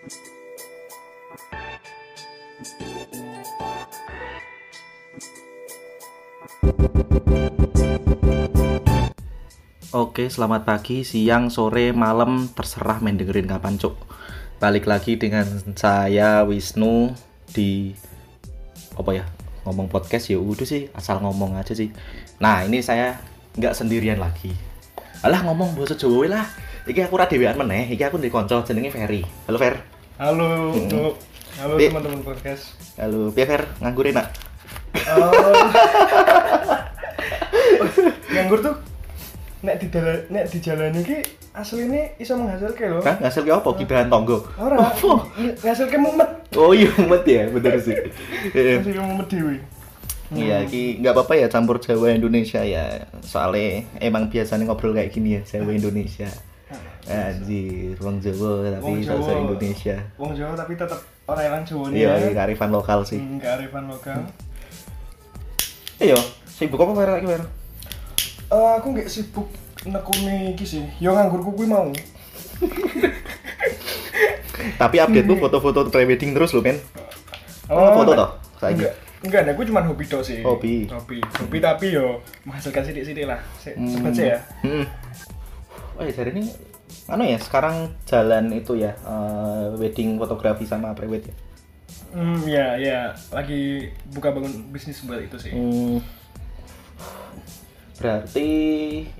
Oke, 0.00 0.08
selamat 10.32 10.64
pagi, 10.64 11.04
siang, 11.04 11.52
sore, 11.52 11.92
malam, 11.92 12.48
terserah 12.48 13.04
main 13.04 13.20
dengerin 13.20 13.44
kapan, 13.44 13.76
Cuk. 13.76 14.00
Balik 14.56 14.88
lagi 14.88 15.20
dengan 15.20 15.44
saya 15.76 16.48
Wisnu 16.48 17.12
di 17.52 17.92
apa 18.96 19.12
ya? 19.12 19.28
Ngomong 19.68 19.92
podcast 19.92 20.32
ya 20.32 20.40
udah 20.40 20.64
sih, 20.64 20.88
asal 20.96 21.20
ngomong 21.20 21.60
aja 21.60 21.76
sih. 21.76 21.92
Nah, 22.40 22.64
ini 22.64 22.80
saya 22.80 23.20
nggak 23.52 23.76
sendirian 23.76 24.16
lagi. 24.16 24.56
Alah 25.20 25.44
ngomong 25.44 25.76
bahasa 25.76 25.92
Jawa 25.92 26.40
lah. 26.40 26.69
Iki 26.88 27.00
aku 27.04 27.14
ra 27.20 27.28
dhewean 27.28 27.56
meneh, 27.56 27.92
iki 27.92 28.00
aku 28.00 28.16
ndek 28.16 28.32
kanca 28.32 28.64
jenenge 28.64 28.90
Ferry. 28.90 29.20
Halo 29.46 29.58
Fer. 29.60 29.76
Halo, 30.16 30.72
Hmm. 30.72 30.88
Bu. 30.88 31.12
Halo 31.60 31.74
teman-teman 31.76 32.20
podcast. 32.24 32.72
Halo, 32.96 33.28
piye 33.32 33.44
Fer? 33.44 33.62
Nganggur 33.84 34.08
enak? 34.08 34.26
Oh. 35.12 35.28
Nganggur 38.32 38.58
tuh 38.62 38.74
nek 39.60 39.76
di 39.76 39.86
dalan 39.92 40.18
nek 40.32 40.48
di 40.48 40.56
jalan 40.56 40.96
iki 40.96 41.20
asline 41.52 42.16
iso 42.16 42.32
menghasilke 42.34 42.88
lho. 42.88 43.04
Hah, 43.04 43.20
ngasil 43.20 43.44
ke 43.44 43.52
apa? 43.52 43.70
Gibahan 43.76 44.08
tonggo. 44.08 44.48
Ora, 44.56 44.88
ngasilke 45.60 46.00
mumet. 46.00 46.30
Oh 46.56 46.72
iya, 46.72 46.88
mumet 46.96 47.22
ya, 47.28 47.44
bener 47.52 47.76
sih. 47.76 47.96
Ngasilke 48.56 48.98
mumet 48.98 49.28
dhewe. 49.28 49.56
Iya, 50.30 50.62
ki 50.64 51.02
nggak 51.02 51.12
apa-apa 51.12 51.34
ya 51.36 51.46
campur 51.50 51.76
Jawa 51.76 52.14
Indonesia 52.14 52.62
ya. 52.62 53.04
Soalnya 53.20 53.84
emang 54.00 54.30
biasanya 54.30 54.64
ngobrol 54.64 54.96
kayak 54.96 55.12
gini 55.12 55.36
ya, 55.36 55.40
Jawa 55.44 55.74
Indonesia. 55.74 56.30
Anjir, 57.06 57.96
wong 57.96 58.20
Jawa 58.20 58.52
tapi 58.72 58.92
bahasa. 59.02 59.32
Indonesia. 59.32 59.96
Wong 60.16 60.32
Jawa 60.32 60.52
tapi 60.52 60.72
tetap 60.74 61.00
orang 61.24 61.44
elang 61.46 61.64
Jawa 61.64 61.84
nih 61.88 61.96
Iya, 61.96 62.08
ya. 62.08 62.16
iya, 62.18 62.30
kearifan 62.34 62.70
lokal 62.70 62.98
sih. 63.02 63.18
Hmm, 63.18 63.38
kearifan 63.38 63.84
lokal. 63.86 64.20
Iya, 65.96 66.16
sibuk 66.46 66.76
apa 66.78 66.92
lagi 66.96 67.26
Fer? 67.26 67.42
Eh, 68.50 68.72
aku 68.76 68.86
nggak 68.90 69.08
sibuk 69.08 69.48
nekuni 69.82 70.52
iki 70.52 70.64
sih. 70.64 70.84
Yo 70.98 71.12
nganggurku 71.12 71.52
kuwi 71.52 71.66
mau. 71.66 71.88
Tapi 74.76 74.96
update-mu 74.98 75.36
foto-foto 75.36 75.88
prewedding 75.88 76.32
terus 76.32 76.52
loh, 76.52 76.60
men. 76.60 76.76
Oh, 77.68 77.96
foto 77.96 78.12
toh? 78.12 78.30
Saiki. 78.58 78.84
Enggak. 78.84 78.94
Enggak, 79.20 79.52
gue 79.52 79.66
cuma 79.68 79.80
hobi 79.84 80.04
tok 80.04 80.24
sih. 80.24 80.40
Hobi. 80.40 80.88
Hobi. 80.88 81.20
Hobi 81.20 81.58
tapi 81.60 81.92
yo 81.92 82.20
menghasilkan 82.44 82.82
sidik-sidik 82.82 83.24
lah. 83.24 83.40
Se 83.56 83.72
Hmm. 83.72 84.08
Sih 84.12 84.32
ya. 84.32 84.40
Hmm. 84.64 84.84
Oh 85.96 86.02
ya, 86.02 86.12
jadi 86.12 86.32
ini 86.32 86.48
anu 87.10 87.26
ya, 87.26 87.38
sekarang 87.42 87.90
jalan 88.06 88.54
itu 88.54 88.78
ya, 88.78 88.94
eh, 88.94 89.74
wedding 89.76 90.16
fotografi 90.16 90.64
sama 90.64 90.94
prewed 90.94 91.26
ya. 91.26 91.34
Hmm, 92.10 92.42
ya, 92.46 92.74
ya. 92.78 93.14
Lagi 93.30 93.90
buka 94.14 94.34
bangun 94.34 94.70
bisnis 94.74 95.02
buat 95.06 95.22
itu 95.22 95.36
sih. 95.38 95.52
Hmm. 95.54 95.98
Berarti 97.98 98.48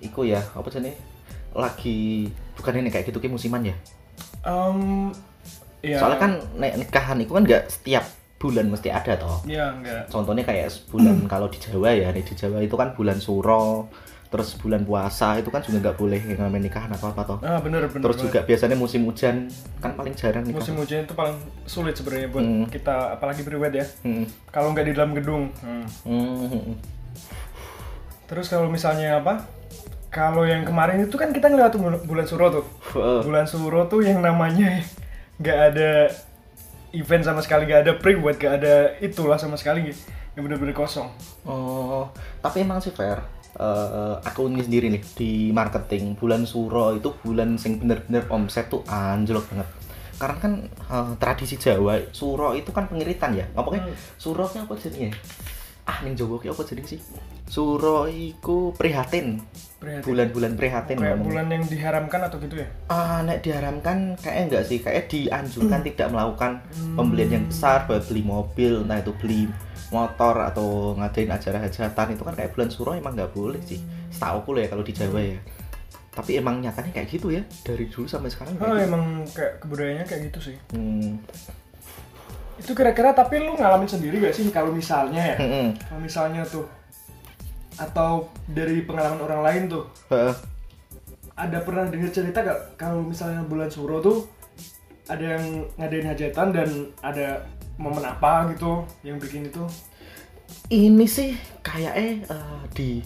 iku 0.01 0.25
ya, 0.25 0.41
apa 0.55 0.67
sih 0.71 0.95
Lagi 1.51 2.31
bukan 2.57 2.79
ini 2.79 2.91
kayak 2.91 3.11
gitu 3.11 3.19
ki 3.19 3.29
musiman 3.31 3.67
ya. 3.67 3.77
Em, 4.47 5.11
ya. 5.83 5.99
Soalnya 5.99 6.19
kan 6.19 6.33
nek 6.57 6.79
nikahan 6.79 7.19
itu 7.19 7.35
kan 7.35 7.43
nggak 7.45 7.67
setiap 7.69 8.05
bulan 8.41 8.73
mesti 8.73 8.89
ada 8.89 9.21
toh. 9.21 9.45
Ya, 9.45 9.69
enggak. 9.77 10.09
Contohnya 10.09 10.43
kayak 10.49 10.73
bulan 10.89 11.17
kalau 11.33 11.47
di 11.53 11.59
Jawa 11.61 11.93
ya, 11.93 12.09
di 12.11 12.23
Jawa 12.25 12.65
itu 12.65 12.75
kan 12.75 12.97
bulan 12.97 13.21
Suro, 13.21 13.91
terus 14.31 14.55
bulan 14.55 14.87
puasa 14.87 15.35
itu 15.37 15.51
kan 15.51 15.59
juga 15.59 15.91
nggak 15.91 15.97
boleh 15.99 16.23
yang 16.23 16.39
namanya 16.41 16.71
nikahan 16.71 16.87
apa 16.89 17.11
apa 17.11 17.23
toh. 17.27 17.39
Ah, 17.43 17.59
bener, 17.59 17.91
bener. 17.91 18.07
Terus 18.07 18.17
bener. 18.17 18.27
juga 18.31 18.39
biasanya 18.47 18.77
musim 18.79 19.03
hujan 19.03 19.51
kan 19.79 19.91
paling 19.93 20.15
jarang 20.15 20.47
nikah. 20.47 20.63
musim 20.63 20.79
hujan 20.79 21.03
itu 21.03 21.15
paling 21.15 21.35
sulit 21.67 21.99
sebenarnya 21.99 22.31
buat 22.31 22.47
Hmm. 22.47 22.67
kita 22.67 23.19
apalagi 23.19 23.43
priwet 23.43 23.75
ya. 23.75 23.87
Hmm. 24.01 24.25
Kalau 24.49 24.71
nggak 24.71 24.87
di 24.87 24.93
dalam 24.95 25.13
gedung. 25.13 25.51
Hmm. 25.59 25.83
Hmm. 26.07 26.79
Terus 28.25 28.47
kalau 28.47 28.71
misalnya 28.71 29.19
apa? 29.19 29.51
Kalau 30.11 30.43
yang 30.43 30.63
kemarin 30.63 31.03
itu 31.03 31.15
kan 31.15 31.31
kita 31.31 31.51
ngeliat 31.51 31.75
bulan 32.03 32.27
suro 32.27 32.47
tuh. 32.53 32.65
Bulan 33.27 33.47
suro 33.47 33.87
tuh 33.87 34.03
yang 34.03 34.23
namanya 34.23 34.79
nggak 35.43 35.59
ada 35.69 35.91
event 36.91 37.23
sama 37.23 37.43
sekali, 37.43 37.67
nggak 37.67 37.83
ada 37.83 37.93
pre-wed, 37.95 38.35
nggak 38.37 38.55
ada 38.57 38.75
itulah 38.99 39.39
sama 39.39 39.55
sekali. 39.55 39.91
Yang 40.35 40.43
bener-bener 40.47 40.75
kosong. 40.75 41.11
Oh, 41.43 42.07
tapi 42.39 42.63
emang 42.63 42.79
sih 42.79 42.91
fair. 42.91 43.19
Eh, 43.51 44.15
aku 44.23 44.47
ini 44.47 44.63
sendiri 44.63 44.87
nih 44.95 45.03
di 45.19 45.31
marketing 45.51 46.15
bulan 46.15 46.47
Suro 46.47 46.95
itu 46.95 47.11
bulan 47.19 47.59
sing 47.59 47.83
bener-bener 47.83 48.23
omset 48.31 48.71
tuh 48.71 48.87
anjlok 48.87 49.51
banget. 49.51 49.69
Karena 50.17 50.37
kan 50.39 50.53
eh, 50.71 51.13
tradisi 51.19 51.59
Jawa 51.59 51.99
Suro 52.15 52.55
itu 52.55 52.71
kan 52.71 52.87
pengiritan 52.87 53.35
ya. 53.35 53.47
Apa 53.53 53.75
Hmm. 53.75 53.91
Suro 54.17 54.47
ki 54.47 54.63
apa 54.63 54.79
jenenge? 54.79 55.11
Ah 55.83 55.99
ning 56.07 56.15
Jawa 56.15 56.39
ki 56.39 56.47
apa 56.47 56.63
jenenge 56.63 56.89
sih? 56.95 57.01
Suro 57.51 58.07
iku 58.07 58.71
prihatin. 58.79 59.43
Bulan-bulan 59.81 60.55
prihatin. 60.55 61.01
Kayak 61.03 61.19
ngomongnya. 61.19 61.27
bulan 61.27 61.47
yang 61.51 61.65
diharamkan 61.67 62.21
atau 62.31 62.39
gitu 62.39 62.55
ya? 62.63 62.69
Ah, 62.87 63.25
nek 63.27 63.43
diharamkan 63.43 64.15
kayaknya 64.21 64.43
enggak 64.47 64.65
sih, 64.69 64.79
kayak 64.79 65.11
dianjurkan 65.11 65.81
tidak 65.91 66.09
melakukan 66.15 66.63
pembelian 66.95 67.31
yang 67.35 67.45
besar, 67.51 67.89
buat 67.91 68.05
beli 68.07 68.23
mobil, 68.23 68.87
entah 68.87 69.01
itu 69.03 69.13
beli 69.19 69.51
motor 69.91 70.35
atau 70.47 70.95
ngadain 70.95 71.31
acara 71.31 71.59
hajatan 71.63 72.15
itu 72.15 72.23
kan 72.23 72.35
kayak 72.35 72.51
bulan 72.55 72.71
suro 72.71 72.95
emang 72.95 73.15
nggak 73.19 73.35
boleh 73.35 73.61
sih. 73.67 73.83
Setahu 74.11 74.55
ya 74.59 74.67
kalau 74.71 74.87
di 74.87 74.95
Jawa 74.95 75.21
ya. 75.21 75.39
Tapi 76.11 76.43
emang 76.43 76.59
nyatanya 76.59 76.91
kayak 76.91 77.09
gitu 77.11 77.31
ya 77.31 77.43
dari 77.63 77.87
dulu 77.87 78.07
sampai 78.07 78.31
sekarang. 78.31 78.59
Oh, 78.59 78.75
gitu. 78.75 78.87
emang 78.87 79.05
kayak 79.31 79.63
kebudayaannya 79.63 80.07
kayak 80.07 80.23
gitu 80.31 80.39
sih. 80.51 80.57
Hmm. 80.75 81.19
Itu 82.59 82.73
kira-kira 82.75 83.15
tapi 83.15 83.43
lu 83.43 83.55
ngalamin 83.59 83.89
sendiri 83.89 84.21
gak 84.21 84.35
sih 84.35 84.47
kalau 84.51 84.71
misalnya 84.71 85.35
ya? 85.35 85.37
Hmm. 85.39 85.71
Kalau 85.75 86.01
misalnya 86.03 86.43
tuh 86.47 86.67
atau 87.81 88.29
dari 88.45 88.85
pengalaman 88.85 89.25
orang 89.25 89.41
lain 89.41 89.63
tuh 89.73 89.85
Heeh. 90.13 90.37
ada 91.33 91.59
pernah 91.65 91.89
dengar 91.89 92.13
cerita 92.13 92.45
gak 92.45 92.77
kalau 92.77 93.01
misalnya 93.01 93.41
bulan 93.49 93.73
suro 93.73 94.05
tuh 94.05 94.29
ada 95.09 95.41
yang 95.41 95.65
ngadain 95.81 96.07
hajatan 96.13 96.49
dan 96.53 96.69
ada 97.01 97.49
momen 97.81 98.05
apa 98.05 98.53
gitu 98.53 98.85
yang 99.01 99.17
bikin 99.17 99.49
itu? 99.49 99.65
Ini 100.69 101.07
sih 101.09 101.33
kayaknya 101.65 102.29
eh, 102.29 102.61
di 102.77 103.01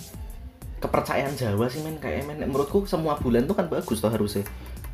kepercayaan 0.82 1.38
Jawa 1.38 1.70
sih 1.70 1.80
men. 1.86 1.96
Kayak 2.02 2.26
men. 2.26 2.42
Menurutku 2.42 2.82
semua 2.84 3.14
bulan 3.14 3.46
tuh 3.46 3.54
kan 3.54 3.70
bagus 3.70 4.02
tuh 4.02 4.10
harusnya. 4.10 4.42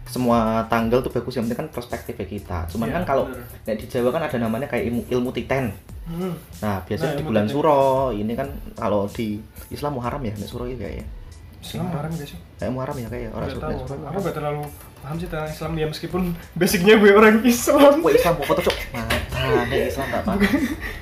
Semua 0.05 0.67
tanggal 0.69 1.01
tuh 1.01 1.11
bagus 1.11 1.39
yang 1.39 1.49
penting 1.49 1.67
kan 1.67 1.69
perspektifnya 1.73 2.27
kita. 2.29 2.59
Cuman 2.69 2.93
Iya, 2.93 2.95
kan 3.01 3.05
kalau 3.09 3.25
nek 3.65 3.77
di 3.81 3.87
Jawa 3.89 4.13
kan 4.13 4.23
ada 4.29 4.37
namanya 4.37 4.69
kayak 4.69 4.93
ilmu, 4.93 5.03
ilmu 5.09 5.31
titen 5.33 5.73
hmm. 6.11 6.35
nah 6.63 6.83
biasanya 6.85 7.15
Nah, 7.15 7.19
di 7.19 7.25
bulan 7.25 7.45
titen. 7.47 7.55
Suro 7.55 8.11
ini 8.11 8.33
kan 8.35 8.49
kalau 8.75 9.07
di 9.07 9.39
Islam 9.71 9.99
Muharram 9.99 10.23
ya 10.27 10.35
Suro 10.43 10.67
ya 10.67 10.75
kayaknya 10.75 11.07
Islam 11.61 11.87
haram 11.91 12.11
gak 12.11 12.25
sih? 12.27 12.39
kayak 12.57 12.73
Muharram 12.73 12.97
ya 12.97 13.09
kayak 13.09 13.31
orang 13.31 13.49
Suro 13.49 13.69
Aku 14.07 14.19
gak 14.21 14.33
terlalu 14.33 14.63
paham 14.99 15.17
sih 15.17 15.27
tentang 15.27 15.49
Islam 15.49 15.73
ya 15.75 15.87
meskipun 15.87 16.23
basicnya 16.53 16.95
gue 16.95 17.11
orang 17.11 17.41
Islam. 17.43 18.01
Wah 18.01 18.11
Islam 18.11 18.35
apa 18.35 18.53
tuh 18.55 18.65
cok 18.67 18.77
nek 19.41 19.81
Islam 19.87 20.07
gak 20.07 20.23
apa 20.23 20.33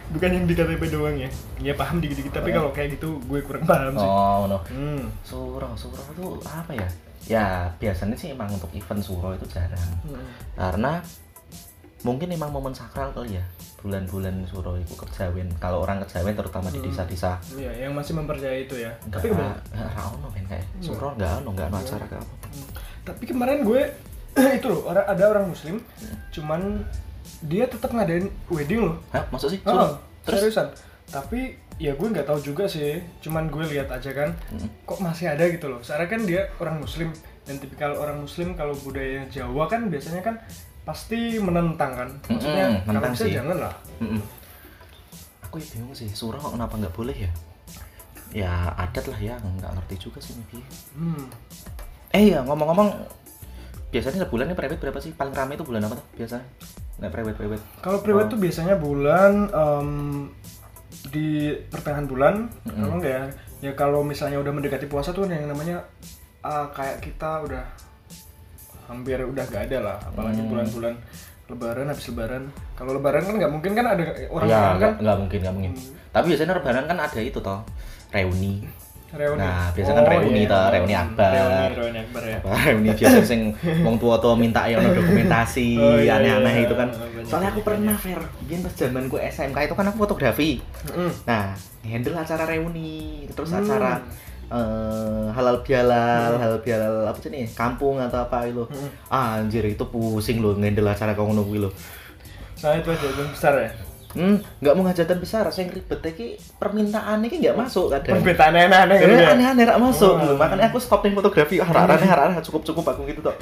Bukan 0.08 0.30
yang 0.30 0.44
di 0.44 0.54
KTP 0.54 0.82
doang 0.88 1.16
ya. 1.16 1.28
Ya 1.58 1.72
paham 1.72 1.98
dikit-dikit 1.98 2.32
tapi 2.32 2.50
kalau 2.50 2.70
kayak 2.70 2.96
gitu 2.96 3.18
gue 3.20 3.40
kurang 3.40 3.62
paham 3.64 3.92
sih. 3.92 4.02
oh 4.04 4.46
no 4.46 4.58
Hmm. 4.66 5.06
Suro 5.20 5.68
Suro 5.74 6.00
itu 6.08 6.24
apa 6.44 6.72
ya 6.72 6.88
ya 7.20 7.46
biasanya 7.76 8.14
sih 8.14 8.30
emang 8.30 8.48
untuk 8.48 8.72
event 8.72 8.98
Suro 8.98 9.30
itu 9.30 9.44
jarang 9.46 9.78
Hmm. 10.00 10.24
karena 10.54 11.02
mungkin 12.02 12.30
emang 12.30 12.50
momen 12.50 12.70
sakral 12.70 13.10
kali 13.10 13.38
ya 13.38 13.44
bulan-bulan 13.78 14.42
suro 14.50 14.74
itu 14.74 14.90
kejawen. 14.98 15.46
Kalau 15.62 15.86
orang 15.86 16.02
kejawen 16.02 16.34
terutama 16.34 16.66
di 16.66 16.82
desa-desa. 16.82 17.38
Iya, 17.54 17.86
yang 17.86 17.94
masih 17.94 18.18
mempercayai 18.18 18.66
itu 18.66 18.74
ya. 18.74 18.90
enggak 19.06 19.22
Tapi 19.22 19.26
kemarin, 19.30 19.54
enggak 19.70 20.06
ono 20.10 20.26
men 20.34 20.44
kayak 20.50 20.66
enggak 20.82 21.30
ono 21.38 21.48
enggak 21.54 21.66
ono 21.70 21.76
acara 21.78 22.04
kayak 22.10 22.22
apa 22.22 22.34
tapi 23.08 23.24
kemarin 23.24 23.64
gue 23.64 23.82
itu 24.60 24.66
loh, 24.68 24.82
orang 24.86 25.06
ada 25.08 25.24
orang 25.32 25.44
muslim, 25.48 25.80
cuman 26.28 26.84
dia 27.40 27.64
tetap 27.64 27.90
ngadain 27.90 28.28
wedding 28.52 28.84
loh. 28.84 28.96
hah 29.10 29.24
maksud 29.32 29.48
sih? 29.56 29.60
Oh, 29.64 29.72
suro 29.72 29.86
terus? 30.28 30.38
seriusan. 30.52 30.68
Tapi 31.08 31.56
ya 31.80 31.96
gue 31.96 32.06
nggak 32.06 32.28
tahu 32.28 32.38
juga 32.44 32.68
sih, 32.68 33.00
cuman 33.24 33.48
gue 33.48 33.64
lihat 33.72 33.88
aja 33.88 34.12
kan, 34.12 34.36
Hmm. 34.52 34.68
kok 34.84 35.00
masih 35.00 35.32
ada 35.32 35.42
gitu 35.48 35.72
loh. 35.72 35.80
Soalnya 35.80 36.06
kan 36.12 36.20
dia 36.28 36.52
orang 36.60 36.78
muslim 36.78 37.08
dan 37.48 37.56
tipikal 37.56 37.96
orang 37.96 38.20
muslim 38.20 38.52
kalau 38.52 38.76
budaya 38.76 39.24
Jawa 39.32 39.64
kan 39.66 39.88
biasanya 39.88 40.20
kan 40.20 40.36
pasti 40.88 41.18
menentang 41.36 41.92
kan. 41.94 42.08
Maksudnya 42.26 42.64
Mm-mm, 42.66 42.80
kalau 42.80 42.88
menentang 42.88 43.12
bisa 43.12 43.24
sih. 43.24 43.34
jangan 43.36 43.56
lah. 43.60 43.74
Mm-mm. 44.00 44.20
aku 45.40 45.56
ya 45.56 45.66
bingung 45.70 45.92
sih 45.92 46.08
suro 46.10 46.36
kok 46.36 46.52
kenapa 46.52 46.76
nggak 46.76 46.92
boleh 46.92 47.16
ya 47.18 47.30
ya 48.28 48.52
adat 48.76 49.04
lah 49.06 49.16
ya 49.18 49.32
nggak 49.36 49.72
ngerti 49.74 49.96
juga 49.98 50.20
sih 50.20 50.36
maybe 50.36 50.60
Hmm. 50.92 51.24
eh 52.10 52.28
ya 52.28 52.44
ngomong-ngomong 52.44 52.92
biasanya 53.88 54.20
sebulan 54.22 54.44
ini 54.44 54.52
private 54.54 54.76
berapa 54.78 55.00
sih 55.00 55.12
paling 55.12 55.32
rame 55.32 55.56
itu 55.56 55.64
bulan 55.64 55.80
apa 55.82 55.96
tuh 55.96 56.04
biasanya 56.14 56.44
nggak 57.00 57.08
private 57.10 57.36
private 57.38 57.62
Kalau 57.80 57.98
private 57.98 58.28
Oh. 58.28 58.30
tuh 58.30 58.38
biasanya 58.38 58.76
bulan 58.76 59.32
em, 59.48 59.88
di 61.08 61.28
pertengahan 61.64 62.04
bulan, 62.04 62.34
Mm-mm. 62.66 62.76
kalau 62.78 62.94
enggak 63.00 63.12
ya, 63.12 63.24
ya 63.62 63.72
kalau 63.72 64.00
misalnya 64.02 64.36
udah 64.36 64.52
mendekati 64.52 64.84
puasa 64.84 65.12
tuh 65.12 65.24
yang 65.24 65.48
namanya 65.48 65.80
ah, 66.40 66.68
kayak 66.68 67.00
kita 67.00 67.40
udah 67.40 67.64
hampir 68.88 69.20
udah 69.20 69.44
gak 69.44 69.68
ada 69.68 69.78
lah, 69.82 69.96
apalagi 70.02 70.40
Hmm. 70.40 70.50
bulan-bulan 70.50 70.94
lebaran 71.46 71.86
habis 71.86 72.06
lebaran 72.06 72.42
kalau 72.74 72.92
lebaran 72.92 73.22
kan 73.22 73.34
nggak 73.34 73.48
mungkin 73.50 73.72
kan 73.72 73.86
ada 73.86 74.02
orang 74.28 74.46
ya 74.46 74.58
orang 74.60 74.76
kan 74.78 74.90
nggak 74.98 75.16
mungkin 75.18 75.38
nggak 75.40 75.54
mungkin 75.54 75.72
tapi 76.10 76.24
biasanya 76.28 76.52
lebaran 76.54 76.84
kan 76.84 76.98
ada 76.98 77.20
itu 77.22 77.38
toh 77.38 77.60
reuni 78.10 78.68
reuni 79.10 79.40
Nah, 79.40 79.72
biasa 79.72 79.90
kan 79.90 80.04
reuni 80.04 80.42
iya. 80.42 80.52
toh, 80.52 80.64
reuni 80.68 80.92
akbar. 80.94 81.32
reuni 81.32 81.64
reuni 81.74 81.98
akbar 81.98 82.22
ya 82.22 82.36
apa 82.38 82.48
reuni 82.62 82.88
biasa 82.92 83.18
sing 83.22 83.40
wong 83.80 83.96
tua 83.96 84.16
tua 84.18 84.34
minta 84.34 84.60
ya 84.62 84.76
ono 84.76 84.92
dokumentasi 84.92 85.68
Oh, 85.80 85.96
iya, 85.96 86.20
aneh-aneh 86.20 86.52
iya. 86.54 86.64
itu 86.68 86.74
kan 86.74 86.88
Banyak, 86.90 87.24
soalnya 87.24 87.48
aku 87.48 87.56
banyak. 87.56 87.68
pernah 87.80 87.96
fair 87.96 88.20
biar 88.42 88.60
pas 88.60 88.72
zamanku 88.74 89.16
SMK 89.18 89.58
itu 89.62 89.74
kan 89.74 89.86
aku 89.86 89.96
fotografi 89.98 90.50
Mm. 90.92 91.12
nah 91.24 91.44
handle 91.82 92.12
acara 92.14 92.44
reuni 92.44 93.24
terus 93.26 93.48
Hmm. 93.48 93.64
acara 93.64 94.04
eh, 94.48 95.26
halal 95.30 95.60
bihalal 95.60 96.32
halal 96.36 96.58
bihalal 96.58 97.04
apa 97.04 97.18
sih 97.18 97.28
nih 97.28 97.44
kampung 97.50 97.96
atau 97.96 98.20
apa 98.20 98.44
itu 98.44 98.64
Hmm. 98.64 98.90
anjir 99.08 99.62
itu 99.62 99.84
pusing 99.84 100.38
loh 100.38 100.54
ngendel 100.54 100.86
acara 100.86 101.12
kau 101.12 101.24
ngono 101.24 101.42
kuwi 101.42 101.60
loh 101.60 101.72
Nah 102.58 102.74
itu 102.74 102.88
aja 102.88 103.06
yang 103.06 103.30
besar 103.30 103.54
ya. 103.56 103.70
hmm 104.08 104.36
nggak 104.58 104.74
mau 104.74 104.82
hajatan 104.82 105.18
besar 105.18 105.44
saya 105.46 105.68
ribet 105.68 106.00
iki 106.02 106.26
permintaan 106.56 107.20
ini 107.20 107.38
nggak 107.38 107.54
masuk 107.54 107.92
kadang 107.92 108.18
Perbedaan 108.18 108.56
aneh-aneh 108.56 108.96
gitu 108.96 109.12
Eh, 109.12 109.20
ya. 109.20 109.30
aneh-aneh 109.30 109.64
rak 109.64 109.78
masuk 109.78 110.16
Oh. 110.16 110.32
Makanya 110.34 110.66
aku 110.66 110.78
stop 110.78 111.00
ning 111.00 111.12
fotografi. 111.12 111.60
Ah, 111.60 111.68
arane 111.68 112.02
arane 112.02 112.40
cukup-cukup 112.40 112.82
aku 112.88 113.04
gitu 113.06 113.20
tok. 113.20 113.36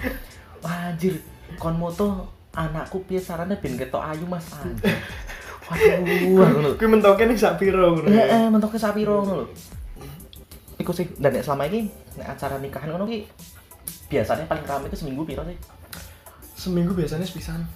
Wah, 0.60 0.90
anjir, 0.90 1.22
kon 1.56 1.74
moto 1.74 2.26
anakku 2.52 2.98
piye 3.04 3.16
sarane 3.16 3.54
ben 3.54 3.74
ketok 3.74 4.02
ayu 4.02 4.26
Mas 4.26 4.42
anjir. 4.52 4.90
Waduh, 5.66 5.98
ngono. 6.52 6.68
Kuwi 6.74 6.88
mentoke 6.88 7.22
nih 7.24 7.34
sak 7.34 7.56
piro 7.56 7.96
ngono. 7.96 8.06
Eh, 8.06 8.14
ya. 8.16 8.24
eh 8.36 8.46
mentoke 8.46 8.76
sapiro 8.76 9.22
ngono 9.22 9.34
lho. 9.42 9.46
Iku 10.86 10.94
sih 10.94 11.10
dan 11.18 11.34
nek 11.34 11.42
selama 11.42 11.66
ini 11.66 11.90
nek 12.14 12.38
acara 12.38 12.62
nikahan 12.62 12.94
ngono 12.94 13.10
ki 13.10 13.26
biasanya 14.06 14.46
paling 14.46 14.62
ramai 14.62 14.86
itu 14.86 15.02
seminggu 15.02 15.26
piro 15.26 15.42
sih? 15.42 15.58
Seminggu 16.54 16.94
biasanya 16.94 17.26
sepisan. 17.26 17.66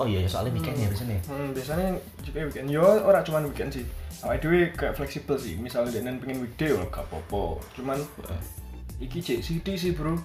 Oh 0.00 0.08
iya, 0.08 0.24
soalnya 0.24 0.56
weekend 0.56 0.80
ya 0.80 0.88
biasanya. 0.88 1.20
Hmm, 1.28 1.52
biasanya 1.52 1.92
juga 2.24 2.48
weekend. 2.48 2.72
Yo 2.72 2.80
ora 2.80 3.20
cuma 3.20 3.44
weekend 3.44 3.68
sih. 3.68 3.84
Awake 4.24 4.40
dhewe 4.40 4.60
kayak 4.72 4.96
fleksibel 4.96 5.36
sih. 5.36 5.60
Misalnya 5.60 6.00
dia 6.00 6.08
pengen 6.08 6.40
weekday 6.40 6.72
ya 6.72 6.80
gak 6.88 7.04
apa-apa. 7.04 7.60
Cuman 7.76 8.00
iki 8.96 9.20
cek 9.20 9.44
sithik 9.44 9.76
sih, 9.76 9.92
Bro. 9.92 10.16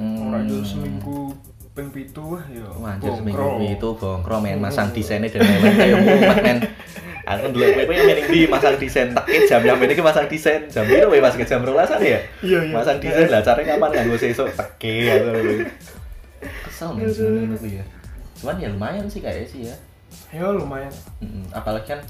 Hmm. 0.00 0.32
Ora 0.32 0.40
yo 0.40 0.64
seminggu 0.64 1.36
ping 1.76 1.92
pitu 1.92 2.40
yo. 2.48 2.66
Wah, 2.80 2.96
anjir 2.96 3.12
seminggu 3.12 3.36
bongkro. 3.36 3.68
itu 3.68 3.88
bongkro 4.00 4.36
men 4.40 4.56
masang 4.64 4.88
desainnya 4.96 5.28
dan 5.28 5.44
lain-lain 5.44 5.74
kayak 5.76 5.96
mumet 6.00 6.38
men. 6.40 6.58
Aku 7.26 7.50
dulu 7.52 7.66
kowe 7.68 7.90
yang 7.90 8.06
main 8.06 8.22
di 8.30 8.40
masang 8.46 8.78
desain 8.78 9.10
tekit 9.10 9.50
jam 9.50 9.60
yang 9.66 9.82
ini 9.82 9.98
masang 9.98 10.30
desain 10.30 10.62
jam 10.72 10.86
itu 10.88 11.04
kowe 11.04 11.18
pas 11.20 11.34
ke 11.36 11.44
jam 11.44 11.60
12 11.60 11.74
ya. 11.74 11.98
Iya, 12.00 12.20
iya. 12.40 12.60
Masang 12.72 12.96
desain 13.02 13.28
lah 13.28 13.42
caranya 13.44 13.76
kapan 13.76 13.90
nganggo 13.92 14.16
sesuk 14.16 14.48
teke 14.56 14.96
aku. 15.10 15.30
Kesel 16.64 16.90
men 16.96 17.10
sebenarnya 17.12 17.82
ya. 17.82 17.84
Cuman 18.40 18.56
ya 18.62 18.68
lumayan 18.72 19.04
sih 19.10 19.20
kayaknya 19.20 19.46
sih 19.50 19.60
ya. 19.68 19.76
Yo 20.32 20.54
lumayan. 20.56 20.94
Apalagi 21.50 21.92
kan 21.92 22.00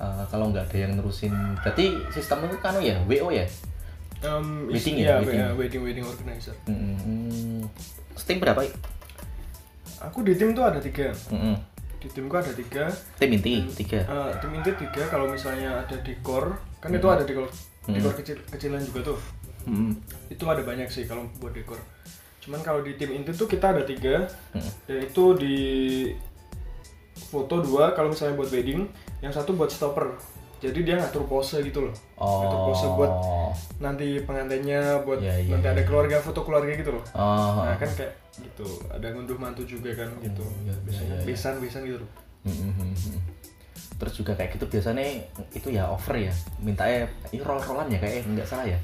eh, 0.00 0.24
kalau 0.32 0.50
nggak 0.50 0.66
ada 0.72 0.78
yang 0.88 0.98
nerusin, 0.98 1.30
berarti 1.62 1.92
sistem 2.10 2.48
itu 2.48 2.56
kan 2.58 2.74
ya 2.82 2.98
WO 3.06 3.30
ya. 3.30 3.46
Um, 4.22 4.70
Wedding 4.70 5.02
ya, 5.02 5.02
iya, 5.02 5.14
wedding. 5.18 5.34
iya, 5.34 5.48
wedding 5.52 5.82
wedding 5.82 6.06
organizer. 6.06 6.54
Mm-mm. 6.70 7.66
Steam 8.14 8.38
berapa? 8.38 8.62
Aku 10.10 10.26
di 10.26 10.34
tim 10.34 10.50
tuh 10.50 10.64
ada 10.66 10.82
tiga. 10.82 11.14
Mm-mm. 11.30 11.54
Di 12.02 12.10
timku 12.10 12.34
ada 12.34 12.50
tiga. 12.50 12.90
Tim 13.14 13.30
inti 13.30 13.62
tiga. 13.78 14.02
Eh, 14.02 14.30
tim 14.42 14.50
inti 14.58 14.70
tiga. 14.74 15.06
Kalau 15.06 15.30
misalnya 15.30 15.86
ada 15.86 15.96
dekor, 16.02 16.58
kan 16.82 16.90
itu 16.90 17.06
ada 17.06 17.22
dekor 17.22 17.46
dekor 17.86 18.14
kecil 18.18 18.38
kecilan 18.50 18.82
juga 18.82 19.14
tuh. 19.14 19.18
Mm-mm. 19.70 19.94
Itu 20.26 20.42
ada 20.50 20.66
banyak 20.66 20.90
sih 20.90 21.06
kalau 21.06 21.30
buat 21.38 21.54
dekor. 21.54 21.78
Cuman 22.42 22.58
kalau 22.66 22.82
di 22.82 22.98
tim 22.98 23.14
inti 23.14 23.30
tuh 23.30 23.46
kita 23.46 23.70
ada 23.70 23.86
tiga. 23.86 24.26
Mm. 24.50 24.70
Dan 24.90 24.98
itu 25.06 25.24
di 25.38 25.56
foto 27.30 27.62
dua 27.62 27.94
kalau 27.94 28.10
misalnya 28.10 28.34
buat 28.34 28.50
wedding, 28.50 28.82
yang 29.22 29.30
satu 29.30 29.54
buat 29.54 29.70
stopper. 29.70 30.18
Jadi 30.62 30.86
dia 30.86 30.94
ngatur 30.94 31.26
pose 31.26 31.58
gitu 31.58 31.90
loh. 31.90 31.94
Ngatur 32.18 32.60
pose 32.70 32.86
buat 32.98 33.10
Oh. 33.10 33.50
nanti 33.82 34.22
pengantinnya, 34.22 35.02
buat 35.02 35.18
Iya, 35.18 35.42
iya, 35.42 35.50
nanti 35.58 35.66
iya. 35.66 35.74
ada 35.74 35.82
keluarga, 35.82 36.22
foto 36.22 36.46
keluarga 36.46 36.70
gitu 36.74 36.94
loh. 36.94 37.04
Oh. 37.18 37.66
Nah 37.66 37.74
kan 37.78 37.90
kayak 37.94 38.21
gitu, 38.38 38.64
ada 38.88 39.06
ngunduh 39.12 39.36
mantu 39.36 39.62
juga 39.62 39.92
kan 39.92 40.08
gitu. 40.20 40.40
iya, 40.64 40.72
Biasanya 40.82 41.04
iya, 41.04 41.16
iya. 41.20 41.26
besan-besan 41.28 41.82
gitu 41.84 41.98
loh. 42.00 42.10
Mm-mm. 42.48 42.92
Terus 44.00 44.12
juga 44.18 44.32
kayak 44.34 44.56
gitu 44.56 44.66
biasanya 44.66 45.04
itu 45.52 45.68
ya 45.68 45.86
over 45.86 46.16
ya, 46.16 46.32
mintanya 46.58 47.06
ini 47.30 47.44
roll 47.44 47.60
rollan 47.60 47.86
ya 47.86 48.00
kayak 48.00 48.24
nggak 48.26 48.48
salah 48.48 48.66
ya. 48.66 48.78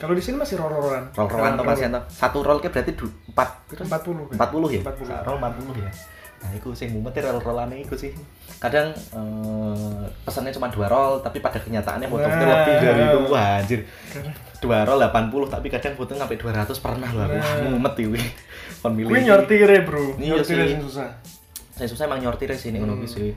Kalau 0.00 0.16
di 0.16 0.22
sini 0.24 0.40
masih 0.40 0.56
roll-rollan. 0.56 1.12
Roll 1.12 1.28
rollan 1.28 1.60
atau 1.60 1.64
masih 1.68 1.92
atau 1.92 2.00
satu 2.08 2.38
roll 2.40 2.56
kayak 2.56 2.72
berarti 2.72 2.92
empat 2.96 3.48
sih? 3.68 3.76
40, 3.84 4.32
kan? 4.32 4.48
40 4.48 4.72
ya? 4.72 4.80
40. 4.80 5.28
Roll 5.28 5.36
40 5.36 5.84
ya. 5.84 5.92
Nah, 6.40 6.50
itu 6.56 6.68
sing 6.72 6.88
mumet 6.96 7.12
ya 7.12 7.28
roll 7.28 7.36
rollannya 7.44 7.84
itu 7.84 7.92
sih. 7.92 8.16
Kadang 8.56 8.96
eh, 8.96 10.02
pesannya 10.24 10.56
cuma 10.56 10.72
dua 10.72 10.88
roll, 10.88 11.20
tapi 11.20 11.44
pada 11.44 11.60
kenyataannya 11.60 12.08
fotonya 12.08 12.32
Nah. 12.32 12.48
lebih 12.48 12.74
dari 12.80 13.02
itu. 13.12 13.18
Wah, 13.28 13.60
anjir. 13.60 13.80
Dua 14.64 14.88
roll 14.88 15.04
80, 15.04 15.52
tapi 15.52 15.68
kadang 15.68 15.92
foto 15.92 16.16
sampai 16.16 16.36
200 16.40 16.80
pernah 16.80 17.10
lah. 17.12 17.26
Nah. 17.28 17.68
mumet 17.68 17.94
itu. 18.00 18.16
Kon 18.80 18.92
milih. 18.92 19.10
Gue 19.10 19.20
nyortire 19.22 19.78
bro, 19.82 20.16
Iya 20.16 20.36
nyortire 20.36 20.62
sih. 20.62 20.72
yang 20.72 20.82
susah. 20.82 21.08
saya 21.70 21.88
susah 21.88 22.04
emang 22.04 22.20
nyortir 22.20 22.48
sih 22.52 22.68
ini 22.68 22.76
ngono 22.76 22.92
Hmm. 22.94 23.06
sih. 23.06 23.32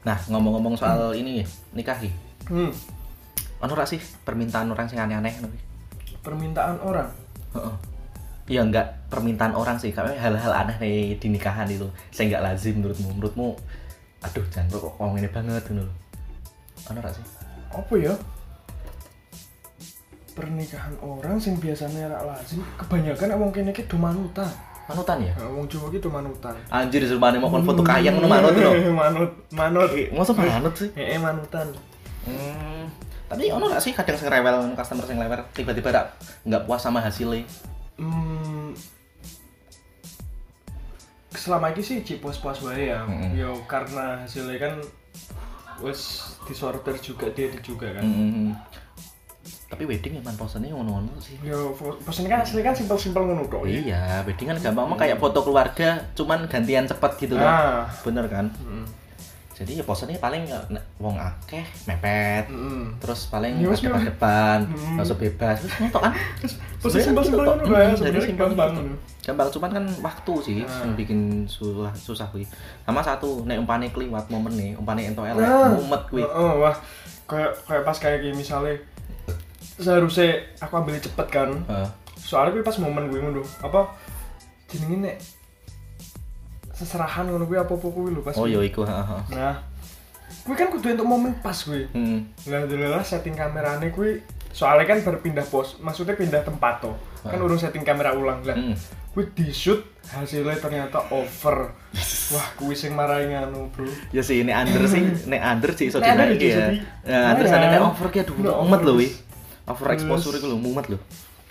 Nah, 0.00 0.18
ngomong-ngomong 0.26 0.74
soal 0.74 1.12
ini 1.12 1.38
ya, 1.38 1.46
nikah 1.72 1.94
ki. 1.94 2.10
Hmm. 2.46 2.70
Ono 3.60 3.70
ora 3.70 3.84
sih 3.84 3.96
permintaan 4.20 4.66
orang 4.66 4.86
sing 4.86 4.96
aneh-aneh? 4.96 5.30
Permintaan 6.18 6.80
orang. 6.80 7.06
Heeh. 7.52 7.74
Ya 8.48 8.64
enggak 8.64 9.06
permintaan 9.06 9.54
orang 9.54 9.76
sih, 9.76 9.92
kayak 9.92 10.16
hal-hal 10.16 10.50
aneh 10.50 10.74
nih 10.78 10.94
di 11.14 11.28
nikahan 11.28 11.68
itu. 11.68 11.86
Saya 12.10 12.26
enggak 12.28 12.42
lazim 12.44 12.74
menurutmu. 12.76 13.08
Menurutmu 13.12 13.48
aduh 14.20 14.44
jangan 14.50 14.68
kok 14.72 14.94
ngomong 14.96 15.16
ini 15.16 15.28
banget. 15.28 15.62
Ono 15.70 15.84
ora 16.96 17.10
sih? 17.10 17.22
Apa 17.70 17.94
ya? 17.96 18.14
Pernikahan 20.30 20.94
orang 21.02 21.36
sing 21.42 21.58
biasanya 21.58 22.06
rak 22.06 22.22
lazim, 22.22 22.62
kebanyakan 22.78 23.34
wong 23.36 23.50
kene 23.50 23.74
iki 23.74 23.84
do 23.90 23.98
manutan. 23.98 24.46
Manutan 24.86 25.22
ya? 25.22 25.32
Nah, 25.38 25.50
wong 25.54 25.66
Jawa 25.66 25.90
iki 25.90 26.08
manutan. 26.10 26.54
Anjir 26.70 27.02
serumane 27.06 27.38
mau 27.38 27.50
kon 27.50 27.66
foto 27.66 27.82
kayang 27.82 28.18
ngono 28.18 28.28
manut 28.30 28.54
lho. 28.54 28.72
manut, 29.02 29.30
manut. 29.50 29.90
Masa 30.14 30.32
manut 30.34 30.74
sih? 30.74 30.90
Heeh, 30.94 31.18
manutan. 31.18 31.66
Hmm. 32.26 32.86
Tapi 33.30 33.46
ono 33.54 33.70
gak 33.70 33.82
sih 33.82 33.94
kadang 33.94 34.18
sing 34.18 34.26
rewel 34.26 34.74
customer 34.74 35.06
sing 35.06 35.18
lewer 35.22 35.40
tiba-tiba 35.54 35.94
rak 35.94 36.06
nggak 36.42 36.62
puas 36.66 36.82
sama 36.82 36.98
hasilnya. 36.98 37.46
Hmm, 37.94 38.74
selama 41.40 41.70
ini 41.70 41.82
sih 41.82 42.02
cip 42.02 42.18
puas-puas 42.20 42.58
wae 42.66 42.90
ya. 42.90 43.06
Mm-mm. 43.06 43.38
Yo 43.38 43.62
karena 43.64 44.26
hasilnya 44.26 44.58
kan 44.58 44.74
wes 45.80 46.34
disorter 46.44 46.98
juga 46.98 47.30
dia 47.30 47.48
juga 47.62 47.94
kan. 47.94 48.04
Hmm. 48.04 48.50
Tapi 49.40 49.82
wedding 49.84 50.18
emang 50.18 50.34
posennya 50.34 50.70
ngono-ngono 50.70 51.16
sih. 51.16 51.38
Yo 51.40 51.72
pesan 52.00 52.26
kan 52.26 52.40
asli 52.40 52.60
kan 52.60 52.70
simpel-simpel 52.70 53.22
ngono 53.22 53.46
tok. 53.46 53.64
ya. 53.64 53.72
Iya, 53.72 54.02
wedding 54.22 54.46
kan 54.46 54.56
gampang 54.60 54.84
mah 54.84 54.96
kayak 54.96 55.16
foto 55.16 55.40
keluarga, 55.40 56.02
cuman 56.12 56.44
gantian 56.44 56.84
cepet 56.84 57.12
gitu 57.18 57.34
kan. 57.34 57.48
Ah. 57.48 57.84
Bener 58.02 58.26
kan? 58.26 58.50
Mm. 58.58 58.84
Jadi 59.52 59.76
ya 59.76 59.84
posennya 59.84 60.16
paling 60.16 60.42
ya, 60.42 60.56
nek 60.66 60.80
wong 60.96 61.14
akeh 61.14 61.60
mepet. 61.84 62.48
Mm. 62.48 62.96
Terus 62.98 63.28
paling 63.28 63.52
Ya, 63.54 63.68
wes, 63.68 63.78
ada 63.78 63.88
memang. 63.90 64.04
depan, 64.06 64.58
Hmm. 64.66 64.96
langsung 64.96 65.18
bebas. 65.18 65.56
Terus 65.58 65.76
ngetok 65.78 66.02
kan? 66.02 66.12
Pose 66.12 66.48
Sebenarnya 66.96 67.04
simpel-simpel 67.04 67.44
gitu, 67.44 67.44
ngono 67.46 67.60
Hmm, 67.60 67.68
sebenarnya 67.90 67.96
jadi 68.02 68.18
simpel 68.22 68.46
gampang. 68.48 68.70
gitu. 68.72 68.82
Gampang 69.22 69.48
cuman 69.50 69.70
kan 69.70 69.84
waktu 70.00 70.34
sih 70.42 70.58
Ah. 70.62 70.80
yang 70.80 70.92
bikin 70.94 71.20
susah 71.44 71.92
susah 71.92 72.26
kuwi. 72.26 72.44
Sama 72.82 73.00
satu 73.00 73.44
nek 73.44 73.56
umpane 73.58 73.88
kliwat 73.88 74.26
momen 74.26 74.52
nih, 74.54 74.70
umpane 74.74 75.04
ento 75.06 75.20
elek, 75.22 75.44
Ah. 75.44 75.70
mumet 75.70 76.02
kuwi. 76.06 76.24
Oh, 76.24 76.60
wah. 76.60 76.76
Kayak 77.22 77.52
kayak 77.62 77.84
pas 77.84 77.96
kayak 77.96 78.18
gini 78.22 78.34
misalnya 78.34 78.74
seharusnya 79.80 80.44
aku 80.60 80.72
ambil 80.76 81.00
cepet 81.00 81.26
kan. 81.32 81.50
Heeh. 81.66 81.88
Soalnya 82.20 82.54
gue 82.54 82.62
pas 82.62 82.76
momen 82.76 83.08
gue 83.08 83.18
ngono, 83.18 83.42
apa 83.64 83.96
jenenge 84.70 84.96
nek 85.02 85.16
seserahan 86.70 87.28
ngono 87.28 87.44
gue 87.44 87.58
apa-apa 87.58 87.86
kuwi 87.90 88.14
lho 88.14 88.22
pas. 88.22 88.36
Oh 88.38 88.46
iya 88.46 88.60
iku. 88.64 88.84
Nah, 88.86 89.56
gue 90.46 90.54
kan 90.54 90.68
kudu 90.72 90.94
untuk 90.94 91.08
momen 91.08 91.32
pas 91.40 91.56
gue. 91.56 91.88
Hmm. 91.92 92.28
Alhamdulillah 92.46 93.02
setting 93.04 93.36
kamerane 93.36 93.90
gue 93.92 94.24
soalnya 94.50 94.86
kan 94.86 94.98
berpindah 95.02 95.46
pos, 95.46 95.78
maksudnya 95.80 96.14
pindah 96.14 96.44
tempat 96.44 96.84
tuh. 96.84 96.96
Kan 97.24 97.40
urung 97.40 97.60
setting 97.60 97.84
kamera 97.84 98.16
ulang 98.16 98.44
lah. 98.44 98.56
Hmm. 98.56 98.76
Gue 99.10 99.26
di 99.34 99.50
shoot 99.50 99.82
hasilnya 100.14 100.56
ternyata 100.62 101.02
over. 101.10 101.74
Wah, 102.34 102.46
gue 102.54 102.74
sing 102.78 102.94
marahin 102.94 103.34
nganu, 103.34 103.66
Bro. 103.74 103.90
Ya 104.14 104.22
sih 104.22 104.38
ini 104.46 104.54
under 104.54 104.86
sih, 104.86 105.02
nek 105.26 105.42
under 105.42 105.70
sih 105.74 105.90
under 105.90 106.14
dinaiki 106.14 106.46
ya. 106.46 106.66
under 107.34 107.44
Nah, 107.44 107.50
sana 107.50 107.66
nek 107.66 107.74
ya. 107.74 107.80
over 107.90 108.06
ki 108.14 108.18
aduh 108.22 108.34
Nek 108.38 108.54
mumet 108.62 108.80
lho 108.86 108.94
over 109.70 109.86
wi. 109.86 109.94
Over 109.94 109.94
exposure 109.94 110.34
iku 110.34 110.46
lho 110.46 110.58
mumet 110.58 110.88
lho. 110.88 110.98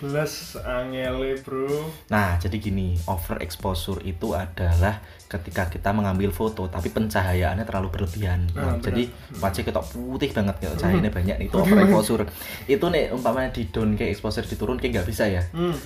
belas 0.00 0.56
angele 0.56 1.36
bro 1.38 1.84
Nah, 2.08 2.40
jadi 2.40 2.56
gini, 2.56 2.96
overexposure 3.04 4.00
itu 4.00 4.32
adalah 4.32 4.96
ketika 5.28 5.68
kita 5.68 5.92
mengambil 5.92 6.32
foto 6.32 6.64
tapi 6.66 6.88
pencahayaannya 6.88 7.62
terlalu 7.62 7.92
berlebihan. 7.92 8.48
Ah, 8.50 8.56
Nah, 8.56 8.72
benar. 8.72 8.84
jadi 8.88 9.02
wajah 9.36 9.60
kita 9.62 9.80
putih 9.84 10.32
banget 10.32 10.56
kalau 10.58 10.76
cahayanya 10.78 11.12
banyak 11.12 11.36
itu 11.42 11.52
overexposure. 11.60 12.24
itu 12.66 12.80
nih 12.82 13.12
umpamanya 13.12 13.52
di 13.52 13.68
down 13.68 13.92
ke 13.92 14.08
exposure 14.08 14.42
diturun 14.42 14.80
kayak 14.80 14.92
nggak 14.96 15.08
bisa 15.08 15.28
ya. 15.28 15.44
hmm. 15.52 15.76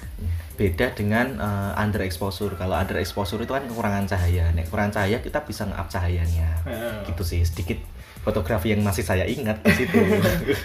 Beda 0.55 0.95
dengan 0.95 1.35
eh, 1.35 1.73
underexposure. 1.77 2.55
Kalau 2.55 2.79
underexposure 2.79 3.43
itu 3.43 3.51
kan 3.51 3.67
kekurangan 3.67 4.07
cahaya. 4.07 4.55
Nek 4.55 4.71
kurang 4.71 4.95
cahaya 4.95 5.19
kita 5.19 5.43
bisa 5.43 5.67
nge-up 5.67 5.91
cahayanya. 5.91 6.55
Ah. 6.63 7.03
Gitu 7.03 7.27
sih, 7.27 7.43
sedikit 7.43 7.83
fotografi 8.25 8.73
yang 8.73 8.81
masih 8.81 9.05
saya 9.05 9.29
ingat 9.29 9.61
di 9.61 9.85
situ. 9.85 10.01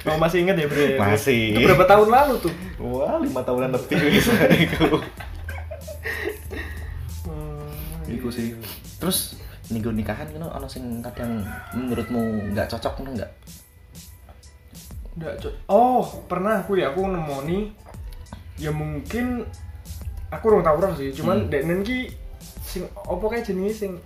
Kamu 0.01 0.18
masih 0.25 0.48
ingat 0.48 0.56
ya 0.56 0.66
bro 0.66 0.80
ya? 0.80 0.96
Masih. 0.98 1.54
itu 1.54 1.68
berapa 1.68 1.84
tahun 1.86 2.08
lalu 2.08 2.34
tuh 2.39 2.54
Wah, 2.80 3.20
lima 3.20 3.44
tahunan 3.44 3.75
lebih 3.75 4.00
bisa 4.16 4.32
itu. 4.56 4.86
hmm. 7.28 8.10
Iku 8.16 8.28
sih. 8.32 8.56
Terus 8.98 9.36
minggu 9.70 9.92
nikahan 9.94 10.25
kan 10.32 10.42
ono 10.42 10.66
sing 10.66 11.04
kadang 11.04 11.46
menurutmu 11.75 12.56
nggak 12.56 12.68
cocok 12.72 12.94
ngono 13.00 13.22
nggak? 13.22 13.32
Nggak, 15.20 15.34
Cok. 15.44 15.54
oh 15.68 16.01
pernah 16.25 16.63
aku 16.63 16.80
ya 16.80 16.96
aku 16.96 17.04
nemoni 17.04 17.75
ya 18.56 18.72
mungkin 18.72 19.44
aku 20.32 20.46
belum 20.48 20.63
tahu 20.63 20.80
sih 20.96 21.12
cuman 21.12 21.46
Hmm. 21.46 21.51
dek 21.51 21.63
ki 21.84 22.00
sing 22.63 22.86
opo 22.96 23.28
kayak 23.28 23.50
jenis 23.50 23.84
sing 23.84 23.98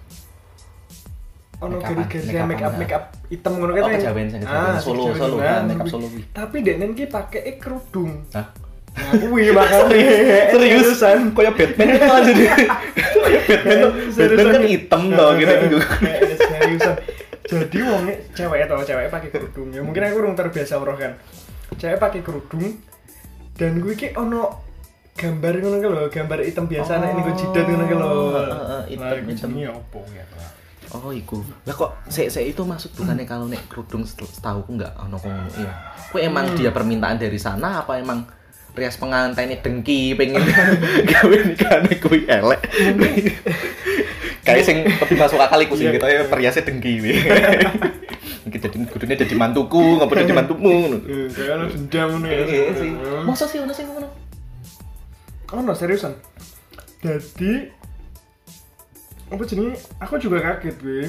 ono 1.63 1.75
Make 1.77 1.87
garis-garis 1.87 2.27
make 2.27 2.43
make 2.45 2.61
up 2.61 2.69
ah. 2.69 2.77
make 2.77 2.93
up 2.93 3.03
hitam 3.27 3.51
ngono 3.55 3.71
Oh, 3.71 3.77
kan 3.77 3.91
kejawen, 3.95 4.25
sing 4.27 4.39
kejawen. 4.41 4.75
Solo, 4.77 5.03
solo, 5.15 5.35
Nah, 5.39 5.63
nah, 5.63 5.63
make 5.65 5.79
up 5.79 5.87
solo 5.87 6.05
tapi 6.29 6.55
dek 6.59 6.75
nen 6.77 6.91
ki 6.91 7.05
pakai 7.07 7.55
kerudung 7.55 8.27
Hah? 8.31 8.47
kuwi 8.93 9.49
makane 9.49 10.01
Seriusan? 10.53 11.33
Kayak 11.33 11.53
Batman 11.57 11.87
itu 11.89 12.05
aja 12.05 12.31
deh. 12.31 12.49
Batman 13.49 13.75
tuh, 13.79 13.91
Batman 14.13 14.47
kan 14.51 14.63
hitam 14.63 15.03
toh 15.09 15.29
gitu 15.33 15.53
gitu. 15.63 15.77
seriusan 16.37 16.95
jadi 17.43 17.77
wongnya 17.83 18.15
cewek 18.33 18.59
atau 18.65 18.81
cewek 18.81 19.07
pakai 19.09 19.29
kerudung 19.29 19.67
ya 19.69 19.81
mungkin 19.81 20.01
aku 20.01 20.15
kurang 20.15 20.33
terbiasa 20.33 20.77
roh 20.77 20.95
kan 20.95 21.17
cewek 21.75 21.97
pakai 21.97 22.21
kerudung 22.21 22.77
dan 23.53 23.77
gue 23.77 23.93
ki 23.93 24.13
ono 24.13 24.61
gambar 25.13 25.53
ngono 25.61 25.77
lho 25.83 26.03
gambar 26.09 26.39
hitam 26.41 26.65
biasa 26.65 26.97
nek 26.97 27.13
niku 27.13 27.31
jidat 27.35 27.65
ngono 27.65 27.85
ki 27.85 27.95
lho 27.95 28.09
Oh, 28.09 28.81
hitam, 28.87 29.17
hitam. 29.25 29.49
jenenge 29.53 29.69
opo 29.69 30.01
ya 30.09 30.25
Pak? 30.25 30.49
Oh, 30.93 31.09
iku. 31.09 31.41
Lah 31.63 31.73
kok 31.73 31.97
sik 32.05 32.29
sik 32.29 32.45
itu 32.47 32.61
maksud 32.61 32.93
bukannya 32.93 33.23
kalau 33.23 33.45
nek 33.45 33.65
kerudung 33.65 34.03
setel- 34.03 34.29
setahuku 34.29 34.77
nggak 34.77 34.93
ono 34.99 35.15
kok 35.15 35.25
ngono 35.25 35.49
iya. 35.55 35.73
Kuwi 36.07 36.21
emang 36.23 36.53
dia 36.53 36.69
permintaan 36.69 37.17
dari 37.17 37.35
sana 37.35 37.81
apa 37.81 37.97
emang 37.97 38.29
rias 38.73 38.95
pengantinnya 38.95 39.57
dengki 39.59 40.13
pengen 40.13 40.41
gawe 41.09 41.35
nikahane 41.43 41.93
kuwi 41.97 42.25
elek. 42.25 42.61
Kayak 44.43 44.63
sing 44.63 44.77
lebih 45.01 45.17
masuk 45.17 45.37
akal 45.37 45.59
iku 45.59 45.73
sih 45.73 45.87
Iya. 45.87 45.93
gitu 45.93 46.05
ya 46.05 46.21
periasnya 46.25 46.63
dengki 46.63 46.91
kuwi. 46.95 47.13
Mungkin 48.43 48.59
jadi 48.59 48.75
kudune 48.85 49.13
jadi 49.15 49.33
mantuku, 49.33 49.97
ngapa 49.97 50.19
jadi 50.19 50.35
mantumu 50.35 50.67
ngono. 50.83 50.97
Eh, 51.01 51.25
kayak 51.27 51.53
ono 51.55 51.65
dendam 51.69 52.07
ngono 52.11 52.27
ya 52.27 52.37
Iya 52.43 52.71
sih. 52.75 52.91
Hmm. 52.91 53.23
Masa 53.23 53.45
sih 53.45 53.57
ono 53.57 53.71
sing 53.71 53.87
ngono? 53.87 54.07
ono 55.49 55.69
seriusan 55.71 56.17
jadi 56.97 57.69
apa 59.33 59.43
jenenge 59.43 59.73
aku 59.97 60.13
juga 60.17 60.37
kaget 60.39 60.77
gue 60.77 61.03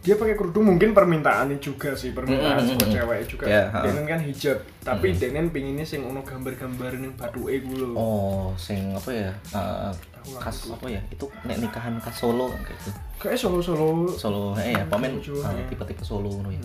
dia 0.00 0.14
pakai 0.14 0.34
kerudung 0.34 0.66
mungkin 0.68 0.90
permintaannya 0.90 1.58
juga 1.58 1.90
sih 1.92 2.10
permintaan 2.10 2.56
Mm, 2.56 2.62
mm, 2.62 2.68
sama 2.68 2.78
mm, 2.78 2.82
mm. 2.84 2.94
cewek 2.94 3.20
juga 3.26 3.44
Ya, 3.44 3.62
ha. 3.68 3.82
Denen 3.82 4.04
kan 4.04 4.20
hijab 4.20 4.58
tapi 4.80 5.08
Denen 5.12 5.50
pinginnya 5.50 5.82
sing 5.82 6.02
ono 6.02 6.22
gambar-gambar 6.22 6.94
ning 6.94 7.10
batuke 7.14 7.58
gue 7.58 7.74
lho 7.76 7.90
Oh, 7.92 8.54
sing 8.56 8.90
apa 8.92 9.10
ya? 9.10 9.30
eh, 9.50 9.90
Aku 10.16 10.26
nggak 10.28 10.42
khas 10.42 10.56
ngerti. 10.60 10.74
apa 10.74 10.86
ya? 10.88 11.00
Itu 11.08 11.26
nek 11.42 11.56
nikahan 11.60 11.94
khas 11.98 12.16
Solo 12.16 12.46
kan 12.48 12.60
kayak 12.60 12.78
gitu. 12.80 12.90
kayak 13.18 13.34
solo-solo 13.36 14.06
Solo 14.12 14.54
eh 14.56 14.74
ya, 14.74 14.86
pamen 14.86 15.18
Lucu, 15.18 15.34
eh, 15.36 15.50
ya. 15.52 15.64
tipe-tipe 15.66 16.02
Solo 16.02 16.30
ngono 16.32 16.50
ya. 16.50 16.62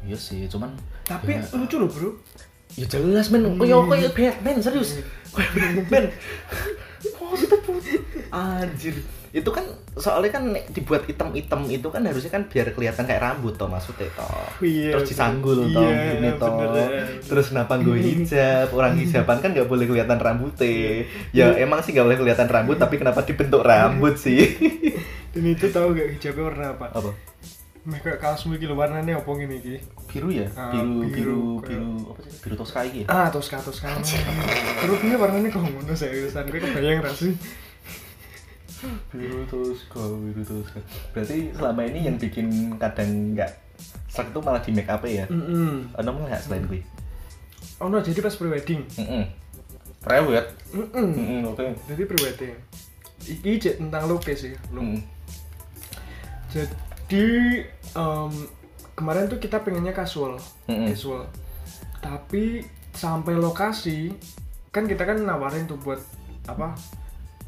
Iya 0.00 0.16
sih, 0.16 0.46
cuman 0.46 0.70
tapi 1.02 1.34
ya, 1.34 1.42
lucu 1.52 1.76
loh 1.76 1.86
bro 1.86 2.10
ya 2.72 2.86
jelas 2.86 3.26
men, 3.28 3.58
koyo 3.58 3.82
koyo 3.84 4.06
Batman 4.08 4.58
serius. 4.60 5.02
Koyo 5.28 5.50
Batman. 5.50 6.06
Oh, 7.18 7.34
itu 7.34 7.56
putih. 7.58 7.98
Anjir. 8.30 8.94
Itu 9.30 9.50
kan 9.54 9.62
soalnya 9.94 10.30
kan 10.34 10.44
dibuat 10.74 11.06
hitam-hitam 11.06 11.66
itu 11.70 11.86
kan 11.86 12.02
harusnya 12.02 12.30
kan 12.34 12.42
biar 12.50 12.74
kelihatan 12.74 13.06
kayak 13.06 13.22
rambut 13.22 13.54
toh 13.54 13.70
maksudnya 13.70 14.10
toh. 14.18 14.46
Iya, 14.58 14.98
Terus 14.98 15.06
disanggul 15.14 15.70
bener. 15.70 15.74
toh 15.74 15.86
Iya, 15.86 16.02
gini 16.14 16.30
toh. 16.34 16.52
bener. 16.58 16.88
Terus 17.22 17.46
kenapa 17.54 17.72
gue 17.78 17.98
hijab? 17.98 18.68
Orang 18.74 18.98
hijaban 18.98 19.38
kan 19.38 19.50
nggak 19.54 19.68
boleh 19.70 19.86
kelihatan 19.86 20.18
rambutnya. 20.18 21.06
Ya 21.30 21.54
emang 21.62 21.80
sih 21.86 21.94
nggak 21.94 22.06
boleh 22.10 22.18
kelihatan 22.18 22.48
rambut 22.50 22.76
tapi 22.76 22.98
kenapa 22.98 23.22
dibentuk 23.22 23.62
rambut 23.62 24.18
sih? 24.18 24.50
dan 25.32 25.44
itu 25.46 25.70
tahu 25.70 25.94
gak 25.94 26.10
hijabnya 26.18 26.42
warna 26.42 26.66
apa 26.74 26.86
apa? 26.90 27.10
meh 27.80 27.96
kayak 27.96 28.20
kaosmu 28.20 28.60
iki 28.60 28.68
warnanya 28.68 29.24
apa 29.24 29.30
ngene 29.32 29.56
iki 29.56 29.80
Biru 30.10 30.28
ya? 30.28 30.44
Ah, 30.52 30.68
biru, 30.74 31.06
biru, 31.08 31.08
biru, 31.08 31.40
biru, 31.64 31.92
apa 32.12 32.20
sih? 32.28 32.32
Biru 32.44 32.54
toska 32.60 32.80
iki 32.84 32.98
ya? 33.02 33.06
ah 33.08 33.26
toska 33.32 33.56
toska 33.64 33.88
kerudungnya 34.84 35.16
warnanya 35.16 35.48
kok 35.48 35.64
ngono 35.64 35.94
seriusan 35.96 36.44
gue 36.50 36.60
kebayang 36.60 37.00
ra 37.00 37.08
sih 37.14 37.32
biru 39.08 39.44
toska, 39.44 40.00
biru 40.00 40.40
toska. 40.40 40.80
Berarti 41.10 41.52
selama 41.52 41.80
ini 41.84 42.00
yang 42.04 42.16
bikin 42.16 42.46
kadang 42.76 43.34
nggak 43.34 43.52
sak 44.06 44.28
itu 44.28 44.40
malah 44.40 44.58
di 44.58 44.70
make 44.70 44.86
up 44.86 45.00
ya? 45.02 45.24
mm 45.24 45.94
Ada 45.94 46.08
malah 46.08 46.28
nggak 46.28 46.42
selain 46.42 46.64
gue? 46.66 46.82
oh 47.78 47.88
no 47.88 47.96
jadi 47.98 48.20
pas 48.20 48.32
prewedding 48.32 48.84
Heeh. 48.92 49.24
Prewed. 50.00 50.46
mm 50.72 51.12
Heeh, 51.12 51.40
oke. 51.44 51.64
jadi 51.86 52.02
prewedding 52.04 52.56
iki 53.22 53.56
cek 53.56 53.76
tentang 53.78 54.04
loke 54.04 54.32
sih 54.32 54.52
lo 54.70 54.80
Heeh. 54.80 55.00
jadi 56.50 57.26
em, 57.94 58.32
kemarin 58.92 59.26
tuh 59.26 59.38
kita 59.38 59.60
pengennya 59.60 59.92
casual 59.92 60.36
Mm-mm. 60.66 60.88
casual 60.88 61.24
tapi 62.00 62.64
sampai 62.90 63.32
lokasi 63.34 64.12
kan 64.68 64.84
kita 64.84 65.02
kan 65.02 65.16
nawarin 65.18 65.64
tuh 65.64 65.76
buat 65.76 66.00
apa 66.44 66.74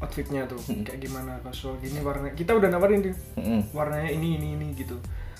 outfitnya 0.03 0.43
tuh 0.43 0.59
Mm. 0.61 0.83
kayak 0.83 0.99
gimana 1.01 1.39
casual 1.41 1.79
gini 1.79 1.99
warna 1.99 2.27
kita 2.31 2.51
udah 2.51 2.67
nawarin 2.67 3.01
tuh 3.01 3.15
Heeh. 3.35 3.61
warnanya 3.71 4.09
ini 4.09 4.35
ini 4.35 4.47
ini 4.53 4.67
gitu 4.73 4.99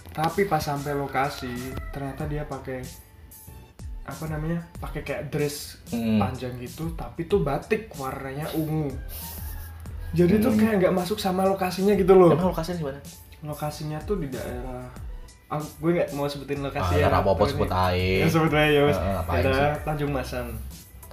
tapi 0.09 0.45
pas 0.45 0.59
sampai 0.59 0.93
lokasi 0.93 1.51
ternyata 1.89 2.23
dia 2.23 2.43
pakai 2.43 2.79
apa 4.03 4.23
namanya 4.27 4.59
pakai 4.77 5.01
kayak 5.01 5.23
dress 5.29 5.79
Mm. 5.89 6.17
panjang 6.17 6.55
gitu 6.57 6.91
tapi 6.93 7.23
tuh 7.23 7.39
batik 7.39 7.91
warnanya 7.93 8.47
ungu 8.53 8.91
jadi 10.11 10.39
tuh 10.39 10.51
Mm. 10.51 10.59
kayak 10.59 10.75
nggak 10.79 10.93
masuk 10.95 11.17
sama 11.17 11.43
lokasinya 11.43 11.93
gitu 11.93 12.11
loh 12.11 12.31
Emang 12.31 12.49
lokasinya 12.49 12.77
di 12.77 12.85
mana? 12.85 12.99
lokasinya 13.43 13.99
tuh 14.01 14.15
di 14.17 14.27
daerah 14.27 14.87
aku 15.45 15.67
gue 15.79 15.91
nggak 15.93 16.09
mau 16.13 16.25
sebutin 16.25 16.59
lokasi 16.59 16.95
Ah, 16.95 16.99
ya 16.99 17.07
apa 17.09 17.29
apa 17.29 17.43
sebut 17.45 17.67
ae. 17.69 18.19
ya 18.19 18.27
sebut 18.27 18.49
aja 18.49 18.65
ya 18.65 18.81
mas 18.83 18.97
daerah 19.29 19.75
sih? 19.75 19.83
Tanjung 19.83 20.11
Masan 20.11 20.47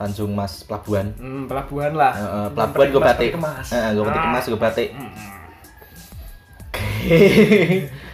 Tanjung 0.00 0.32
Mas 0.32 0.62
Pelabuhan. 0.62 1.12
hmm, 1.12 1.44
pelabuhan 1.44 1.92
lah. 1.92 2.12
Eh, 2.12 2.48
pelabuhan 2.50 2.86
gue 2.88 3.02
batik. 3.02 3.30
Heeh, 3.36 3.88
gue 3.92 4.02
batik 4.02 4.16
Ah. 4.16 4.24
kemas, 4.26 4.44
gue 4.46 4.58
batik. 4.58 4.88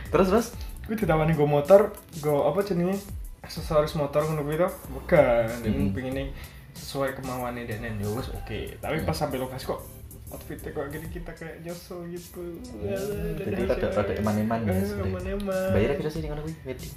terus 0.08 0.26
terus? 0.28 0.46
Gue 0.84 0.94
ditawani 0.94 1.32
gue 1.32 1.46
motor 1.46 1.92
gue 2.16 2.36
apa 2.36 2.58
jenenge? 2.62 3.00
Aksesoris 3.38 3.94
motor 3.94 4.20
ngono 4.20 4.42
kuwi 4.42 4.56
to? 4.56 4.68
Bukan 4.92 5.44
dan 5.62 5.72
Hmm. 5.72 5.92
pengen 5.92 6.32
sesuai 6.72 7.14
kemauannya 7.14 7.64
dan 7.64 7.92
ya 7.92 8.08
wes 8.08 8.28
oke. 8.28 8.76
Tapi 8.76 8.96
pas 9.02 9.14
sampai 9.14 9.36
lokasi 9.36 9.64
kok 9.64 9.80
outfitnya 10.28 10.70
kok 10.70 10.84
gini 10.90 11.06
kita 11.08 11.30
kayak 11.32 11.62
nyosol 11.62 12.04
gitu. 12.06 12.42
Hmm, 12.74 13.36
jadi 13.36 13.64
rada- 13.64 13.92
rada 13.92 14.12
eman-eman 14.12 14.58
ya 14.60 14.72
eman-eman 15.00 15.70
bayarnya 15.70 15.96
kira 15.96 16.10
sih 16.10 16.20
dengan 16.20 16.40
kuwi? 16.40 16.52
Wedding. 16.64 16.92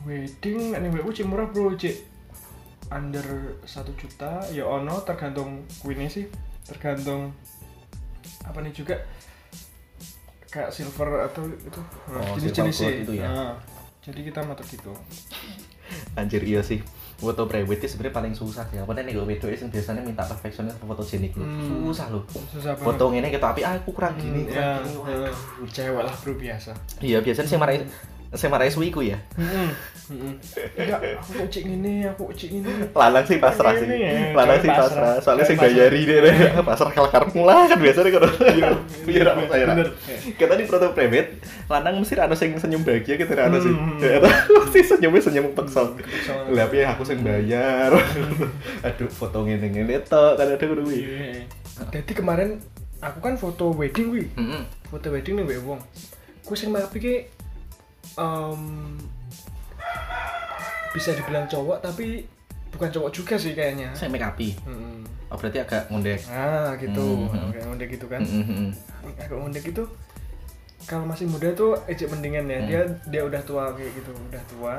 wedding 0.00 0.72
nih 0.72 0.88
WU 0.92 1.08
cik 1.08 1.24
murah 1.24 1.46
bro 1.46 1.72
cik 1.72 1.96
under 2.88 3.24
satu 3.68 3.92
juta 3.94 4.40
ya 4.48 4.64
ono 4.64 5.00
tergantung 5.04 5.64
queennya 5.80 6.08
sih 6.08 6.24
tergantung 6.64 7.32
apa 8.44 8.58
nih 8.64 8.72
juga 8.72 8.96
kayak 10.48 10.72
silver 10.72 11.28
atau 11.28 11.44
itu 11.52 11.80
Oh, 12.08 12.32
jenis-jenis 12.40 12.74
sih 12.74 12.92
itu 13.04 13.12
ya? 13.20 13.28
Nah, 13.28 13.52
jadi 14.00 14.32
kita 14.32 14.40
matok 14.48 14.64
gitu 14.72 14.92
Anjir 16.16 16.44
iya 16.44 16.60
sih. 16.60 16.80
Foto 17.18 17.48
prewed 17.48 17.80
itu 17.80 17.88
sebenarnya 17.88 18.14
paling 18.14 18.34
susah 18.36 18.62
sih. 18.68 18.76
Apa 18.76 18.92
nih 18.92 19.16
gue 19.16 19.24
wedo 19.24 19.48
sing 19.56 19.72
biasanya 19.72 20.04
minta 20.04 20.22
perfeksionis 20.28 20.76
fotogenik 20.78 21.32
loh. 21.34 21.48
Hmm. 21.48 21.88
Susah 21.90 22.06
loh. 22.12 22.22
susah 22.28 22.76
banget 22.76 22.86
Foto 22.86 23.04
ini 23.10 23.28
kita 23.32 23.40
tapi 23.40 23.60
ah, 23.64 23.74
aku 23.80 23.90
kurang 23.96 24.14
gini, 24.20 24.44
Hmm, 24.46 24.52
ya, 24.52 24.78
kurang 24.78 24.84
gini. 24.84 24.96
Wah, 25.00 25.28
eh, 25.32 25.66
cewek 25.72 26.02
lah 26.04 26.14
bro 26.14 26.32
biasa 26.36 26.70
Iya, 27.00 27.18
biasanya 27.24 27.48
sih 27.48 27.58
marah 27.58 27.74
SMA 28.36 28.60
Reswi 28.60 28.92
iku 28.92 29.00
ya. 29.00 29.16
Heeh. 29.40 29.70
Heeh. 30.08 30.32
Enggak, 30.76 31.00
aku 31.20 31.48
cik 31.48 31.64
ngene, 31.64 32.12
aku 32.12 32.28
kok 32.28 32.36
cik 32.36 32.50
ngene. 32.56 32.92
Lanang 32.92 33.24
sih 33.24 33.36
pasrah 33.40 33.72
sih. 33.76 33.88
Ini 33.88 33.96
ya, 34.00 34.12
Lanang 34.36 34.58
sih 34.60 34.68
pasrah. 34.68 35.16
Soalnya 35.20 35.44
sing 35.48 35.56
Cewek 35.56 35.72
bayari 35.72 36.00
deh. 36.04 36.20
Pasrah 36.68 36.92
kalau 36.92 37.08
karepmu 37.08 37.42
lah 37.48 37.68
kan 37.68 37.80
biasanya 37.80 38.10
kan. 38.16 38.22
Iya, 38.52 38.68
iya 39.08 39.20
ra 39.24 39.32
saya. 39.48 39.64
ra. 39.64 39.72
bener. 39.76 39.88
Kita 40.36 40.52
di 40.60 40.64
proto 40.68 40.92
private, 40.92 41.40
lanang 41.72 42.04
mesti 42.04 42.20
ada 42.20 42.36
sing 42.36 42.52
senyum 42.56 42.84
bahagia 42.84 43.16
gitu 43.16 43.32
ra 43.32 43.48
ono 43.48 43.58
sih. 43.64 43.72
Hmm. 43.72 44.00
Ya, 44.00 44.20
Mesti 44.20 44.80
senyumnya 44.92 45.20
senyum 45.24 45.46
peksa. 45.56 45.88
Lah 46.52 46.66
piye 46.68 46.84
aku 46.84 47.08
sing 47.08 47.24
bayar. 47.24 47.96
Aduh, 48.86 49.08
foto 49.08 49.44
ngene-ngene 49.44 50.04
tok 50.04 50.36
kan 50.36 50.52
ada 50.52 50.60
kuwi. 50.60 51.00
Iya. 51.04 51.44
Jadi 51.92 52.12
kemarin 52.12 52.60
aku 53.00 53.18
kan 53.24 53.34
foto 53.40 53.72
wedding 53.72 54.08
wi. 54.12 54.24
Heeh. 54.36 54.62
Foto 54.88 55.12
wedding 55.12 55.40
nih 55.40 55.60
wong. 55.64 55.80
Ku 56.44 56.52
sing 56.56 56.72
mapi 56.72 56.98
ki 57.00 57.14
em, 58.18 58.62
bisa 60.90 61.14
dibilang 61.14 61.46
cowok 61.46 61.78
tapi 61.80 62.26
bukan 62.68 62.88
cowok 62.90 63.10
juga 63.10 63.34
sih 63.36 63.52
kayaknya. 63.52 63.94
Saya 63.94 64.08
make 64.08 64.20
up. 64.20 64.36
Mm-mm. 64.36 65.06
Oh, 65.28 65.36
berarti 65.36 65.60
agak 65.60 65.86
ngondek. 65.88 66.24
Ah 66.26 66.72
gitu, 66.74 67.28
Hmm. 67.28 67.52
kayak 67.52 67.66
ngondek 67.66 67.88
gitu 67.92 68.06
kan. 68.08 68.20
Heeh. 68.20 68.72
Agak 69.14 69.36
ngondek 69.36 69.64
itu 69.66 69.84
kalau 70.82 71.04
masih 71.04 71.28
muda 71.28 71.52
tuh 71.52 71.76
ejek 71.84 72.08
mendingan 72.08 72.48
ya. 72.48 72.58
Hmm. 72.58 72.66
Dia 72.66 72.80
dia 73.06 73.22
udah 73.22 73.40
tua 73.42 73.64
kayak 73.72 73.92
gitu, 73.94 74.10
udah 74.10 74.42
tua. 74.48 74.74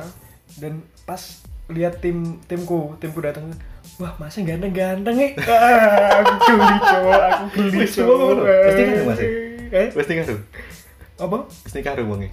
Dan 0.58 0.82
pas 1.06 1.22
lihat 1.70 2.02
tim 2.02 2.42
timku, 2.44 2.98
timku 2.98 3.22
datang, 3.22 3.54
wah 4.02 4.18
masih 4.18 4.42
ganteng-ganteng 4.42 5.14
nih. 5.16 5.32
Ah, 5.46 6.18
aku 6.20 6.34
geli 6.50 6.78
cowok, 6.82 7.22
aku 7.30 7.46
geli 7.70 7.88
cowok. 7.88 8.30
Pasti 8.66 8.82
kan 8.82 8.96
masih? 9.06 9.28
Eh, 9.70 9.88
Wis 9.94 10.08
nikah 10.10 10.26
dong. 10.26 10.42
apa? 11.20 11.38
Nikah 11.70 11.94
dong 11.94 12.10
wonge. 12.10 12.30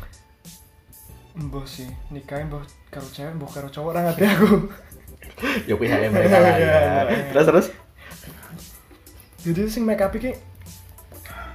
Mbah 1.36 1.64
sih, 1.68 1.84
nikahnya 2.08 2.48
mbah 2.48 2.64
karo 2.88 3.04
cewek, 3.12 3.36
mbah 3.36 3.50
karo 3.52 3.68
cowok 3.68 3.90
orang 3.92 4.04
ngerti 4.08 4.24
aku. 4.24 4.48
Ya 5.68 5.74
kuwi 5.76 5.88
HM 5.88 6.12
mereka 6.16 6.38
lah 6.40 6.54
ya. 6.56 6.64
Iya. 6.64 7.28
Terus 7.32 7.46
terus 7.46 7.66
Jadi 9.44 9.60
sing 9.68 9.84
make 9.84 10.00
up 10.00 10.10
iki 10.10 10.32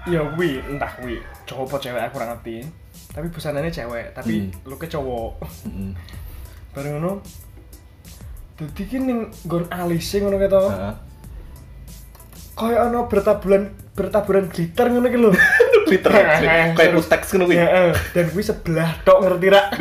ya 0.05 0.21
wi, 0.37 0.61
entah 0.63 0.93
wi, 1.01 1.17
cowok 1.43 1.65
apa 1.65 1.77
cewek 1.81 2.01
aku 2.05 2.15
ora 2.21 2.27
ngerti. 2.31 2.55
Tapi 3.11 3.27
busananya 3.27 3.67
cewek, 3.67 4.13
tapi 4.15 4.47
Hmm. 4.47 4.69
look 4.69 4.85
cowok. 4.85 5.31
Heeh. 5.65 5.91
Bareng 6.71 6.93
ngono. 7.01 7.11
Dadi 8.55 8.83
ki 8.85 8.97
ning 9.01 9.33
nggon 9.43 9.65
alise 9.67 10.21
ngono 10.21 10.37
keto. 10.37 10.61
Heeh. 10.69 10.93
Kayak 12.53 12.81
ana 12.85 12.99
bertaburan 13.09 13.63
bertaburan 13.97 14.45
glitter 14.47 14.85
ngono 14.87 15.09
ki 15.09 15.17
lho. 15.17 15.31
Glitter 15.91 16.11
kayak 16.71 16.95
puteks 16.95 17.27
ngono 17.35 17.45
kuwi. 17.51 17.57
Heeh. 17.59 17.91
Dan 18.15 18.25
kuwi 18.31 18.43
sebelah 18.47 18.89
tok 19.03 19.19
ngerti 19.27 19.47
ra? 19.51 19.61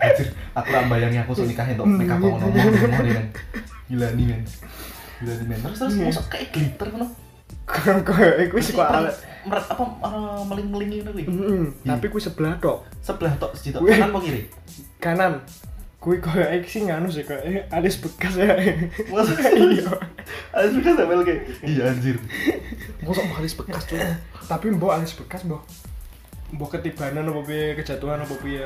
Anjir, 0.00 0.28
aku 0.54 0.68
ra 0.70 0.80
mbayangi 0.86 1.18
aku 1.20 1.32
sing 1.34 1.46
nikah 1.50 1.66
entuk 1.66 1.86
make 1.86 2.06
up 2.06 2.22
ngono 2.22 2.46
ngono 2.46 2.98
men. 3.02 3.26
Gila 3.90 4.06
nih 4.14 4.24
men. 4.30 4.40
Gila 5.20 5.32
nih 5.34 5.46
men. 5.50 5.58
Terus 5.66 5.78
terus 5.82 5.94
Iya. 5.98 6.04
mosok 6.06 6.26
kayak 6.30 6.48
glitter 6.54 6.86
ngono. 6.94 7.06
Kayak 7.66 8.48
kuwi 8.54 8.62
sik 8.62 8.74
kok 8.78 8.86
ale. 8.86 9.10
Meret 9.40 9.66
apa 9.72 9.82
eh, 9.82 10.40
meling-meling 10.46 10.88
kuwi. 11.10 11.22
Heeh. 11.26 11.62
Tapi 11.82 12.06
kuwi 12.06 12.22
sebelah 12.22 12.54
tok. 12.62 12.86
Sebelah 13.02 13.34
tok 13.36 13.52
tok 13.58 13.82
Wih. 13.82 13.98
kanan 13.98 14.14
apa 14.14 14.18
kiri? 14.22 14.40
Kanan. 15.02 15.32
Kuwi 16.00 16.16
koyo 16.24 16.48
iki 16.56 16.68
sing 16.80 16.84
nganu 16.88 17.12
sih 17.12 17.28
koyo 17.28 17.44
eh, 17.44 17.68
alis 17.68 18.00
bekas 18.00 18.40
ya. 18.40 18.56
Masa 19.12 19.36
Iya. 19.52 19.84
Alis 20.56 20.72
bekas 20.80 20.94
sampe 20.96 21.14
kayak 21.28 21.40
iya 21.60 21.92
anjir. 21.92 22.16
Mosok 23.04 23.24
mbok 23.28 23.38
alis 23.44 23.52
bekas 23.52 23.84
tuh. 23.84 24.00
Tapi 24.48 24.72
mbok 24.72 24.96
alis 24.96 25.12
bekas 25.12 25.44
mbok 25.44 25.60
mbok 26.56 26.72
ketibanan 26.72 27.28
apa 27.28 27.40
piye, 27.44 27.76
kejatuhan 27.76 28.24
apa 28.24 28.34
piye. 28.40 28.64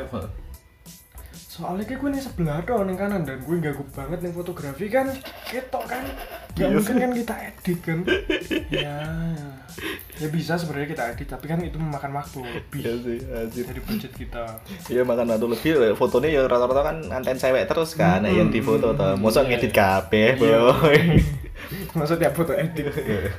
Soalnya 1.35 1.87
kayak 1.87 2.01
gue 2.03 2.11
nih 2.15 2.23
sebelah 2.23 2.63
tok 2.63 2.87
ning 2.87 2.99
kanan 2.99 3.27
dan 3.27 3.43
gue 3.43 3.57
ganggu 3.59 3.83
banget 3.91 4.19
nih 4.23 4.33
fotografi 4.35 4.87
kan 4.87 5.11
ketok 5.51 5.85
kan. 5.91 6.07
Gak 6.55 6.63
Iya 6.63 6.69
mungkin 6.71 6.97
kan 6.97 7.11
kita 7.13 7.35
edit 7.45 7.79
kan. 7.81 7.99
ya. 8.71 8.99
Ya 10.15 10.29
bisa 10.31 10.55
sebenarnya 10.55 10.87
kita 10.89 11.03
edit 11.11 11.27
tapi 11.27 11.45
kan 11.45 11.59
itu 11.59 11.75
memakan 11.75 12.15
waktu 12.15 12.39
Iya 12.39 12.55
lebih 12.55 12.83
sih 13.03 13.19
anjir. 13.27 13.65
dari 13.67 13.83
budget 13.83 14.13
kita. 14.13 14.45
Iya 14.87 15.03
makan 15.03 15.27
waktu 15.29 15.47
lebih 15.49 15.71
fotonya 15.93 16.31
ya 16.31 16.41
rata-rata 16.45 16.83
kan 16.85 16.97
anten 17.11 17.35
cewek 17.35 17.67
terus 17.67 17.95
kan 17.95 18.23
Hmm. 18.23 18.31
yang 18.33 18.49
di 18.49 18.61
foto 18.61 18.95
tuh. 18.95 19.19
Mosok 19.19 19.51
ngedit 19.51 19.71
kabeh, 19.71 20.39
Iya. 20.39 20.59
boy. 20.63 20.99
Maksud 21.99 22.17
tiap 22.17 22.33
foto 22.33 22.53
edit. 22.53 22.87
Eh, 22.87 23.31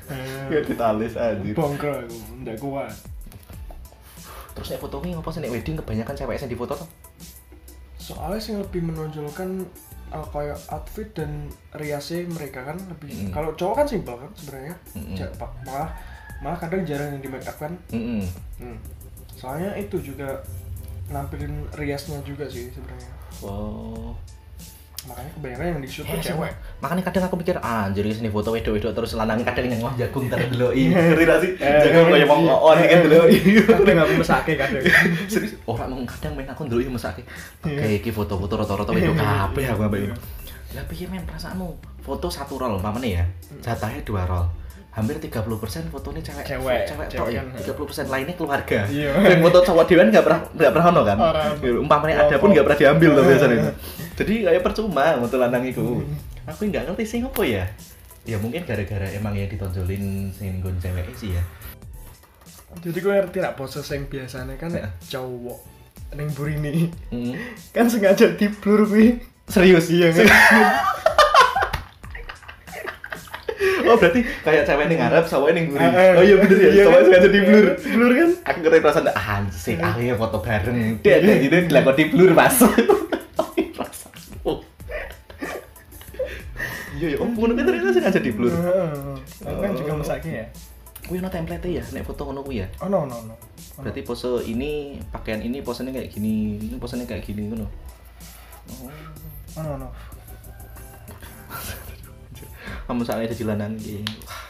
Ngedit 0.49 0.75
alis 0.77 1.15
anjir. 1.15 1.55
Bongkro 1.55 1.95
aku, 1.97 2.15
ndak 2.37 2.59
kuat. 2.59 2.91
Terus 4.53 4.67
nek 4.69 4.79
foto 4.81 4.99
ini 5.01 5.15
apa 5.15 5.29
sih 5.29 5.39
nek 5.39 5.51
wedding 5.51 5.75
kebanyakan 5.77 6.15
cewek 6.15 6.35
yang 6.35 6.47
di 6.47 6.55
foto 6.55 6.73
tuh? 6.75 6.89
Soalnya 7.97 8.39
sih 8.39 8.53
lebih 8.53 8.83
menonjolkan 8.83 9.63
uh, 10.15 10.25
kayak 10.31 10.55
outfit 10.71 11.11
dan 11.11 11.51
riasnya 11.75 12.23
mereka 12.31 12.63
kan 12.63 12.79
lebih. 12.87 13.27
Mm. 13.27 13.31
Kalau 13.35 13.51
cowok 13.53 13.83
kan 13.83 13.87
simpel 13.87 14.15
kan 14.15 14.31
sebenarnya. 14.33 14.75
Ja- 15.13 15.33
pa- 15.35 15.51
malah 15.67 15.91
malah 16.39 16.55
kadang 16.55 16.87
jarang 16.87 17.11
yang 17.15 17.21
di 17.21 17.27
make 17.27 17.43
up 17.43 17.59
kan. 17.59 17.75
Heeh. 17.91 18.23
Hmm. 18.59 18.79
Soalnya 19.35 19.75
itu 19.75 19.99
juga 19.99 20.39
nampilin 21.11 21.67
riasnya 21.75 22.23
juga 22.23 22.47
sih 22.47 22.71
sebenarnya. 22.71 23.11
Oh. 23.43 24.15
Makanya 25.15 25.31
kebanyakan 25.39 25.65
yang 25.71 25.79
di 25.79 25.87
shoot 25.87 26.03
tuh 26.03 26.19
Iya, 26.19 26.23
cewek. 26.27 26.51
Makanya 26.83 27.03
kadang 27.07 27.23
aku 27.23 27.35
mikir, 27.39 27.55
ah, 27.63 27.87
anjir 27.87 28.03
sini 28.11 28.27
foto 28.27 28.51
wedok-wedok 28.51 28.91
terus 28.91 29.15
lanangnya 29.15 29.47
kadang 29.47 29.71
yang 29.71 29.79
wah 29.79 29.95
jagung 29.95 30.27
ntar 30.27 30.43
deloki. 30.51 30.83
Ngerti 30.91 31.23
gak 31.23 31.39
sih? 31.39 31.51
Eh, 31.55 31.79
Jagung 31.87 32.11
kayak 32.11 32.27
mau 32.27 32.39
ngon 32.43 32.77
kan. 32.83 32.99
Kadang 33.07 33.97
aku 34.03 34.13
mesake 34.19 34.53
kadang. 34.59 34.83
Serius, 35.31 35.55
orang 35.63 35.87
mau 35.87 36.03
kadang 36.03 36.35
main 36.35 36.51
aku 36.51 36.67
deloki 36.67 36.91
mesake. 36.91 37.23
Iya. 37.63 37.79
Oke, 37.79 37.87
iki 38.03 38.09
foto-foto 38.11 38.53
rata-rata 38.59 38.91
wedok 38.91 39.15
kabeh 39.15 39.63
aku 39.71 39.83
ini. 39.95 40.11
Lah 40.75 40.83
piye 40.91 41.07
men 41.07 41.23
perasaanmu? 41.23 41.67
Foto 42.03 42.27
satu 42.27 42.59
roll 42.59 42.75
umpamane 42.75 43.15
ya. 43.15 43.23
Jatahnya 43.63 44.03
dua 44.03 44.27
roll. 44.27 44.43
Hampir 44.95 45.19
30% 45.19 45.43
fotonya 45.91 46.23
cewek 46.23 46.43
Cewek, 46.47 46.79
cewek 46.87 47.07
cewek 47.11 47.19
tok 47.19 47.27
ya. 47.27 47.43
kan. 47.43 48.07
30% 48.07 48.07
lainnya 48.07 48.33
keluarga. 48.33 48.79
Iya. 48.87 49.11
Dan 49.19 49.43
foto 49.43 49.59
cowok 49.61 49.83
dewan 49.85 50.07
nggak 50.07 50.23
pernah 50.23 50.39
nggak 50.49 50.71
pernah 50.71 50.85
ono 50.87 51.01
kan. 51.03 51.17
Orang. 51.19 51.51
Umpamanya 51.83 52.15
ada 52.23 52.35
pun 52.39 52.49
nggak 52.49 52.63
pernah 52.63 52.79
diambil 52.79 53.09
tuh 53.11 53.23
biasanya. 53.27 53.59
Jadi 54.15 54.33
kayak 54.47 54.63
percuma 54.63 55.19
foto 55.19 55.35
lanang 55.35 55.63
itu. 55.67 55.83
Aku 56.47 56.61
nggak 56.63 56.87
ngerti 56.87 57.03
sih 57.03 57.19
apa 57.19 57.43
ya. 57.43 57.67
Ya 58.23 58.39
mungkin 58.39 58.63
gara-gara 58.63 59.05
emang 59.11 59.35
yang 59.35 59.51
ditonjolin 59.51 60.31
sing 60.31 60.63
nggon 60.63 60.79
cewek 60.79 61.11
sih 61.13 61.35
ya. 61.35 61.43
Jadi 62.75 62.97
gue 62.97 63.13
ngerti 63.13 63.39
lah 63.39 63.51
pose 63.51 63.83
yang 63.85 64.03
biasanya 64.05 64.55
kan 64.55 64.71
Heeh. 64.71 64.91
cowok 65.07 65.59
neng 66.15 66.31
burini 66.31 66.87
Hmm. 67.07 67.35
kan 67.71 67.87
sengaja 67.87 68.31
di 68.31 68.47
blur 68.49 68.87
kuwi. 68.87 69.19
Serius? 69.45 69.91
Iya 69.91 70.09
kan? 70.09 70.25
Oh 73.89 73.95
berarti 73.95 74.21
kayak 74.43 74.63
cewek 74.67 74.85
ning 74.89 74.99
ngarep, 74.99 75.25
cowok 75.29 75.49
ning 75.55 75.65
nguri. 75.71 75.85
Eh, 75.85 75.91
eh. 75.93 76.11
Oh 76.17 76.23
iya 76.25 76.35
bener 76.41 76.57
ya, 76.57 76.69
Iya 76.73 76.83
cowok 76.89 76.97
kan? 76.97 77.05
sengaja 77.07 77.29
di 77.29 77.39
blur. 77.45 77.65
Blur 77.95 78.11
kan? 78.11 78.29
Aku 78.51 78.57
ngerti 78.65 78.79
perasaan 78.81 79.05
ah 79.13 79.39
sih 79.53 79.75
akhirnya 79.79 80.15
foto 80.17 80.37
bareng. 80.41 80.77
Dia 80.99 81.13
ada 81.21 81.33
gitu 81.39 81.55
dilakon 81.69 81.95
di 81.95 82.05
blur 82.11 82.31
mas. 82.33 82.57
Iya 86.95 87.11
ya, 87.11 87.17
oh 87.19 87.27
ngono 87.27 87.59
kan 87.59 87.67
ternyata 87.67 87.91
sengaja 87.91 88.19
di 88.23 88.31
blur. 88.31 88.55
Aku 89.43 89.59
kan 89.59 89.71
juga 89.75 89.99
mesake 89.99 90.31
ya. 90.31 90.45
Kuwi 91.05 91.19
ono 91.19 91.27
template 91.27 91.67
ya, 91.67 91.83
nek 91.91 92.07
foto 92.07 92.23
ngono 92.23 92.39
kuwi 92.39 92.63
ya. 92.63 92.67
Oh 92.79 92.87
no 92.87 93.03
no 93.03 93.19
no. 93.27 93.35
Berarti 93.83 94.01
pose 94.07 94.47
ini, 94.47 94.95
pakaian 95.11 95.43
ini 95.43 95.59
posenya 95.59 95.91
kayak 95.91 96.07
gini, 96.07 96.55
ini 96.55 96.79
posenya 96.79 97.03
kayak 97.03 97.27
gini 97.27 97.51
ngono. 97.51 97.67
Oh. 97.67 98.89
Oh 99.59 99.61
no 99.61 99.71
no. 99.75 99.89
Kamu 102.85 103.01
saat 103.01 103.25
ada. 103.25 103.33
Wah, 104.25 104.43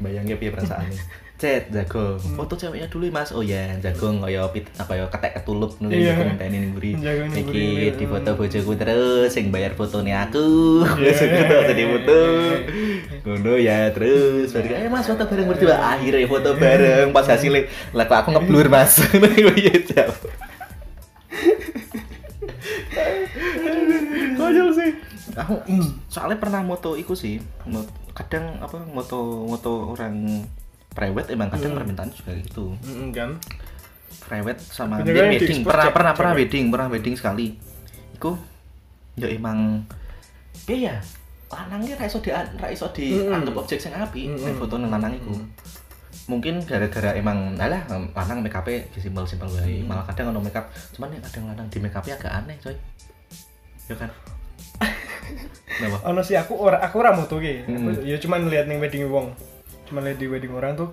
Bayangnya 0.00 0.36
piye 0.38 0.50
perasaannya. 0.54 1.02
Cet 1.40 1.72
jagung. 1.72 2.20
Foto 2.36 2.52
ceweknya 2.52 2.84
dulu 2.92 3.08
Mas. 3.08 3.32
Oh 3.32 3.40
ya, 3.40 3.72
jagung 3.80 4.20
kaya 4.20 4.44
pit 4.52 4.68
kaya 4.76 5.08
ketek 5.08 5.40
ketulup 5.40 5.72
Iya. 5.80 6.36
ning 6.36 6.76
mburi. 6.76 7.00
Jagung 7.00 7.32
ning 7.32 7.44
mburi. 7.48 7.88
Iki 7.88 7.96
di 7.96 8.04
foto 8.04 8.30
bojoku 8.36 8.72
terus 8.76 9.32
sing 9.32 9.48
bayar 9.48 9.72
fotone 9.72 10.12
aku. 10.12 10.84
Iya. 11.00 11.00
Wis 11.00 11.20
gitu 11.24 11.54
jadi 11.72 11.82
foto. 11.96 12.18
Ngono 13.24 13.52
ya 13.56 13.88
terus. 13.88 14.52
Berarti 14.52 14.84
eh 14.84 14.88
Mas 14.92 15.08
foto 15.08 15.24
bareng 15.24 15.48
berdua. 15.48 15.76
Akhirnya 15.80 16.28
foto 16.28 16.50
bareng 16.60 17.08
pas 17.16 17.24
hasilnya 17.24 17.72
lah 17.96 18.04
aku 18.04 18.36
ngeblur 18.36 18.68
Mas. 18.68 19.00
Ngono 19.16 19.52
ya 19.56 19.74
jauh. 19.80 20.49
Aku 25.36 25.54
soalnya 26.06 26.36
pernah 26.36 26.60
moto 26.60 26.94
iku 26.94 27.12
sih. 27.12 27.38
Mo- 27.64 27.86
Kadang 28.10 28.58
apa 28.58 28.76
moto 28.84 29.18
moto 29.44 29.88
orang 29.88 30.44
private 30.90 31.30
emang 31.30 31.48
kadang 31.48 31.72
Hmm. 31.72 31.78
permintaan 31.78 32.10
juga 32.10 32.34
gitu. 32.34 32.74
Mm, 32.80 33.10
kan. 33.10 33.30
Private 34.20 34.60
sama 34.60 35.00
dia 35.00 35.24
wedding. 35.24 35.62
Pernah 35.62 35.88
pernah 35.90 36.12
pernah 36.12 36.32
wedding, 36.34 36.64
pernah 36.68 36.86
wedding 36.86 37.14
sekali. 37.14 37.54
Iku 38.14 38.34
ya 39.14 39.26
emang 39.26 39.86
piye 40.64 40.86
ya? 40.86 40.96
Lanangnya 41.48 41.94
ra 41.94 42.04
iso 42.04 42.18
di 42.18 42.30
ra 42.30 42.68
iso 42.68 42.86
dianggap 42.88 43.54
objek 43.56 43.78
sing 43.78 43.90
apik 43.90 44.22
Mm-mm. 44.24 44.44
nek 44.44 44.54
foto 44.56 44.74
nang 44.76 44.90
lanang 44.90 45.14
iku. 45.14 45.34
mungkin 46.26 46.62
gara-gara 46.62 47.10
emang 47.12 47.58
alah 47.58 47.82
lanang 47.90 48.38
make 48.38 48.54
up 48.54 48.62
simpel 48.94 49.26
simpel 49.26 49.50
wae 49.50 49.82
malah 49.82 50.06
kadang 50.06 50.30
ono 50.30 50.38
make 50.38 50.54
up 50.54 50.62
cuman 50.92 51.10
yang 51.10 51.24
kadang 51.26 51.50
lanang 51.50 51.66
di 51.66 51.82
make 51.82 51.90
up 51.90 52.06
agak 52.06 52.30
aneh 52.30 52.54
coy 52.56 52.70
ya 53.88 53.98
kan? 53.98 54.06
Ono 56.02 56.20
sih 56.20 56.34
aku 56.34 56.54
ora 56.54 56.78
aku 56.78 56.96
ora 56.96 57.12
moto 57.12 57.36
ki 57.36 57.64
Hmm. 57.64 58.02
Ya 58.02 58.16
cuman 58.16 58.46
lihat 58.46 58.66
ning 58.66 58.78
wedding 58.78 59.06
wong 59.06 59.32
cuman 59.84 60.04
lihat 60.04 60.18
di 60.18 60.26
wedding 60.26 60.50
orang 60.50 60.74
tuh 60.74 60.90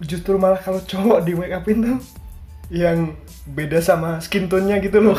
justru 0.00 0.36
malah 0.36 0.56
kalau 0.56 0.80
cowok 0.80 1.22
di 1.22 1.32
make 1.34 1.52
upin 1.52 1.78
tuh 1.80 1.98
yang 2.68 3.12
beda 3.46 3.78
sama 3.78 4.16
skin 4.18 4.46
tone-nya 4.46 4.78
gitu 4.78 4.98
loh 4.98 5.18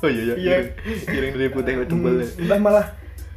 oh 0.00 0.08
iya 0.08 0.34
iya 0.34 0.36
Iya. 0.36 0.58
kiring 1.04 1.34
dari 1.34 1.50
putih 1.50 1.72
ke 1.74 1.82
ya. 1.82 1.88
Hmm, 1.90 2.40
entah 2.40 2.58
malah 2.58 2.86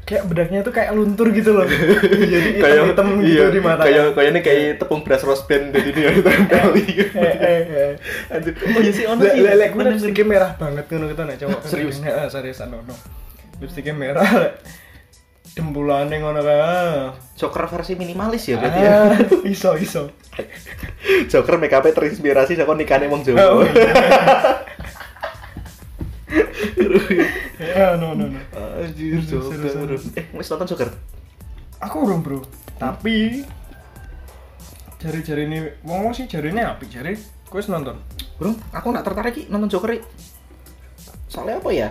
kayak 0.08 0.24
bedaknya 0.24 0.60
tuh 0.64 0.72
kayak 0.72 0.96
luntur 0.96 1.28
gitu 1.36 1.52
loh. 1.52 1.68
Jadi 2.34 2.64
kayak 2.64 2.96
hitam, 2.96 3.08
-hitam 3.20 3.28
gitu 3.28 3.44
iya, 3.44 3.46
di 3.52 3.60
mata 3.60 3.84
kayak 3.84 4.16
kayak 4.16 4.30
ini 4.32 4.40
kayak 4.40 4.62
tepung 4.80 5.04
beras 5.04 5.22
rose 5.28 5.44
band 5.44 5.76
jadi 5.76 5.90
dia 5.92 6.10
ditempel. 6.16 6.68
Gitu. 6.80 7.12
eh, 7.20 7.36
eh, 7.44 7.62
eh. 8.32 8.72
Oh 8.72 8.80
iya 8.80 8.92
sih 8.96 9.04
ono 9.04 9.20
sih. 9.28 9.44
le- 9.44 9.60
le- 9.60 9.70
gue 9.76 9.84
lipstiknya 9.84 10.26
merah 10.26 10.52
banget 10.56 10.88
ngono 10.88 11.06
gitu 11.12 11.22
nah 11.28 11.36
cowok. 11.36 11.60
Serius? 11.68 12.00
Heeh, 12.00 12.26
serius 12.32 12.64
ano 12.64 12.80
no 12.88 12.96
lipstiknya 13.60 13.94
merah 13.98 14.30
dembulane 15.58 16.22
ngono 16.22 16.40
kan 16.46 17.18
Joker 17.34 17.66
versi 17.66 17.98
minimalis 17.98 18.46
ya 18.46 18.62
berarti 18.62 18.80
ya? 18.80 18.94
Ah, 18.94 19.18
iso 19.54 19.74
iso. 19.76 20.14
Joker 21.28 21.58
make 21.58 21.74
up 21.74 21.82
terinspirasi 21.84 22.54
saka 22.54 22.78
nikahane 22.78 23.10
wong 23.10 23.26
Jawa 23.26 23.66
ya 27.60 27.96
no 27.96 28.14
no 28.14 28.28
no 28.28 28.40
Anjir. 28.84 29.24
Eh, 30.16 30.26
wis 30.36 30.48
nonton 30.52 30.68
Joker? 30.68 30.90
aku 31.78 31.96
urung 32.04 32.26
bro 32.26 32.42
tapi 32.82 33.46
jari-jari 34.98 35.46
ini 35.46 35.60
wong 35.86 36.10
sih 36.12 36.26
jari 36.26 36.50
ini 36.50 36.66
apik 36.66 36.90
jari 36.90 37.14
gue 37.48 37.62
nonton 37.70 37.98
Bro, 38.38 38.54
aku 38.70 38.94
nggak 38.94 39.06
tertarik 39.06 39.36
nonton 39.50 39.66
Joker. 39.66 39.98
Soalnya 41.26 41.58
apa 41.58 41.70
ya? 41.74 41.90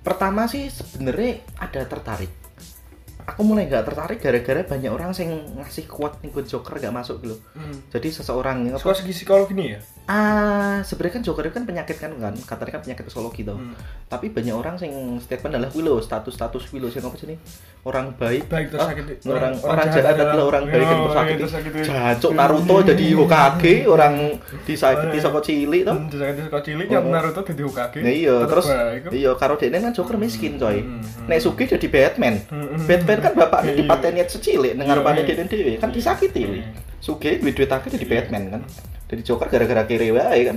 Pertama 0.00 0.48
sih 0.48 0.72
sebenarnya 0.72 1.44
ada 1.60 1.84
tertarik. 1.84 2.32
Aku 3.28 3.44
mulai 3.44 3.68
nggak 3.68 3.84
tertarik 3.84 4.18
gara-gara 4.24 4.64
banyak 4.64 4.88
orang 4.88 5.12
yang 5.20 5.36
ngasih 5.60 5.84
kuat 5.84 6.24
nih 6.24 6.32
Joker 6.32 6.80
nggak 6.80 6.94
masuk 6.96 7.20
gitu. 7.20 7.36
Jadi 7.92 8.08
seseorang 8.08 8.64
yang 8.64 8.80
apa? 8.80 8.96
segi 8.96 9.12
psikologi 9.12 9.52
nih 9.52 9.66
ya 9.76 9.80
Ah, 10.08 10.80
sebenarnya 10.80 11.14
kan 11.14 11.22
Joker 11.22 11.44
itu 11.44 11.52
kan 11.52 11.62
penyakit 11.62 12.00
kan 12.00 12.08
kan, 12.10 12.32
katanya 12.34 12.72
kan 12.72 12.80
penyakit 12.80 13.04
psikologi 13.04 13.44
tau. 13.44 13.54
Hmm. 13.54 13.76
Tapi 14.08 14.32
banyak 14.32 14.50
orang 14.50 14.80
yang 14.80 14.94
statement 15.20 15.52
adalah 15.52 15.68
Willow, 15.70 16.00
status-status 16.00 16.72
Willow 16.72 16.88
sih 16.88 16.96
apa 16.98 17.12
sih 17.12 17.28
nih? 17.28 17.36
Orang 17.84 18.16
baik, 18.16 18.48
Baik 18.48 18.72
Ah, 18.72 18.88
tersakiti. 18.88 19.20
orang, 19.22 19.28
Orang- 19.28 19.54
orang, 19.54 19.68
orang 19.68 19.86
jahat 19.86 20.04
jahat 20.08 20.16
adalah 20.24 20.44
orang 20.46 20.64
baik 20.66 20.80
yang 20.82 20.96
Oh, 20.98 21.06
tersakiti. 21.06 21.42
iya. 21.44 21.84
Jancuk 21.84 22.32
Naruto 22.32 22.76
jadi 22.82 23.04
Hokage, 23.12 23.74
orang 23.84 24.14
disakiti 24.64 25.18
saka 25.18 25.38
cilik 25.38 25.82
tau. 25.84 25.92
Hmm, 25.94 26.08
tersakiti 26.08 26.40
suka 26.42 26.60
cilik 26.64 26.86
Oh. 26.88 26.94
yang 26.94 27.04
Naruto 27.06 27.40
jadi 27.44 27.62
Hokage 27.62 27.98
Ya 27.98 28.10
iya, 28.10 28.36
terus 28.48 28.66
baik. 28.66 29.02
iya 29.12 29.30
karo 29.36 29.54
dene 29.54 29.76
kan 29.78 29.92
Joker 29.92 30.16
miskin 30.16 30.56
coy. 30.56 30.80
Hmm, 30.80 30.98
hmm. 30.98 31.28
Nek 31.28 31.38
Sugi 31.38 31.64
jadi 31.66 31.86
Batman. 31.86 32.34
Hmm, 32.48 32.64
hmm. 32.66 32.86
Batman 32.86 33.18
kan 33.20 33.32
bapaknya 33.36 33.70
Iya. 33.70 33.80
dipateni 33.84 34.20
secilik 34.24 34.72
ngarepane 34.74 35.20
Iya. 35.20 35.28
dene 35.28 35.44
dhewe 35.44 35.72
kan 35.76 35.92
disakiti. 35.92 36.64
Iya. 36.98 37.04
Sugi 37.04 37.38
duwe 37.38 37.52
duit 37.54 37.70
akeh 37.70 37.88
jadi 37.88 38.06
Batman 38.06 38.44
kan. 38.50 38.62
Jadi 39.08 39.22
Joker 39.24 39.48
gara-gara 39.48 39.88
kere 39.88 40.12
wae 40.12 40.40
kan. 40.44 40.56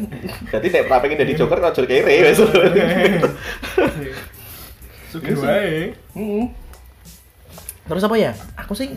Berarti 0.49 0.67
nek 0.67 0.83
ora 0.89 0.97
pengen 0.99 1.21
jadi 1.23 1.33
Joker 1.37 1.59
aja 1.61 1.81
kere 1.85 2.01
wes. 2.03 2.39
Suki 5.11 5.31
Iya 5.31 5.35
sih. 5.35 5.45
wae. 5.45 5.75
Hmm. 6.15 6.45
Terus 7.87 8.03
apa 8.03 8.15
ya? 8.15 8.31
Aku 8.57 8.73
sih 8.75 8.91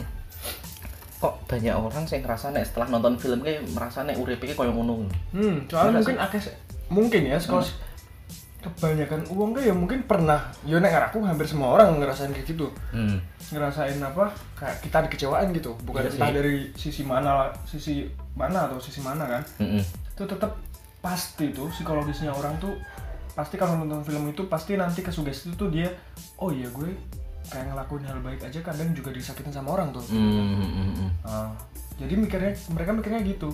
kok 1.19 1.41
banyak 1.49 1.73
orang 1.73 2.05
sih 2.05 2.21
ngerasa 2.21 2.53
nek 2.53 2.69
setelah 2.69 2.93
nonton 2.93 3.17
film 3.17 3.41
kayak 3.41 3.65
merasa 3.73 4.05
nek 4.05 4.21
uripe 4.21 4.45
kayak 4.45 4.59
koyo 4.61 4.73
ngono. 4.77 5.09
Hmm, 5.33 5.65
soalnya 5.67 6.03
mungkin 6.05 6.19
akeh 6.21 6.41
mungkin 6.93 7.23
ya 7.25 7.41
sekolah 7.41 7.65
kebanyakan 8.65 9.29
uang 9.29 9.51
tuh 9.53 9.63
ya 9.63 9.71
mungkin 9.71 10.03
pernah 10.03 10.49
yo 10.63 10.81
nek 10.81 11.13
aku 11.13 11.21
hampir 11.21 11.45
semua 11.45 11.69
orang 11.71 12.01
ngerasain 12.01 12.31
kayak 12.31 12.49
gitu 12.49 12.73
Hmm. 12.91 13.21
ngerasain 13.53 14.01
apa 14.01 14.33
kayak 14.55 14.81
kita 14.81 15.05
dikecewain 15.05 15.53
gitu 15.53 15.77
bukan 15.83 16.03
Iya 16.03 16.11
entah 16.17 16.29
sih. 16.29 16.35
dari 16.35 16.55
sisi 16.73 17.03
mana 17.05 17.53
sisi 17.63 18.09
mana 18.33 18.67
atau 18.67 18.81
sisi 18.81 18.99
mana 18.99 19.29
kan 19.29 19.43
Mm-mm. 19.59 19.85
itu 20.11 20.23
tetap 20.25 20.57
pasti 20.99 21.53
tuh 21.53 21.69
psikologisnya 21.69 22.31
orang 22.31 22.57
tuh 22.57 22.73
pasti 23.33 23.55
kalau 23.55 23.77
nonton 23.77 24.01
film 24.01 24.25
itu 24.27 24.47
pasti 24.47 24.75
nanti 24.75 25.01
kesugesti 25.01 25.53
tuh 25.53 25.69
dia 25.69 25.93
oh 26.39 26.49
iya 26.49 26.67
gue 26.67 26.89
kayak 27.45 27.69
ngelakuin 27.69 28.03
hal 28.03 28.19
baik 28.19 28.41
aja 28.41 28.59
kadang 28.59 28.91
juga 28.91 29.11
disakitin 29.11 29.53
sama 29.53 29.73
orang 29.73 29.93
tuh 29.93 30.01
Hmm, 30.07 30.17
hmm, 30.17 30.65
hmm, 30.65 30.93
hmm. 30.97 31.11
Ah, 31.23 31.53
jadi 31.95 32.17
mikirnya 32.17 32.57
mereka 32.71 32.91
mikirnya 32.91 33.21
gitu 33.23 33.53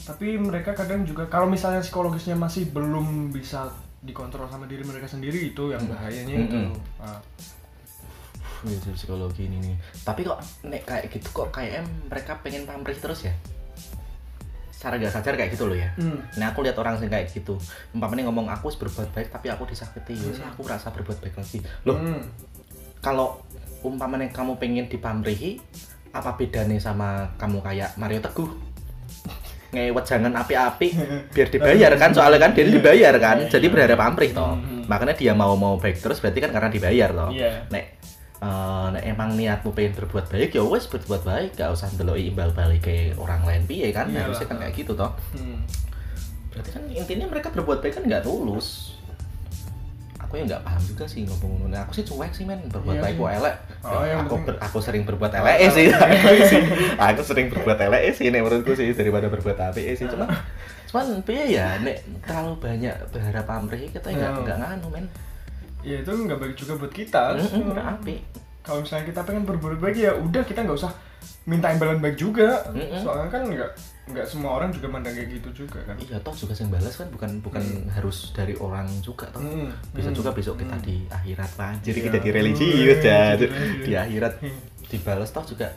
tapi 0.00 0.38
mereka 0.38 0.72
kadang 0.72 1.02
juga 1.02 1.26
kalau 1.26 1.44
misalnya 1.44 1.82
psikologisnya 1.82 2.32
masih 2.32 2.70
belum 2.70 3.28
bisa 3.30 3.68
dikontrol 4.00 4.48
sama 4.48 4.64
diri 4.64 4.80
mereka 4.80 5.04
sendiri 5.04 5.52
itu 5.52 5.64
yang 5.72 5.84
bahayanya 5.84 6.48
itu 6.48 6.56
Mm-mm. 6.56 6.72
Ah. 6.96 7.20
Wih, 8.60 8.76
itu 8.76 8.92
psikologi 8.92 9.48
ini 9.48 9.56
nih. 9.60 9.76
Tapi 10.04 10.20
kok 10.20 10.40
nek 10.68 10.84
kayak 10.84 11.08
gitu 11.08 11.28
kok 11.32 11.48
kayak 11.48 11.80
mereka 12.08 12.36
pengen 12.44 12.68
pamrih 12.68 12.96
terus 12.96 13.24
ya? 13.24 13.32
Secara 14.72 14.96
gak 14.96 15.12
sadar 15.12 15.36
kayak 15.36 15.52
gitu 15.52 15.68
loh 15.68 15.76
ya. 15.76 15.92
Hmm. 16.00 16.20
Nah 16.40 16.52
aku 16.52 16.64
lihat 16.64 16.76
orang 16.80 16.96
sih 16.96 17.08
kayak 17.08 17.28
gitu. 17.32 17.56
Umpamanya 17.92 18.28
ngomong 18.28 18.48
aku 18.48 18.72
berbuat 18.72 19.12
baik 19.12 19.28
tapi 19.28 19.52
aku 19.52 19.68
disakiti, 19.68 20.16
ya 20.16 20.48
aku 20.48 20.64
merasa 20.64 20.88
berbuat 20.88 21.20
baik 21.20 21.36
lagi. 21.36 21.60
Loh, 21.84 22.00
Hmm. 22.00 22.24
kalau 23.04 23.40
umpamanya 23.84 24.28
kamu 24.32 24.56
pengen 24.56 24.88
dipamrihi, 24.88 25.60
apa 26.12 26.36
bedanya 26.36 26.76
sama 26.80 27.28
kamu 27.36 27.60
kayak 27.60 27.96
Mario 27.96 28.20
Teguh? 28.24 28.48
Ngewet 29.70 30.04
jangan 30.04 30.32
api-api 30.34 30.88
biar 31.34 31.48
dibayar 31.48 31.92
kan 31.94 32.10
soalnya 32.10 32.38
kan 32.38 32.50
dia 32.50 32.66
dibayar 32.66 33.14
kan 33.16 33.36
Iya, 33.38 33.48
jadi 33.48 33.66
berharap 33.66 33.98
pamrih 33.98 34.30
toh 34.30 34.54
Hmm. 34.54 34.82
makanya 34.86 35.14
dia 35.14 35.32
mau 35.32 35.54
mau 35.54 35.76
baik 35.76 35.98
terus 35.98 36.18
berarti 36.18 36.38
kan 36.38 36.50
karena 36.50 36.68
dibayar 36.68 37.10
toh 37.10 37.30
Iya. 37.30 37.66
nek 37.68 37.84
eh, 38.36 38.86
nek 38.90 39.04
emang 39.06 39.30
niatmu 39.32 39.70
pengen 39.70 39.92
berbuat 39.94 40.26
baik 40.28 40.50
ya 40.50 40.62
wes 40.62 40.84
berbuat 40.84 41.22
baik 41.22 41.50
gak 41.54 41.70
usah 41.70 41.86
ndeloi 41.88 42.26
imbal 42.26 42.50
balik 42.50 42.82
ke 42.82 42.96
orang 43.14 43.42
lain 43.42 43.62
piye 43.64 43.90
kan 43.90 44.06
Iyalah. 44.06 44.26
harusnya 44.26 44.46
kan 44.46 44.56
kayak 44.58 44.74
gitu 44.74 44.92
toh 44.92 45.12
Hmm. 45.32 45.62
berarti 46.50 46.70
kan 46.70 46.82
intinya 46.88 47.26
mereka 47.26 47.48
berbuat 47.48 47.78
baik 47.78 47.94
kan 47.94 48.04
nggak 48.04 48.22
tulus 48.22 48.98
aku 50.30 50.38
ya 50.38 50.44
nggak 50.46 50.62
paham 50.62 50.82
juga 50.84 51.04
sih 51.04 51.26
ngomong-ngomong 51.26 51.68
Nah, 51.68 51.82
aku 51.82 51.92
sih 51.92 52.04
cuek 52.04 52.30
sih 52.30 52.44
men 52.44 52.62
berbuat 52.64 52.94
Iya 52.94 53.02
baik 53.02 53.12
sih. 53.12 53.20
kok 53.20 53.30
elek. 53.34 53.56
Oh, 53.82 54.02
Ya, 54.04 54.14
aku 54.16 54.34
ber- 54.40 54.60
aku 54.60 54.78
sering 54.78 55.02
berbuat 55.02 55.32
elek 55.32 55.54
tahu. 55.58 55.74
sih 55.74 55.86
aku 57.10 57.20
sering 57.20 57.46
berbuat 57.48 57.78
elek 57.80 58.02
sih 58.12 58.26
nek 58.28 58.40
menurutku 58.40 58.72
sih 58.72 58.90
daripada 58.92 59.26
berbuat 59.26 59.58
apik 59.60 59.82
sih. 59.92 60.06
Cuma 60.06 60.30
cuman 60.86 61.18
piye 61.20 61.44
ya 61.52 61.78
nek 61.78 61.98
terlalu 62.20 62.54
banyak 62.56 62.94
berharap 63.08 63.42
pamrih 63.44 63.86
kita 63.88 64.06
nggak 64.08 64.30
Oh. 64.32 64.40
nggak 64.40 64.58
nganu 64.60 64.86
men. 64.88 65.06
Ya 65.80 65.98
itu 65.98 66.10
nggak 66.10 66.38
baik 66.38 66.54
juga 66.54 66.72
buat 66.76 66.92
kita. 66.92 67.34
Nggak 67.50 67.86
apik. 67.92 68.20
kalau 68.60 68.80
misalnya 68.80 69.04
kita 69.04 69.20
pengen 69.24 69.42
berbuat 69.42 69.78
baik 69.78 69.96
ya 69.98 70.12
udah 70.12 70.42
kita 70.42 70.62
nggak 70.62 70.76
usah 70.76 70.94
minta 71.44 71.66
imbalan 71.68 71.98
baik 71.98 72.14
juga. 72.14 72.62
Soalnya 72.96 73.26
kan 73.28 73.42
nggak 73.44 73.70
nggak 74.10 74.26
semua 74.26 74.50
orang 74.52 74.70
juga 74.70 74.86
mandang 74.86 75.12
kayak 75.12 75.30
gitu 75.32 75.48
juga 75.60 75.78
kan 75.82 75.94
iya 75.96 76.16
toh 76.18 76.32
juga 76.32 76.52
yang 76.52 76.68
balas 76.68 76.94
kan 76.94 77.08
bukan 77.08 77.30
bukan 77.38 77.62
harus 77.90 78.30
dari 78.30 78.54
orang 78.54 78.86
juga 79.00 79.26
toh 79.28 79.40
Mm. 79.40 79.70
bisa 79.92 80.10
juga 80.10 80.30
besok 80.30 80.58
kita 80.58 80.74
Mm. 80.74 80.82
di 80.82 80.96
akhirat 81.06 81.50
Pak. 81.52 81.70
jadi 81.80 81.94
Iya. 81.94 82.06
kita 82.06 82.18
di 82.18 82.30
religius 82.30 82.74
Wih, 82.74 82.98
ya 83.00 83.22
jadi 83.32 83.38
di 83.38 83.46
religius. 83.48 83.98
akhirat 83.98 84.32
Hmm. 84.38 84.58
dibalas 84.86 85.30
toh 85.30 85.44
juga 85.46 85.68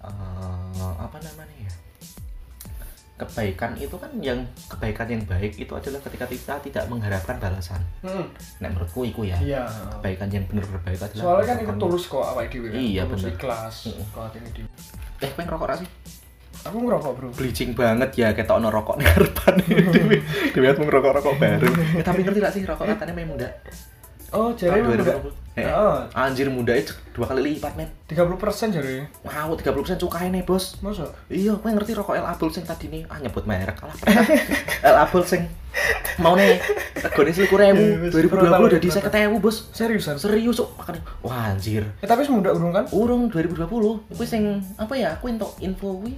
eh, 0.00 0.92
apa 0.98 1.18
namanya 1.20 1.56
ya 1.60 1.72
kebaikan 3.14 3.78
itu 3.78 3.94
kan 3.94 4.10
yang 4.18 4.38
kebaikan 4.66 5.06
yang 5.06 5.22
baik 5.22 5.54
itu 5.54 5.70
adalah 5.70 6.00
ketika 6.00 6.26
kita 6.26 6.54
tidak 6.60 6.84
mengharapkan 6.88 7.38
balasan 7.38 7.78
Mm. 8.02 8.26
nah 8.58 8.68
menurutku 8.68 9.04
itu 9.04 9.22
ya 9.22 9.38
iya 9.38 9.62
kebaikan 9.94 10.26
yang 10.28 10.42
benar-benar 10.44 10.82
baik 10.82 10.98
adalah 11.00 11.22
soalnya 11.22 11.46
kan 11.46 11.58
ikut 11.62 11.76
tulus 11.78 12.04
kok 12.04 12.24
awake 12.24 12.50
dhewe 12.50 12.68
kan 12.68 12.80
Iya, 12.80 13.02
bener. 13.06 13.30
ikhlas 13.30 13.76
Mm. 13.86 14.04
kalau 14.10 14.28
ini 14.32 14.50
di 14.50 14.62
eh 15.20 15.30
pengen 15.30 15.50
rokok 15.50 15.78
sih 15.78 15.88
aku 16.62 16.76
ngerokok 16.78 17.12
bro. 17.18 17.28
Bleaching 17.34 17.70
banget 17.74 18.10
ya 18.14 18.28
ketok 18.32 18.58
no 18.62 18.68
rokok 18.70 18.96
nih 18.98 19.06
harapan 19.06 19.54
dewi 19.94 20.16
dewi 20.54 20.66
mau 20.78 20.84
ngerokok 20.86 21.12
rokok 21.20 21.34
bareng. 21.38 21.74
Eh, 21.98 22.04
tapi 22.08 22.20
ngerti 22.22 22.38
gak 22.38 22.52
sih 22.54 22.62
rokok 22.62 22.86
katanya 22.86 23.14
memang 23.14 23.36
muda? 23.36 23.48
Oh 24.32 24.48
jadi 24.56 24.80
memang 24.80 24.96
2020. 24.96 25.60
Eh, 25.60 25.68
oh. 25.68 26.00
Anjir 26.16 26.48
muda 26.48 26.72
itu 26.72 26.96
dua 27.12 27.28
kali 27.28 27.60
lipat 27.60 27.76
men. 27.76 27.84
30 28.08 28.40
persen 28.40 28.72
jadi 28.72 29.04
wow 29.20 29.52
30% 29.52 30.00
cukai 30.00 30.32
nih 30.32 30.40
bos. 30.48 30.80
Masa 30.80 31.12
Iya, 31.28 31.60
kowe 31.60 31.68
ngerti 31.68 31.92
rokok 31.92 32.16
El 32.16 32.24
Abul 32.24 32.48
sing 32.48 32.64
tadi 32.64 32.88
nih, 32.88 33.04
ah 33.12 33.20
nyebut 33.20 33.44
merek 33.44 33.76
kalah. 33.76 33.92
Pernah. 34.00 34.24
El 34.88 34.96
Abul 34.96 35.28
sing 35.28 35.44
mau 36.16 36.32
nih 36.36 36.56
regane 36.96 37.32
selikur 37.32 37.60
Iya, 37.60 37.76
ewu, 37.76 37.84
wis, 38.08 38.12
2020 38.16 38.32
berapa, 38.32 38.64
udah 38.64 38.80
di 38.80 38.88
berapa? 38.88 38.94
saya 38.96 39.04
ketemu 39.04 39.36
bos. 39.40 39.56
seriusan? 39.76 40.16
Serius 40.16 40.56
kok 40.60 40.72
makanya, 40.80 41.00
wah 41.20 41.52
anjir. 41.52 41.84
eh 42.00 42.08
tapi 42.08 42.24
semudah 42.24 42.52
urung 42.56 42.72
kan? 42.72 42.84
Urung 42.88 43.28
2020, 43.28 44.12
itu 44.12 44.24
sing 44.24 44.60
apa 44.80 44.92
ya? 44.96 45.16
Aku 45.20 45.28
entuk 45.28 45.52
info 45.60 46.00
wi 46.00 46.16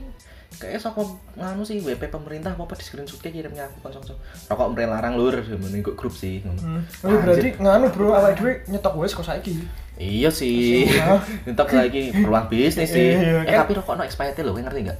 kayak 0.60 0.80
saka 0.80 1.02
nganu 1.34 1.62
sih 1.66 1.82
WP 1.82 2.10
pemerintah 2.10 2.54
apa 2.54 2.62
apa 2.64 2.74
di 2.78 2.84
screenshot 2.84 3.18
kayak 3.18 3.34
kirimnya 3.40 3.66
aku 3.68 3.90
konsol 3.90 4.16
rokok 4.48 4.68
mre 4.74 4.84
larang 4.86 5.14
lur 5.18 5.34
ngene 5.40 5.82
kok 5.82 5.96
grup 5.98 6.14
sih. 6.14 6.40
Hmm. 6.44 6.82
Oh, 7.04 7.18
berarti 7.22 7.56
nganu 7.58 7.90
bro, 7.90 8.14
awake 8.14 8.36
dhewe 8.38 8.52
nyetok 8.70 8.94
wis 8.98 9.14
kok 9.14 9.26
saiki. 9.26 9.64
Iya 9.94 10.30
sih. 10.34 10.90
Iya. 10.90 11.22
Entok 11.48 11.70
lagi 11.70 12.10
peluang 12.10 12.46
bisnis 12.50 12.90
sih. 12.90 13.14
Iya, 13.14 13.46
eh 13.46 13.54
kan? 13.54 13.66
tapi 13.66 13.72
rokok 13.78 13.94
no 13.94 14.02
expired 14.02 14.34
kowe 14.34 14.58
ngerti 14.58 14.80
enggak? 14.90 14.98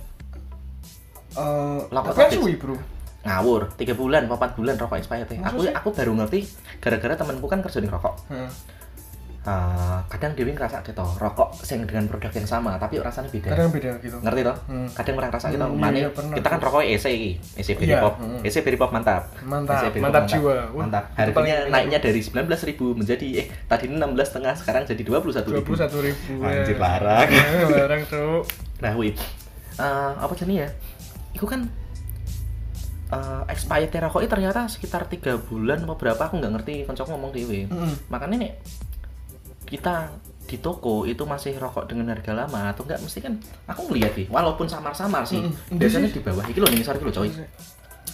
Eh, 1.35 1.81
tapi 1.91 2.15
kan 2.15 2.31
suwi, 2.31 2.55
Bro. 2.55 2.79
Ngawur, 3.25 3.73
3 3.75 3.97
bulan, 3.97 4.23
4 4.31 4.55
bulan 4.55 4.75
rokok 4.79 4.99
expired. 5.01 5.27
Aku 5.27 5.67
aku 5.67 5.89
baru 5.91 6.13
ngerti 6.15 6.47
gara-gara 6.79 7.19
temanku 7.19 7.47
kan 7.51 7.59
kerja 7.65 7.83
di 7.83 7.91
rokok. 7.91 8.15
Heeh. 8.31 8.51
Eh, 9.45 9.99
kadang 10.09 10.33
dewi 10.33 10.51
ngerasa 10.51 10.81
gitu 10.81 11.05
rokok 11.21 11.53
sing 11.61 11.85
dengan 11.85 12.09
produk 12.09 12.33
yang 12.33 12.49
sama 12.49 12.81
tapi 12.81 12.97
rasanya 12.97 13.29
beda 13.29 13.53
Kadang 13.53 13.69
beda 13.69 13.91
gitu. 14.01 14.17
ngerti 14.19 14.41
toh 14.41 14.57
Hmm. 14.65 14.89
kadang 14.91 15.15
orang 15.15 15.31
rasa 15.31 15.47
gitu 15.49 15.61
Hmm, 15.61 15.77
mana 15.77 15.93
iya, 15.95 16.09
pernah. 16.09 16.33
kita 16.33 16.49
kan 16.49 16.59
rokok 16.59 16.81
EC 16.81 17.05
iki 17.07 17.31
EC 17.55 17.69
Berry 17.75 17.93
Iya, 17.93 18.01
Pop 18.01 18.15
hmm. 18.17 18.41
EC 18.41 18.57
Berry 18.59 18.79
Pop 18.79 18.89
mantap 18.89 19.29
Mantap, 19.43 19.77
EC 19.77 19.85
Berry 19.87 19.93
Pop 19.95 20.05
mantap 20.07 20.25
jiwa. 20.27 20.55
Mantap 20.75 21.05
harganya 21.15 21.57
naiknya 21.69 21.99
dari 22.01 22.21
19.000 22.21 22.73
menjadi 22.95 23.27
eh 23.37 23.47
tadi 23.63 23.85
16 23.87 24.01
setengah 24.25 24.55
sekarang 24.55 24.83
jadi 24.87 25.03
21.000 25.03 25.45
21 25.45 25.93
ribu. 26.01 26.33
Anjir, 26.41 26.77
larang. 26.79 27.29
larang, 27.77 28.03
Cuk. 28.07 28.43
nah 28.81 28.97
wih 28.97 29.13
Eh, 29.75 30.13
apa 30.17 30.33
jenis 30.33 30.57
ya 30.57 30.69
itu 31.33 31.45
kan 31.45 31.69
eh 33.07 33.43
expired 33.47 33.93
rokok 34.01 34.25
ternyata 34.25 34.65
sekitar 34.65 35.05
tiga 35.05 35.37
bulan 35.37 35.85
apa 35.85 35.95
berapa 35.95 36.23
aku 36.23 36.41
nggak 36.41 36.53
ngerti 36.55 36.75
kancaku 36.83 37.13
ngomong 37.13 37.31
dewe 37.31 37.69
Mm-mm. 37.69 37.93
makanya 38.09 38.37
nih 38.41 38.53
kita 39.75 40.15
di 40.45 40.57
toko 40.57 41.03
itu 41.03 41.25
masih 41.25 41.57
rokok 41.57 41.89
dengan 41.89 42.13
harga 42.13 42.31
lama 42.33 42.71
atau 42.71 42.85
enggak 42.85 43.01
mesti 43.01 43.19
kan 43.19 43.35
aku 43.67 43.89
ngeliat 43.89 44.13
sih 44.15 44.27
walaupun 44.29 44.67
samar-samar 44.67 45.25
sih 45.25 45.41
Mm-mm. 45.41 45.75
biasanya 45.75 46.07
sih. 46.07 46.15
di 46.15 46.23
bawah 46.23 46.45
iki 46.45 46.59
lho 46.59 46.69
ning 46.69 46.79
iki 46.79 46.87
lho 46.87 47.11
coy 47.11 47.29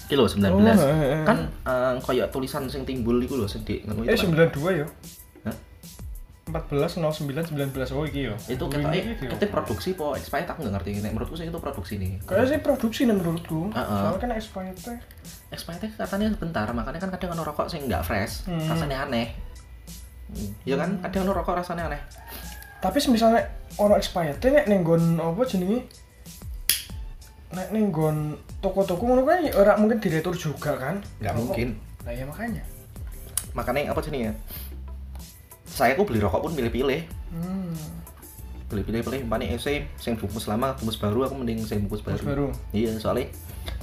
kilo 0.06 0.24
19 0.24 0.42
Oh, 0.42 0.58
eh, 0.58 0.74
eh. 1.12 1.22
kan 1.22 1.38
eh, 1.62 1.94
kayak 2.00 2.30
tulisan 2.30 2.64
sing 2.66 2.82
timbul 2.82 3.18
iku 3.18 3.34
lho 3.34 3.46
sedih 3.46 3.82
ngono 3.84 4.02
Eh, 4.02 4.14
itu 4.14 4.26
kan. 4.26 4.48
92 4.50 4.78
ya. 4.78 4.86
Hah? 5.44 5.56
14 6.50 6.98
09 6.98 7.46
19 7.46 7.94
oh 7.94 8.02
iki 8.04 8.26
ya. 8.26 8.34
itu 8.48 8.64
kita 8.64 8.88
eh, 8.88 9.02
iki 9.04 9.26
kita 9.28 9.44
produksi 9.46 9.94
po 9.94 10.14
expired 10.14 10.46
aku 10.46 10.62
nggak 10.62 10.74
ngerti 10.76 10.90
nek 10.98 11.12
menurutku 11.12 11.34
sih 11.34 11.46
itu 11.46 11.58
produksi 11.58 11.94
nih 11.94 12.18
Kayaknya 12.24 12.46
sih 12.48 12.60
produksi 12.60 13.00
nih 13.04 13.14
menurutku. 13.16 13.70
Heeh. 13.70 13.86
Soalnya 14.00 14.18
kan 14.18 14.30
expired 14.32 14.78
expired 15.50 15.82
katanya 15.92 16.26
sebentar 16.28 16.66
makanya 16.70 16.98
kan 17.00 17.10
kadang 17.12 17.34
ono 17.34 17.42
rokok 17.44 17.66
sing 17.66 17.86
nggak 17.86 18.02
fresh 18.02 18.46
Hmm. 18.46 18.66
rasanya 18.66 19.04
aneh 19.04 19.30
Iya 20.62 20.76
kan 20.76 20.90
kadang 21.00 21.24
ono 21.24 21.32
rokok 21.34 21.54
rasanya 21.56 21.88
aneh 21.88 22.00
Tapi 22.78 22.96
misalnya 23.08 23.42
ono 23.76 23.94
expired 23.94 24.40
nek 24.40 24.66
ning 24.66 24.80
nggon 24.80 25.16
apa 25.16 25.42
jenenge? 25.44 25.84
Nek 27.50 27.68
ning 27.70 27.90
nggon 27.90 28.16
toko-toko 28.58 29.02
ngono 29.04 29.22
kan 29.24 29.42
ya 29.42 29.52
ora 29.54 29.74
mungkin 29.74 29.98
diretur 29.98 30.32
juga 30.32 30.76
kan? 30.76 31.02
nggak 31.18 31.34
mungkin 31.34 31.68
Nah, 32.00 32.12
ya 32.12 32.24
makanya. 32.24 32.64
makanya 33.52 33.92
apa 33.92 34.00
sih 34.00 34.08
nih 34.08 34.30
ya 34.30 34.32
saya 35.66 35.92
kok 35.92 36.06
beli 36.06 36.16
rokok 36.18 36.40
pun 36.42 36.52
pilih-pilih 36.54 37.02
Hmm. 37.30 37.74
beli 38.66 38.82
pilih 38.82 39.02
pilih 39.02 39.20
mana 39.22 39.42
EC 39.44 39.86
sing 39.94 40.14
bungkus 40.14 40.46
lama 40.46 40.74
bungkus 40.74 40.96
baru 40.96 41.26
aku 41.26 41.34
mending 41.36 41.58
sing 41.60 41.82
bungkus 41.84 42.00
baru, 42.00 42.22
baru. 42.22 42.46
iya 42.70 42.94
soalnya 42.96 43.26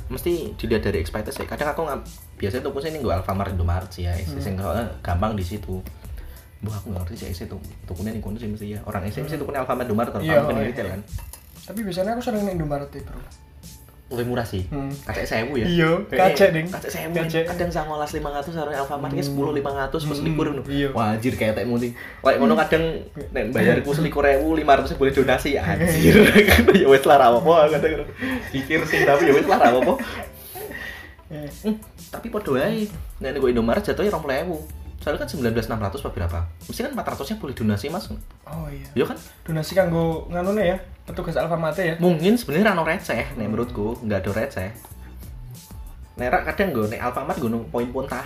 mesti 0.07 0.55
dilihat 0.55 0.83
dari 0.83 0.99
expired 0.99 1.27
sih 1.27 1.43
kadang 1.43 1.71
aku 1.71 1.83
nggak 1.83 1.99
biasanya 2.37 2.63
tuh 2.63 2.71
ini 2.81 2.99
gue 2.99 3.11
Alfamart 3.11 3.51
Indomaret 3.51 3.91
sih 3.91 4.03
ya 4.03 4.15
Hmm. 4.15 4.39
sing 4.39 4.55
soalnya 4.55 4.87
gampang 4.99 5.35
di 5.35 5.43
situ 5.43 5.83
Bu 6.59 6.69
aku 6.69 6.89
ngerti 6.89 7.13
sih 7.27 7.45
tuh 7.45 7.57
tukunya 7.85 8.09
nih 8.09 8.19
kono 8.19 8.35
sih 8.35 8.47
mesti 8.47 8.73
ya 8.73 8.79
orang 8.81 9.03
EC 9.03 9.21
mesti 9.21 9.35
tukunya 9.35 9.61
Alfamart 9.61 9.85
Indomaret 9.85 10.09
atau 10.09 10.19
Iya, 10.19 10.39
kamu 10.39 10.47
kan 10.47 10.55
iya. 10.55 10.67
retail 10.67 10.87
kan 10.89 11.01
Tapi 11.63 11.79
biasanya 11.81 12.11
aku 12.11 12.21
sering 12.21 12.41
ning 12.41 12.55
Indomaret 12.55 12.89
deh, 12.89 13.01
Bro. 13.01 13.19
lebih 14.07 14.23
murah 14.25 14.41
sih 14.41 14.63
Hmm. 14.65 14.87
kacek 15.03 15.27
sewu 15.27 15.53
ya 15.53 15.67
Iya, 15.67 15.89
kacek, 16.07 16.49
Ding. 16.49 16.63
kacek 16.65 16.87
sewu 16.87 17.11
Kacek. 17.13 17.43
kadang 17.45 17.67
sangolas 17.69 18.09
lima 18.09 18.31
ratus 18.31 18.55
harusnya 18.55 18.79
Alfamart 18.79 19.11
Hmm. 19.11 19.19
hmm. 19.19 19.27
sepuluh 19.27 19.51
lima 19.51 19.71
ratus 19.75 20.01
plus 20.01 20.19
Hmm, 20.19 20.63
iya. 20.65 20.87
wah 20.89 21.11
anjir 21.11 21.35
kayak 21.35 21.53
tekmu 21.53 21.75
sih 21.75 21.91
kayak 22.17 22.37
ngono 22.37 22.55
kadang 22.55 22.83
nek 23.29 23.43
bayarku 23.51 23.91
selikur 23.91 24.23
ewu 24.23 24.55
lima 24.55 24.73
ratus 24.73 24.95
boleh 24.95 25.11
donasi 25.11 25.59
anjir 25.59 26.23
ya 26.73 26.87
wes 26.87 27.03
lah 27.03 27.19
rapopo 27.19 27.51
kadang 27.67 28.07
pikir 28.49 28.79
sih 28.81 29.03
tapi 29.03 29.27
ya 29.27 29.33
wes 29.35 29.45
lah 29.45 29.59
rapopo 29.59 29.99
Eh, 31.27 31.43
Hmm, 31.59 31.75
tapi 32.07 32.31
podo 32.31 32.55
ae 32.55 32.87
nek 33.19 33.35
gue 33.35 33.51
Indomaret 33.51 33.83
jatuhnya 33.83 34.07
rong 34.09 34.23
ewu 34.23 34.63
soalnya 34.97 35.21
kan 35.21 35.29
sembilan 35.29 35.51
belas 35.51 35.65
enam 35.67 35.79
ratus 35.79 35.99
apa 36.01 36.09
berapa 36.11 36.37
mesti 36.63 36.79
kan 36.81 36.91
empat 36.91 37.05
ratusnya 37.09 37.35
boleh 37.37 37.53
donasi 37.53 37.85
mas 37.87 38.05
Oh 38.43 38.65
iya. 38.67 38.87
ya 38.93 39.03
kan 39.05 39.15
Donasi 39.43 39.71
kanggo 39.71 40.25
nganune 40.27 40.63
ya, 40.65 40.75
petugas 41.03 41.35
Alfamart 41.35 41.75
ya. 41.77 41.93
mungkin 41.97 42.33
sebenarnya 42.33 42.71
rano 42.71 42.81
receh 42.81 43.33
nek 43.33 43.45
menurutku 43.45 43.97
nggak 44.01 44.19
ada 44.19 44.29
receh 44.35 44.69
Nerak 46.17 46.49
kadang 46.49 46.73
gue 46.73 46.85
nek 46.89 46.99
Alfamart 46.99 47.37
gue 47.37 47.45
poin 47.69 47.85
ponta. 47.87 48.17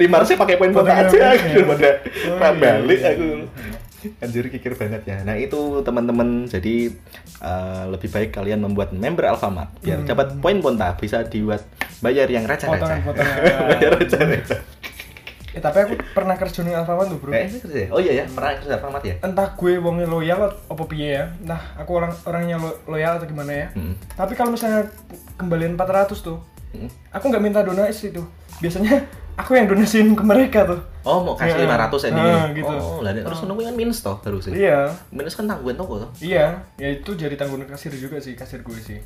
Lima 0.00 0.14
ratusnya 0.18 0.40
pakai 0.40 0.56
poin 0.56 0.72
Pakai 0.72 1.04
aja 1.04 1.36
ya. 1.36 1.62
pada 1.62 1.90
Oh, 2.32 2.38
iya. 2.40 2.50
balik 2.56 3.00
aku. 3.04 3.28
Anjir 4.18 4.48
kikir 4.48 4.74
banget 4.74 5.02
ya. 5.04 5.16
Nah 5.20 5.34
itu 5.34 5.56
teman-teman 5.80 6.44
jadi 6.44 6.90
eh, 7.38 7.84
lebih 7.86 8.08
baik 8.08 8.30
kalian 8.32 8.60
membuat 8.60 8.90
member 8.92 9.24
Alfamart 9.24 9.70
biar 9.78 9.98
Hmm. 9.98 10.08
dapat 10.08 10.26
poin 10.36 10.58
ponta 10.58 10.94
bisa 10.94 11.22
dibuat 11.22 11.62
bayar 11.98 12.26
yang. 12.26 12.42
Potongan-potongan. 12.42 13.36
bayar 13.70 13.92
receh-receh. 13.96 14.60
Eh 15.52 15.60
tapi 15.60 15.78
aku 15.80 15.94
pernah 16.10 16.32
kerja 16.32 16.60
ning 16.60 16.72
Alfamart 16.72 17.06
tuh, 17.06 17.18
Bro. 17.18 17.30
Eh, 17.30 17.44
kerja 17.44 17.78
ya? 17.78 17.88
Oh 17.88 18.00
iya 18.00 18.12
ya, 18.14 18.24
pernah 18.26 18.56
kerja 18.56 18.72
Alfamart 18.74 19.04
ya? 19.04 19.14
Entah 19.20 19.52
gue 19.52 19.72
wongnya 19.76 20.06
loyal 20.06 20.40
apa 20.48 20.82
piye 20.86 21.08
ya. 21.14 21.24
Entah 21.36 21.60
aku 21.76 21.92
orang 21.94 22.12
orangnya 22.24 22.56
lo- 22.56 22.80
loyal 22.86 23.16
atau 23.16 23.26
gimana 23.26 23.52
ya. 23.52 23.66
Hmm. 23.72 23.92
Tapi 24.10 24.32
kalau 24.32 24.48
misalnya 24.50 24.88
kembalian 25.34 25.76
400 25.76 26.16
tuh, 26.18 26.40
Hmm. 26.72 26.88
aku 27.10 27.24
nggak 27.28 27.42
minta 27.42 27.60
donasi 27.60 28.10
tuh. 28.10 28.24
Biasanya 28.58 29.04
aku 29.32 29.52
yang 29.52 29.64
donasiin 29.66 30.12
ke 30.12 30.22
mereka 30.22 30.64
tuh. 30.64 30.80
Oh 31.02 31.18
mau 31.20 31.34
kasih 31.34 31.58
Iya. 31.58 31.66
500 31.66 31.98
ya 31.98 32.08
Ah, 32.08 32.16
nih? 32.46 32.56
gitu. 32.56 32.70
Oh 32.70 33.00
lah 33.00 33.10
terus 33.12 33.40
menunggu 33.42 33.62
kan 33.62 33.74
minus 33.74 33.98
toh 34.00 34.14
harus 34.18 34.46
sih. 34.46 34.54
Iya. 34.54 34.86
Minus 35.08 35.34
kan 35.34 35.44
tanggungan 35.44 35.74
toko 35.74 35.98
toh. 35.98 36.10
Iya, 36.16 36.46
ya 36.76 36.88
itu 36.90 37.10
jadi 37.12 37.34
tanggungan 37.34 37.66
kasir 37.66 37.90
juga 37.90 38.16
sih, 38.16 38.32
kasir 38.32 38.60
gue 38.60 38.78
sih. 38.78 39.02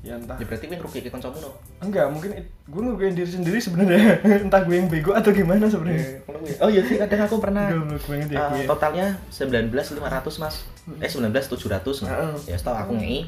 Ya 0.00 0.14
entah. 0.14 0.36
Ya 0.36 0.44
berarti 0.44 0.64
gue 0.64 0.76
ngerugi 0.76 1.00
ke 1.00 1.10
kancamu 1.10 1.36
no. 1.36 1.50
Enggak, 1.80 2.06
mungkin 2.08 2.30
it- 2.32 2.52
gue 2.62 2.80
ngerugiin 2.80 3.12
diri 3.12 3.26
sendiri 3.28 3.58
sebenarnya. 3.58 4.22
entah 4.46 4.62
gue 4.62 4.74
yang 4.74 4.86
bego 4.86 5.12
atau 5.12 5.30
gimana 5.30 5.66
sebenarnya. 5.66 6.22
Oh 6.60 6.70
iya 6.70 6.80
sih 6.80 6.96
kadang 6.96 7.20
aku 7.22 7.36
pernah 7.38 7.66
Goblok 7.68 8.04
banget 8.06 8.28
ya 8.30 8.38
Ah, 8.38 8.48
gue. 8.52 8.64
totalnya 8.64 9.06
19.500 9.28 9.98
mas 10.38 10.56
eh 10.96 11.06
19.700 11.06 11.68
nah. 12.02 12.10
Heeh. 12.12 12.34
ya 12.46 12.56
setelah 12.56 12.82
aku 12.82 12.94
ngei 12.94 13.26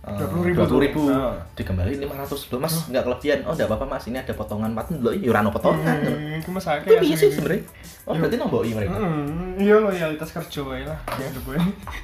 eh, 0.00 0.14
20.000 0.14 0.54
tuh. 0.54 0.78
20.000 0.78 1.10
Heeh. 1.10 1.32
dikembaliin 1.54 2.00
500 2.00 2.48
loh 2.48 2.60
mas 2.60 2.74
nggak 2.84 3.02
kelebihan 3.02 3.38
oh 3.42 3.52
enggak 3.52 3.68
apa-apa 3.68 3.86
mas 3.88 4.04
ini 4.04 4.16
ada 4.16 4.32
potongan 4.32 4.70
4 4.72 4.98
loh 4.98 5.12
iya 5.12 5.30
rano 5.32 5.50
potongan 5.50 5.96
Hmm, 5.98 6.38
Itu 6.38 6.50
masa 6.50 6.78
itu 6.78 6.94
iya 6.94 7.14
sih 7.14 7.28
sebenarnya 7.28 7.62
oh 8.04 8.14
berarti 8.14 8.36
nomboi 8.36 8.70
mereka 8.70 8.94
Hmm, 8.94 9.56
iya 9.56 9.74
loyalitas 9.76 10.30
kerja 10.30 10.60
wae 10.62 10.82
lah. 10.82 10.98
Ya 11.12 11.28
gue. 11.28 11.56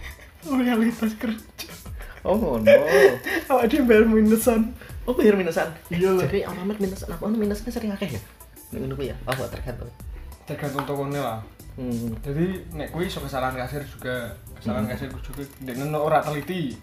loyalitas 0.50 1.12
kerja. 1.14 1.68
oh 2.22 2.34
ngono 2.34 2.66
Awak 3.50 3.64
dia 3.66 3.80
bayar 3.80 4.04
minusan. 4.04 4.72
oh 5.02 5.12
bayar 5.12 5.34
minusan 5.34 5.68
Iya 5.88 6.10
lah. 6.12 6.24
jadi 6.24 6.38
alamat 6.46 6.76
minusan 6.78 7.08
apa 7.08 7.20
oh, 7.20 7.30
minusnya 7.30 7.68
sering 7.68 7.92
akeh 7.92 8.10
ya 8.10 8.20
kuwi 8.70 9.08
ya 9.08 9.16
oh 9.24 9.46
tergantung 9.46 9.88
Tergantung 10.44 10.84
tokonya 10.84 11.20
lah. 11.20 11.38
hmm. 11.74 12.20
Jadi 12.20 12.44
nek 12.70 12.90
gue 12.90 13.02
iso 13.02 13.16
kesalahan 13.18 13.56
kasir 13.56 13.80
juga, 13.82 14.28
kesalahan 14.54 14.84
Hmm. 14.84 14.92
kasir 14.92 15.08
juga 15.08 15.42
dan 15.64 15.88
ora 15.90 16.20
teliti. 16.20 16.76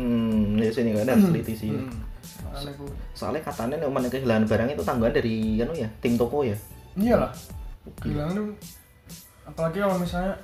Hmm 0.00 0.56
ya 0.56 0.72
sini 0.72 0.96
kan 0.96 1.12
harus 1.12 1.28
teliti 1.28 1.52
sih 1.52 1.68
Hmm. 1.76 2.08
Makanya 2.40 2.72
gue 2.72 2.90
soalnya 3.12 3.42
katanya 3.44 3.76
nek 3.84 3.92
mana 3.92 4.08
kehilangan 4.08 4.44
barang 4.48 4.68
itu 4.72 4.82
tanggungan 4.82 5.12
dari 5.12 5.60
anu 5.60 5.72
ya 5.76 5.88
tim 6.00 6.16
toko 6.16 6.40
ya 6.42 6.56
iyalah. 6.96 7.30
Gila 8.00 8.32
tuh. 8.32 8.50
Apalagi 9.46 9.78
kalau 9.80 9.96
misalnya 10.00 10.34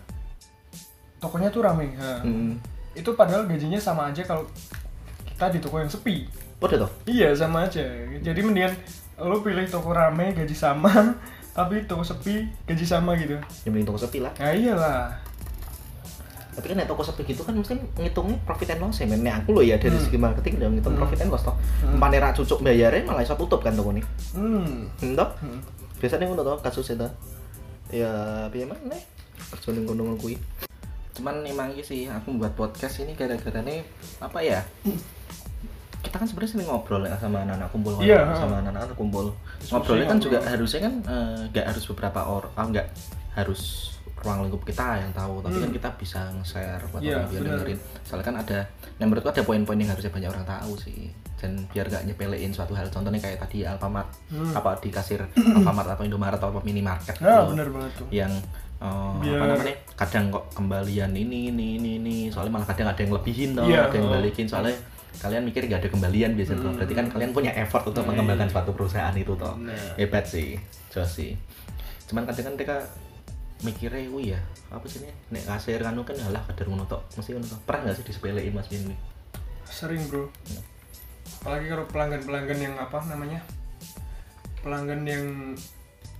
tokonya 1.19 1.49
tuh 1.51 1.63
rame. 1.65 1.91
Ha. 1.99 2.23
hmm. 2.23 2.53
Itu 2.97 3.13
padahal 3.13 3.45
gajinya 3.49 3.77
sama 3.81 4.09
aja 4.13 4.23
kalau 4.25 4.45
kita 5.27 5.53
di 5.53 5.59
toko 5.61 5.77
yang 5.83 5.91
sepi. 5.91 6.25
Udah 6.63 6.89
toh 6.89 6.91
Iya 7.05 7.37
sama 7.37 7.69
aja. 7.69 7.85
Jadi 8.23 8.41
mendingan 8.41 8.73
lo 9.21 9.41
pilih 9.45 9.65
toko 9.69 9.93
rame 9.93 10.33
gaji 10.33 10.57
sama, 10.57 10.89
tapi 11.57 11.85
toko 11.85 12.05
sepi 12.05 12.49
gaji 12.69 12.87
sama 12.87 13.17
gitu. 13.17 13.37
yang 13.65 13.73
mending 13.73 13.89
toko 13.89 14.01
sepi 14.01 14.21
lah 14.21 14.33
Nah 14.37 14.53
iyalah. 14.53 15.26
Tapi 16.57 16.73
kan 16.73 16.77
nek 16.81 16.89
toko 16.89 17.05
sepi 17.05 17.23
gitu 17.23 17.45
kan 17.45 17.53
mesti 17.53 17.77
ngitungnya 17.95 18.41
profit 18.43 18.73
and 18.73 18.81
loss 18.81 18.97
ya 18.97 19.07
men 19.07 19.21
aku 19.23 19.53
loh 19.53 19.61
ya 19.61 19.77
dari 19.77 19.93
Hmm. 19.93 20.03
segi 20.03 20.17
marketing 20.17 20.57
udah 20.57 20.69
ngitung 20.73 20.95
Hmm. 20.97 21.01
profit 21.01 21.19
and 21.21 21.31
loss 21.31 21.45
toh. 21.45 21.53
Hmm. 21.85 21.95
Empane 21.95 22.17
ra 22.17 22.33
cucuk 22.33 22.59
bayarnya 22.61 23.05
malah 23.05 23.21
iso 23.21 23.37
tutup 23.37 23.61
kan 23.61 23.73
toko 23.73 23.93
nih 23.93 24.05
Hmm. 24.33 24.89
entah 24.99 25.29
Hmm. 25.39 25.61
biasanya 25.97 26.25
ngono 26.27 26.43
toh 26.43 26.57
kasus 26.59 26.91
itu. 26.91 27.09
Ya 27.93 28.11
piye 28.49 28.65
mana 28.65 28.97
kerja 29.53 29.69
ning 29.71 29.85
ngono 29.85 30.17
kuwi. 30.17 30.41
Cuman 31.13 31.45
emang 31.45 31.71
iki 31.71 31.83
sih 31.83 32.01
aku 32.05 32.29
membuat 32.31 32.53
podcast 32.55 32.99
ini 32.99 33.13
gara-gara 33.13 33.61
nih 33.61 33.85
apa 34.19 34.39
ya? 34.41 34.61
Kita 35.99 36.17
kan 36.17 36.27
sebenarnya 36.27 36.53
sering 36.53 36.69
ngobrol 36.69 37.03
ya 37.03 37.17
sama 37.17 37.43
anak-anak 37.43 37.67
kumpul 37.69 37.99
Iya, 37.99 38.31
sama 38.33 38.63
anak-anak 38.63 38.95
kumpul. 38.95 39.35
Ngobrolnya 39.67 40.07
kan 40.07 40.19
juga 40.19 40.39
harusnya 40.41 40.87
kan 40.87 40.95
eh, 41.03 41.41
nggak 41.51 41.67
harus 41.67 41.85
beberapa 41.89 42.21
orang 42.23 42.53
ah, 42.55 42.65
nggak 42.65 42.87
harus 43.35 43.93
ruang 44.17 44.39
lingkup 44.43 44.63
kita 44.63 44.99
yang 44.99 45.13
tahu 45.13 45.39
tapi 45.39 45.55
Hmm. 45.55 45.63
kan 45.63 45.73
kita 45.73 45.89
bisa 45.95 46.21
nge-share 46.33 46.83
buat 46.89 47.01
Iya, 47.01 47.17
orang 47.19 47.29
biar 47.29 47.43
dengerin 47.47 47.79
soalnya 48.03 48.25
kan 48.25 48.37
ada 48.39 48.59
yang 48.97 49.07
menurutku 49.07 49.29
ada 49.29 49.43
poin-poin 49.43 49.77
yang 49.77 49.89
harusnya 49.89 50.09
banyak 50.09 50.31
orang 50.31 50.47
tahu 50.47 50.73
sih 50.79 51.01
dan 51.37 51.53
biar 51.69 51.85
gak 51.87 52.03
nyepelein 52.03 52.49
suatu 52.49 52.73
hal 52.73 52.89
contohnya 52.89 53.19
kayak 53.19 53.39
tadi 53.39 53.63
Alfamart 53.63 54.09
Hmm. 54.29 54.51
apa 54.53 54.77
di 54.79 54.89
kasir 54.89 55.21
Alfamart 55.57 55.89
atau 55.91 56.03
Indomaret 56.03 56.37
atau 56.37 56.49
minimarket 56.59 57.17
Ah, 57.19 57.45
gitu. 57.45 57.53
bener 57.53 57.69
banget 57.69 57.93
tuh. 57.95 58.07
yang 58.11 58.33
eh, 58.77 59.13
Biar- 59.19 59.37
apa 59.37 59.45
namanya 59.51 59.75
kadang 59.95 60.25
kok 60.31 60.45
kembalian 60.51 61.13
ini 61.13 61.49
ini 61.49 61.67
ini 61.77 61.91
ini 61.99 62.17
soalnya 62.27 62.53
malah 62.53 62.67
kadang 62.67 62.89
ada 62.89 62.99
yang 62.99 63.13
lebihin 63.13 63.53
toh 63.53 63.65
Iya, 63.65 63.85
ada 63.85 63.95
yang 63.95 64.07
oh. 64.07 64.13
balikin 64.13 64.47
soalnya 64.47 64.77
kalian 65.17 65.45
mikir 65.45 65.65
gak 65.65 65.81
ada 65.81 65.89
kembalian 65.89 66.31
biasanya. 66.33 66.61
Hmm. 66.63 66.77
berarti 66.77 66.93
kan 66.95 67.07
kalian 67.09 67.31
punya 67.33 67.53
effort 67.55 67.85
untuk 67.85 68.01
Nah, 68.03 68.09
mengembangkan 68.11 68.49
iya. 68.49 68.53
suatu 68.53 68.71
perusahaan 68.73 69.15
itu 69.15 69.33
toh 69.33 69.55
Nah. 69.57 69.73
hebat 69.95 70.25
sih 70.25 70.57
jos 70.89 71.09
sih 71.11 71.33
cuman 72.07 72.25
kadang 72.25 72.45
kan 72.47 72.55
mereka 72.55 72.77
mikirnya 73.65 74.05
wih 74.13 74.37
ya 74.37 74.41
apa 74.69 74.85
sih 74.85 75.01
ini? 75.01 75.13
Nek 75.33 75.45
kasir 75.49 75.81
kan 75.81 75.97
kan 75.97 76.17
halah 76.21 76.43
kadar 76.51 76.67
ngono 76.69 76.85
tok. 76.85 77.03
Mesti 77.17 77.33
ngono 77.33 77.47
tok. 77.49 77.61
Pernah 77.65 77.81
gak 77.93 77.97
sih 78.03 78.05
disepelein 78.05 78.53
mas 78.53 78.69
Bin 78.69 78.93
Sering 79.65 80.03
bro. 80.11 80.29
Apalagi 81.43 81.67
kalau 81.71 81.85
pelanggan-pelanggan 81.89 82.59
yang 82.59 82.75
apa 82.77 82.99
namanya? 83.07 83.41
Pelanggan 84.61 85.03
yang 85.07 85.25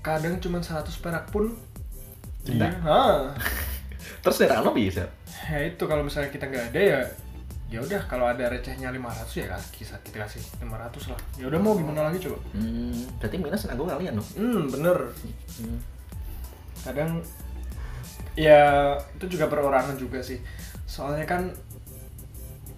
kadang 0.01 0.39
cuma 0.39 0.63
100 0.63 0.87
perak 1.03 1.27
pun. 1.35 1.51
Dia, 2.47 2.71
ah, 2.87 3.35
terus 4.23 4.39
nek 4.39 4.55
Rano 4.55 4.71
bisa? 4.71 5.11
Ya 5.51 5.67
itu 5.67 5.83
kalau 5.83 6.07
misalnya 6.07 6.31
kita 6.31 6.47
nggak 6.47 6.71
ada 6.71 6.81
ya 6.81 7.01
ya 7.67 7.83
udah 7.83 7.99
kalau 8.07 8.31
ada 8.31 8.47
recehnya 8.47 8.95
500 8.95 9.27
ya 9.43 9.51
kasih 9.51 9.71
kita, 9.75 9.99
kita 10.07 10.17
kasih 10.23 10.43
500 10.63 11.11
lah. 11.11 11.21
Ya 11.35 11.51
udah 11.51 11.59
mau 11.59 11.75
gimana 11.75 12.07
lagi 12.07 12.23
coba? 12.23 12.39
Hmm, 12.55 12.95
berarti 13.19 13.37
minus 13.43 13.67
nanggung 13.67 13.91
kalian 13.91 14.15
loh 14.15 14.27
hmm 14.39 14.63
bener. 14.71 14.99
Hmm. 15.59 15.79
Kadang 16.87 17.19
ya 18.39 18.95
itu 19.19 19.27
juga 19.27 19.51
perorangan 19.51 19.99
juga 19.99 20.23
sih. 20.23 20.39
Soalnya 20.87 21.27
kan 21.27 21.51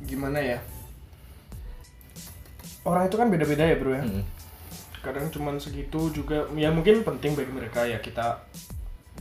gimana 0.00 0.40
ya? 0.40 0.58
Orang 2.86 3.04
itu 3.04 3.16
kan 3.20 3.28
beda-beda 3.28 3.64
ya 3.68 3.76
bro 3.76 3.92
ya? 3.92 4.04
Hmm. 4.04 4.24
kadang 4.98 5.30
cuman 5.30 5.54
segitu 5.62 6.10
juga 6.10 6.42
ya 6.58 6.74
mungkin 6.74 7.06
penting 7.06 7.38
bagi 7.38 7.52
mereka 7.54 7.86
ya 7.86 8.02
kita 8.02 8.42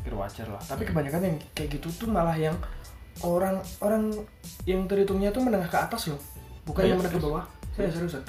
pikir 0.02 0.14
wajar 0.18 0.50
lah. 0.50 0.60
Tapi 0.64 0.90
kebanyakan 0.90 1.22
yang 1.22 1.38
kayak 1.54 1.78
gitu 1.78 1.88
tuh 1.94 2.10
malah 2.10 2.34
yang 2.34 2.58
orang 3.22 3.62
orang 3.84 4.10
yang 4.66 4.90
terhitungnya 4.90 5.30
tuh 5.30 5.46
menengah 5.46 5.70
ke 5.70 5.78
atas 5.78 6.10
loh. 6.10 6.20
Bukan 6.66 6.82
Oh, 6.82 6.88
yang 6.90 6.98
iya? 6.98 7.02
menengah 7.06 7.14
ke 7.14 7.22
bawah. 7.22 7.46
Saya 7.78 7.94
seriusan. 7.94 8.24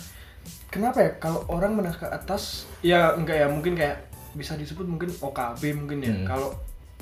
Kenapa 0.68 1.00
ya? 1.00 1.10
Kalau 1.16 1.40
orang 1.48 1.72
menengah 1.72 1.96
ke 1.96 2.08
atas 2.12 2.68
ya 2.84 3.16
enggak 3.16 3.40
ya 3.40 3.46
mungkin 3.48 3.72
kayak 3.74 3.96
bisa 4.32 4.54
disebut 4.54 4.84
mungkin 4.84 5.08
OKB 5.14 5.62
mungkin 5.74 5.98
ya 6.00 6.12
Hmm. 6.12 6.26
kalau 6.26 6.50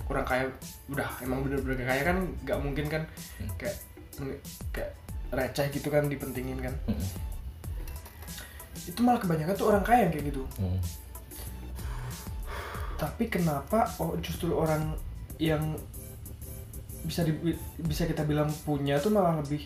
orang 0.07 0.23
kaya 0.23 0.45
udah 0.87 1.09
emang 1.21 1.43
bener-bener 1.43 1.83
kaya 1.83 2.03
kan 2.05 2.17
nggak 2.43 2.59
mungkin 2.59 2.87
kan 2.87 3.03
Hmm. 3.39 3.51
kayak 3.57 3.77
kayak 4.71 4.91
receh 5.29 5.67
gitu 5.71 5.89
kan 5.89 6.07
dipentingin 6.07 6.59
kan 6.59 6.75
Hmm. 6.87 7.03
itu 8.87 9.01
malah 9.01 9.19
kebanyakan 9.19 9.55
tuh 9.55 9.69
orang 9.69 9.83
kaya 9.83 10.07
yang 10.07 10.13
kayak 10.13 10.27
gitu 10.31 10.43
Hmm. 10.57 10.79
tapi 12.97 13.29
kenapa 13.29 13.85
oh 13.99 14.17
justru 14.19 14.53
orang 14.53 14.97
yang 15.37 15.77
bisa 17.05 17.23
di, 17.23 17.33
bisa 17.79 18.03
kita 18.03 18.25
bilang 18.25 18.49
punya 18.65 18.97
tuh 18.97 19.13
malah 19.13 19.37
lebih 19.37 19.63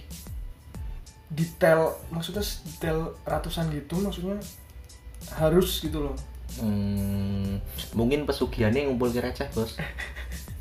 detail 1.30 1.94
maksudnya 2.10 2.42
detail 2.66 2.98
ratusan 3.22 3.70
gitu 3.70 3.96
maksudnya 3.96 4.34
harus 5.30 5.78
gitu 5.78 6.02
loh 6.02 6.16
Hmm, 6.58 7.62
mungkin 7.92 8.24
pesugihannya 8.24 8.88
ngumpul 8.88 9.08
ke 9.08 9.20
receh 9.20 9.46
bos. 9.50 9.76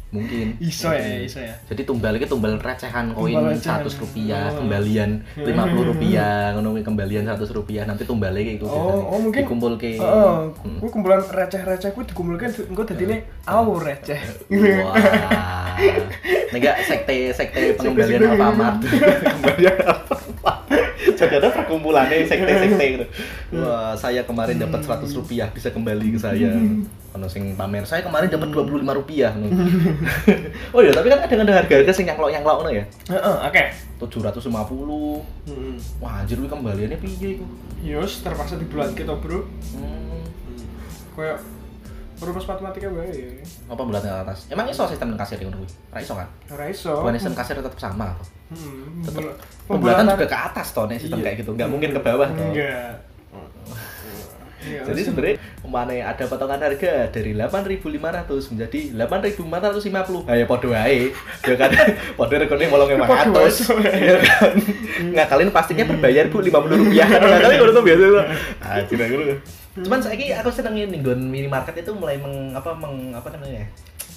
Mungkin. 0.09 0.57
Iso 0.57 0.89
ya 0.89 1.05
Hmm. 1.05 1.21
iso 1.21 1.37
ya. 1.37 1.53
Jadi 1.69 1.85
tumbal 1.85 2.17
itu 2.17 2.25
tumbal 2.25 2.57
recehan 2.57 3.13
koin 3.13 3.29
Tumbal 3.29 3.53
seratus 3.55 3.93
rupiah 3.95 4.49
Oh. 4.49 4.57
kembalian 4.57 5.21
lima 5.37 5.69
puluh 5.69 5.85
rupiah 5.93 6.49
ngono 6.51 6.73
kuwi 6.73 6.81
kembalian 6.81 7.29
seratus 7.29 7.53
rupiah 7.53 7.85
nanti 7.85 8.09
tumbalnya 8.09 8.41
kayak 8.41 8.57
gitu 8.57 8.65
oh 8.65 9.05
oh 9.05 9.21
mungkin 9.21 9.45
dikumpul 9.45 9.77
ke 9.77 10.01
oh, 10.01 10.49
Hmm. 10.65 10.81
gue 10.81 10.89
kumpulan 10.89 11.21
receh 11.21 11.61
receh 11.61 11.93
gue 11.93 12.05
dikumpulkan 12.09 12.49
gue 12.49 12.85
tadi 12.89 13.03
ini 13.05 13.17
au 13.45 13.77
receh. 13.77 14.17
Wah. 14.81 15.77
Enggak 16.49 16.75
sekte 16.89 17.29
sekte 17.29 17.77
pengembalian 17.77 18.33
Alfamart. 18.33 18.81
Pengembalian 19.21 19.77
Alfamart 19.77 20.65
jadi 21.11 21.39
ada 21.39 21.49
perkumpulannya 21.49 22.25
sekte-sekte 22.25 22.85
gitu. 22.91 23.05
Wah 23.55 23.93
saya 23.93 24.21
kemarin 24.21 24.57
dapat 24.57 24.81
100 24.81 25.09
rupiah 25.13 25.47
bisa 25.49 25.69
kembali 25.69 26.13
ke 26.13 26.19
saya. 26.19 26.53
Ono 27.17 27.25
sing 27.25 27.57
pamer 27.57 27.85
saya 27.85 28.05
kemarin 28.05 28.29
dapat 28.29 28.49
25 28.49 28.85
rupiah. 28.85 29.33
Oh 30.75 30.81
iya 30.81 30.93
tapi 30.93 31.09
kan 31.09 31.25
ada 31.25 31.33
ada 31.33 31.53
harga-harga 31.65 31.89
sing 31.89 32.05
nyangklok 32.05 32.29
nyangklok 32.29 32.57
no 32.61 32.69
ya? 32.69 32.85
Heeh, 33.09 33.35
oke. 33.49 33.63
750 33.99 35.49
Hmm. 35.49 35.75
wah 35.97 36.21
anjir 36.21 36.37
kuwi 36.37 36.47
kembaliannya 36.47 37.01
piye 37.01 37.35
iku? 37.35 37.45
Yus 37.81 38.21
terpaksa 38.21 38.55
di 38.55 38.69
bulan 38.69 38.93
kita 38.93 39.17
bro. 39.17 39.43
Hmm. 39.73 40.23
kayak 41.17 41.41
rumus 42.21 42.47
matematika 42.47 42.87
bae 42.91 43.43
apa 43.69 43.79
bulan 43.79 44.01
ke 44.01 44.09
atas? 44.09 44.39
Emang 44.47 44.65
iso 44.65 44.81
sistem 44.83 45.13
kasir 45.13 45.37
ngono 45.39 45.61
kuwi 45.61 45.69
ra 45.87 45.99
iso 45.99 46.13
kan? 46.13 46.27
Ora 46.49 46.65
iso. 46.65 46.93
Bukan 46.97 47.13
sistem 47.13 47.33
kasir 47.33 47.55
tetap 47.55 47.77
sama 47.77 48.11
atau 48.11 48.25
Hmm, 48.49 49.05
Tetep. 49.05 49.21
bul- 49.21 49.37
pembulatan 49.69 50.09
juga 50.09 50.25
ke 50.25 50.39
atas 50.43 50.67
toh 50.71 50.83
nih 50.83 50.97
sistem 50.97 51.17
Iya. 51.17 51.25
kayak 51.27 51.37
gitu. 51.39 51.51
Nggak 51.53 51.69
mungkin 51.69 51.89
ke 51.91 52.01
bawah 52.01 52.25
toh. 52.27 52.41
Enggak 52.43 52.97
Iya, 54.59 54.83
jadi 54.83 54.91
harus- 54.91 55.07
sebenarnya 55.07 55.35
mana 55.63 55.93
ada 56.03 56.23
potongan 56.25 56.59
harga 56.59 57.07
dari 57.07 57.31
8.500 57.31 58.51
menjadi 58.51 58.91
8.450 58.91 60.25
nah 60.25 60.35
ya 60.35 60.43
podo 60.43 60.73
ae 60.73 61.15
ya 61.41 61.55
kan? 61.55 61.69
Podo 62.17 62.33
regane 62.35 62.67
molong 62.67 62.89
Ya, 62.89 62.97
podo 62.97 63.39
500 63.39 63.71
ae. 63.79 64.03
ya 64.03 64.17
kan? 64.19 64.51
Ngakalin 65.15 65.49
pastinya 65.49 65.85
berbayar 65.85 66.27
bu 66.27 66.41
50 66.41 66.75
rupiah. 66.75 67.07
Kan 67.07 67.21
ngakalin 67.23 67.57
kalau 67.57 67.71
tuh 67.71 67.83
biasa 67.85 68.03
tuh. 68.03 68.23
Ah 68.59 68.81
tidak 68.83 69.05
gitu 69.79 69.87
cuman 69.87 69.99
saya 69.99 70.15
aku 70.37 70.49
seneng 70.49 70.75
ini 70.75 70.97
nggon 70.99 71.19
minimarket 71.23 71.79
itu 71.79 71.91
mulai 71.91 72.15
meng 72.15 72.51
apa 72.51 72.71
meng 72.73 73.11
apa 73.11 73.31
namanya 73.31 73.63
ya 73.63 73.67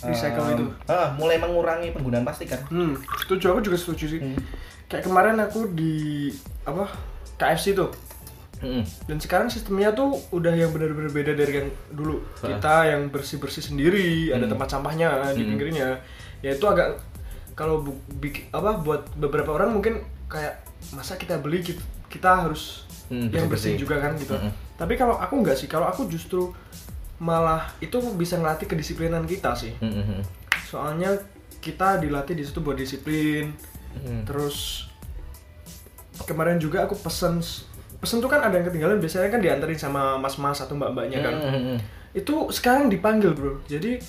Recycle 0.03 0.43
Um, 0.43 0.51
itu. 0.53 0.67
ah, 0.91 1.15
mulai 1.15 1.39
mengurangi 1.39 1.95
penggunaan 1.95 2.27
plastik 2.27 2.51
kan 2.51 2.59
Hmm, 2.67 2.99
setuju 3.17 3.55
aku 3.55 3.63
juga 3.63 3.79
setuju 3.79 4.05
sih. 4.09 4.19
Hmm. 4.19 4.35
Kayak 4.91 5.07
kemarin 5.07 5.39
aku 5.39 5.71
di 5.71 6.27
apa 6.63 6.91
KFC 7.39 7.71
tuh. 7.73 7.95
Mm-mm. 8.59 8.83
Dan 9.07 9.19
sekarang 9.19 9.47
sistemnya 9.47 9.91
tuh 9.91 10.15
udah 10.31 10.51
yang 10.53 10.71
benar-benar 10.71 11.07
beda 11.09 11.33
dari 11.33 11.53
yang 11.57 11.69
dulu. 11.89 12.19
Ah. 12.39 12.51
Kita 12.51 12.75
yang 12.89 13.09
bersih-bersih 13.09 13.63
sendiri, 13.65 14.31
ada 14.31 14.43
Hmm. 14.43 14.51
tempat 14.51 14.69
sampahnya 14.71 15.07
di 15.31 15.43
Hmm. 15.43 15.55
pinggirnya. 15.55 16.03
Ya 16.39 16.51
itu 16.53 16.63
agak 16.65 16.99
kalau 17.55 17.81
bu, 17.81 17.95
apa 18.51 18.71
buat 18.77 19.07
beberapa 19.15 19.51
orang 19.53 19.71
mungkin 19.71 20.03
kayak 20.27 20.67
masa 20.91 21.15
kita 21.15 21.39
beli 21.39 21.63
kita, 21.63 21.79
kita 22.09 22.43
harus 22.43 22.91
Hmm, 23.07 23.31
yang 23.31 23.47
bersih-bersih. 23.47 23.75
bersih 23.75 23.75
juga 23.79 23.97
kan 23.99 24.13
gitu. 24.17 24.35
Mm-mm. 24.35 24.51
Tapi 24.77 24.95
kalau 24.97 25.15
aku 25.17 25.41
nggak 25.41 25.57
sih, 25.57 25.69
kalau 25.71 25.87
aku 25.87 26.09
justru 26.09 26.51
malah 27.23 27.71
itu 27.79 28.03
bisa 28.19 28.35
ngelatih 28.37 28.67
kedisiplinan 28.67 29.23
kita 29.25 29.55
sih. 29.55 29.73
Mm-mm. 29.79 30.25
Soalnya 30.67 31.15
kita 31.63 32.03
dilatih 32.03 32.35
di 32.35 32.43
situ 32.43 32.59
buat 32.59 32.75
disiplin. 32.75 33.55
Mm. 33.95 34.27
Terus 34.27 34.89
kemarin 36.27 36.59
juga 36.59 36.85
aku 36.85 36.99
pesen 36.99 37.39
pesen 38.03 38.19
tuh 38.19 38.27
kan 38.27 38.43
ada 38.43 38.59
yang 38.59 38.67
ketinggalan 38.67 38.99
biasanya 38.99 39.31
kan 39.31 39.39
dianterin 39.39 39.79
sama 39.79 40.19
mas-mas 40.19 40.59
atau 40.59 40.75
mbak-mbaknya 40.75 41.23
kan. 41.23 41.35
Mm-mm. 41.39 41.79
Itu 42.13 42.51
sekarang 42.51 42.91
dipanggil, 42.91 43.33
Bro. 43.33 43.63
Jadi 43.71 44.03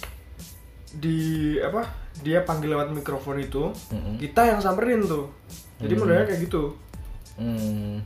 di 0.94 1.18
apa? 1.62 1.86
Dia 2.26 2.46
panggil 2.46 2.74
lewat 2.74 2.94
mikrofon 2.94 3.42
itu, 3.42 3.74
Mm-mm. 3.94 4.18
kita 4.18 4.50
yang 4.50 4.60
samperin 4.62 5.06
tuh. 5.06 5.30
Jadi 5.82 5.94
Hmm. 5.94 6.02
modelnya 6.06 6.26
kayak 6.30 6.42
gitu. 6.46 6.64
Hmm, 7.34 7.98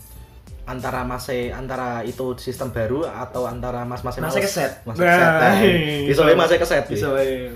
antara 0.68 1.08
mase 1.08 1.50
antara 1.50 2.04
itu 2.04 2.36
sistem 2.36 2.76
baru 2.76 3.08
atau 3.08 3.48
antara 3.48 3.88
mas 3.88 4.04
mas 4.04 4.20
Masih 4.20 4.44
keset. 4.44 4.84
mas 4.84 5.00
keset 5.00 5.16
nah, 5.16 5.56
bisa 6.04 6.22
wae 6.28 6.36
masih 6.36 6.58
keset 6.60 6.84
Bisa 6.92 7.08
bisa 7.08 7.08
wae. 7.16 7.56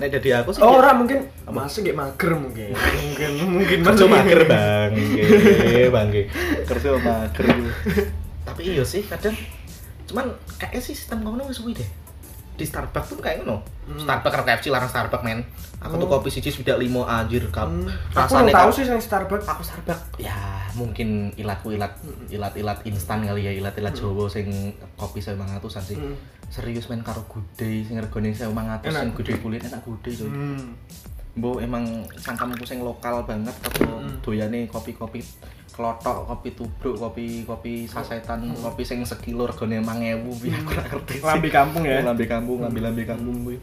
nek 0.00 0.08
dari 0.16 0.30
aku 0.32 0.56
sih 0.56 0.62
Oh, 0.64 0.80
orang 0.80 1.04
mungkin 1.04 1.28
masih 1.44 1.84
gak 1.84 1.96
mager 1.98 2.32
mungkin. 2.38 2.70
mungkin 3.04 3.30
mungkin 3.52 3.78
kerja 3.82 4.04
mager 4.06 4.40
bang. 4.46 4.90
Nggih, 4.94 5.90
bang 5.90 6.08
kerja 6.64 6.88
mager. 7.02 7.46
Tapi 8.46 8.60
iya 8.62 8.84
sih 8.86 9.02
kadang. 9.04 9.34
Cuman 10.06 10.32
kayaknya 10.56 10.80
sih 10.80 10.94
sistem 10.96 11.26
wis 11.44 11.58
suwi 11.60 11.74
deh 11.76 12.07
di 12.58 12.64
Starbucks 12.64 13.08
tuh 13.08 13.18
kayak 13.18 13.40
ngono 13.40 13.62
Hmm. 13.86 13.96
Starbucks 13.96 14.28
karo 14.30 14.42
KFC 14.42 14.68
larang 14.68 14.84
Starbucks 14.86 15.22
men 15.22 15.40
aku 15.78 15.94
tuh 15.94 16.04
Oh. 16.04 16.10
kopi 16.12 16.28
siji 16.28 16.50
sudah 16.50 16.74
limo 16.74 17.06
anjir 17.06 17.46
kap 17.48 17.64
Hmm, 17.64 17.86
Aku 18.12 18.34
rasanya 18.34 18.52
tahu 18.52 18.70
sih 18.70 18.84
yang 18.84 18.98
Starbucks. 18.98 19.46
aku 19.46 19.62
Starbucks 19.62 20.18
ya 20.18 20.34
mungkin 20.74 21.08
ilatku 21.32 21.70
ilat 21.70 21.94
ilat 22.28 22.52
ilat 22.52 22.78
instan 22.84 23.22
kali 23.22 23.40
ya 23.40 23.52
ilat 23.54 23.72
ilat 23.72 23.94
Jawa 23.94 24.26
sing 24.26 24.50
kopi 24.92 25.18
saya 25.18 25.34
mangatusan 25.34 25.80
sih 25.80 25.96
Hmm. 25.96 26.18
serius 26.48 26.86
men 26.86 27.00
karo 27.00 27.22
gudai 27.24 27.80
sing 27.80 27.96
regane 27.96 28.30
saya 28.30 28.50
mangatus 28.50 28.90
Enak 28.90 29.00
sing 29.00 29.10
gudai 29.14 29.32
gudai. 29.32 29.40
kulit 29.40 29.60
enak 29.62 29.80
gudai 29.80 30.12
coy 30.12 30.28
Hmm. 30.28 30.66
Mbok 31.38 31.62
emang 31.62 31.84
sangkamku 32.12 32.62
sing 32.62 32.80
lokal 32.80 33.22
banget 33.22 33.54
atau 33.62 33.86
Hmm. 33.96 34.18
doyane 34.20 34.66
kopi-kopi 34.66 35.22
klotok, 35.70 36.26
kopi 36.26 36.50
tubruk, 36.52 36.98
kopi 36.98 37.46
kopi 37.46 37.86
sasetan, 37.86 38.50
kopi 38.52 38.82
sing 38.82 38.98
sekilo 39.02 39.46
regane 39.46 39.78
5000 39.78 40.34
piye 40.34 40.50
aku 40.52 40.70
ora 40.72 40.82
ngerti. 40.84 41.14
sih. 41.14 41.22
Lambi 41.24 41.48
kampung 41.48 41.82
ya. 41.84 42.02
Lambe 42.02 42.26
kampung, 42.26 42.58
lambe-lambe 42.58 43.02
kampung 43.04 43.46
kuwi. 43.46 43.56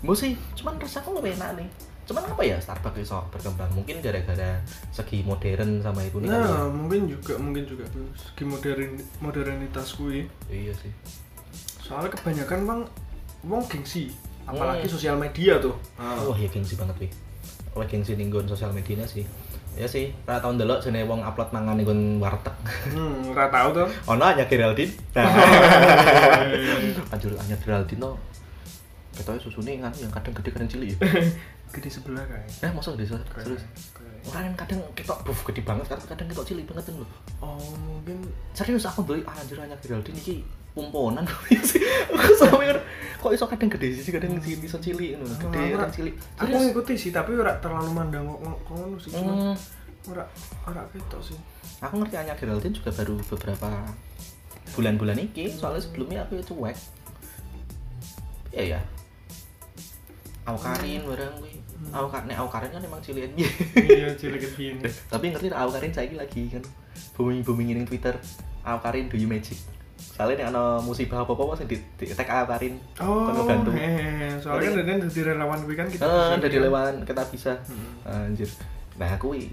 Mau 0.00 0.14
sih, 0.14 0.32
cuman 0.54 0.78
rasaku 0.78 1.12
lebih 1.12 1.36
enak 1.36 1.60
nih. 1.60 1.68
Cuman 2.06 2.24
apa 2.24 2.40
ya 2.40 2.56
Starbucks 2.56 3.04
iso 3.04 3.20
berkembang? 3.28 3.68
Mungkin 3.74 4.00
gara-gara 4.00 4.64
segi 4.88 5.20
modern 5.20 5.84
sama 5.84 6.00
itu 6.00 6.16
nih. 6.18 6.30
kali 6.30 6.40
ya. 6.40 6.48
Nah, 6.48 6.66
mungkin 6.70 7.00
juga, 7.04 7.34
mungkin 7.36 7.64
juga 7.66 7.84
segi 8.16 8.44
modern 8.46 8.90
modernitas 9.20 9.92
kuwi. 9.92 10.24
Iya 10.48 10.72
sih. 10.72 10.88
Soalnya 11.78 12.08
kebanyakan 12.10 12.60
bang, 12.64 12.80
wong 13.44 13.62
gengsi, 13.66 14.08
apalagi 14.44 14.88
Hmm. 14.88 14.94
sosial 14.94 15.16
media 15.16 15.60
tuh. 15.60 15.76
Wah, 15.98 16.32
ya 16.32 16.48
gengsi 16.48 16.72
banget 16.74 16.96
wih. 16.98 17.12
Wah, 17.78 17.86
gengsi 17.86 18.18
ning 18.18 18.34
sosial 18.50 18.74
media 18.74 19.06
sih. 19.06 19.22
Ya 19.78 19.86
sih, 19.86 20.10
ra 20.26 20.42
tau 20.42 20.50
ndelok 20.50 20.82
jenenge 20.82 21.06
wong 21.06 21.22
upload 21.22 21.54
mangan 21.54 21.78
nggon 21.78 22.18
warteg. 22.18 22.50
Hmm, 22.90 23.30
ora 23.30 23.46
tahu 23.46 23.68
tuh. 23.78 23.86
Ono 24.10 24.24
hanya 24.26 24.42
Geraldine. 24.50 24.90
Anjir, 27.14 27.30
hanya 27.38 27.54
Geraldine 27.62 28.02
no. 28.02 28.18
Ketoknya 29.14 29.38
susunya 29.38 29.78
kan 29.78 29.94
yang 30.02 30.10
kadang 30.10 30.34
gede 30.34 30.50
kadang 30.50 30.66
cilik 30.66 30.88
ya. 30.90 30.98
Gede 31.78 31.88
sebelah 31.92 32.24
kan. 32.26 32.42
Eh, 32.64 32.70
masa 32.74 32.96
gede 32.96 33.12
serius? 33.12 33.28
Serius. 33.38 33.62
Orang 34.26 34.50
yang 34.50 34.56
kadang 34.56 34.80
ketok 34.98 35.20
buff 35.22 35.40
gede 35.46 35.62
banget, 35.62 35.84
kadang 35.86 36.08
kadang 36.10 36.26
ketok 36.32 36.46
cilik 36.48 36.64
banget 36.66 36.84
tuh. 36.90 37.06
Oh, 37.38 37.60
mungkin 37.78 38.18
Serius 38.56 38.88
aku 38.88 39.06
beli 39.06 39.22
ah, 39.28 39.36
anjir 39.36 39.60
hanya 39.62 39.76
Geraldine 39.78 40.18
iki 40.18 40.42
pomponan. 40.78 41.26
Aku 42.14 42.32
sampe 42.34 42.70
kok 43.18 43.34
iso 43.34 43.50
kadang 43.50 43.66
gede 43.66 43.98
sih, 43.98 44.14
kadang 44.14 44.38
sih 44.38 44.54
bisa 44.56 44.78
cilik 44.78 45.18
ngono. 45.18 45.34
Gede 45.36 45.58
Ora- 45.68 45.70
kadang 45.82 45.92
cilik. 45.92 46.14
aku 46.38 46.54
ngikuti 46.56 46.94
sih, 46.94 47.10
tapi 47.10 47.34
ora 47.34 47.58
terlalu 47.58 47.90
mandang 47.90 48.22
kok 48.24 48.38
ngono 48.70 48.94
sih. 48.96 49.10
Cuma 49.10 49.32
Hmm, 49.34 49.54
ora 50.08 50.24
ora 50.64 50.82
ketok 50.88 51.18
sih. 51.24 51.38
aku 51.78 51.98
ngerti 51.98 52.14
hanya 52.14 52.34
Geraldine 52.34 52.70
juga 52.72 52.90
baru 52.92 53.18
beberapa 53.20 53.68
bulan-bulan 54.72 55.18
ini, 55.18 55.50
soalnya 55.50 55.78
sebelumnya 55.80 56.22
aku 56.22 56.38
ya 56.38 56.44
cuek. 56.44 56.76
Iya 58.48 58.64
ya. 58.76 58.80
Aukarin 60.44 61.02
barang 61.04 61.34
kuwi. 61.36 61.52
Aukar 61.90 62.22
nek 62.24 62.38
Aukarin 62.38 62.70
kan 62.70 62.80
emang 62.80 62.98
cilian 62.98 63.30
Iya, 63.36 64.10
cilik 64.14 64.42
gini. 64.56 64.82
Tapi 65.12 65.24
ngerti 65.28 65.46
nek 65.48 65.60
Aukarin 65.60 65.92
saiki 65.92 66.14
lagi 66.14 66.48
kan 66.48 66.64
booming-booming 67.14 67.74
ning 67.74 67.84
Twitter. 67.84 68.14
Aukarin 68.62 69.06
do 69.06 69.14
you 69.14 69.26
magic. 69.26 69.58
Soalnya 69.98 70.34
nek 70.38 70.48
ana 70.50 70.62
musibah 70.78 71.20
apa-apa 71.20 71.54
sing 71.54 71.66
di, 71.66 71.76
di 71.96 72.06
tag 72.08 72.26
Aukarin. 72.26 72.78
Oh, 72.98 73.28
ngebantu. 73.28 73.70
eh, 73.74 74.30
soalnya 74.38 74.70
kan 74.72 74.86
dan 74.86 74.98
jadi 75.04 75.20
relawan 75.32 75.58
kuwi 75.60 75.74
kan 75.74 75.86
kita. 75.86 76.06
Bisa, 76.06 76.38
dari 76.38 76.54
kan? 76.54 76.64
lewat 76.64 76.94
kita 77.02 77.22
bisa. 77.28 77.52
Hmm. 77.66 78.30
Anjir. 78.30 78.50
Nah, 78.94 79.14
kuwi 79.16 79.50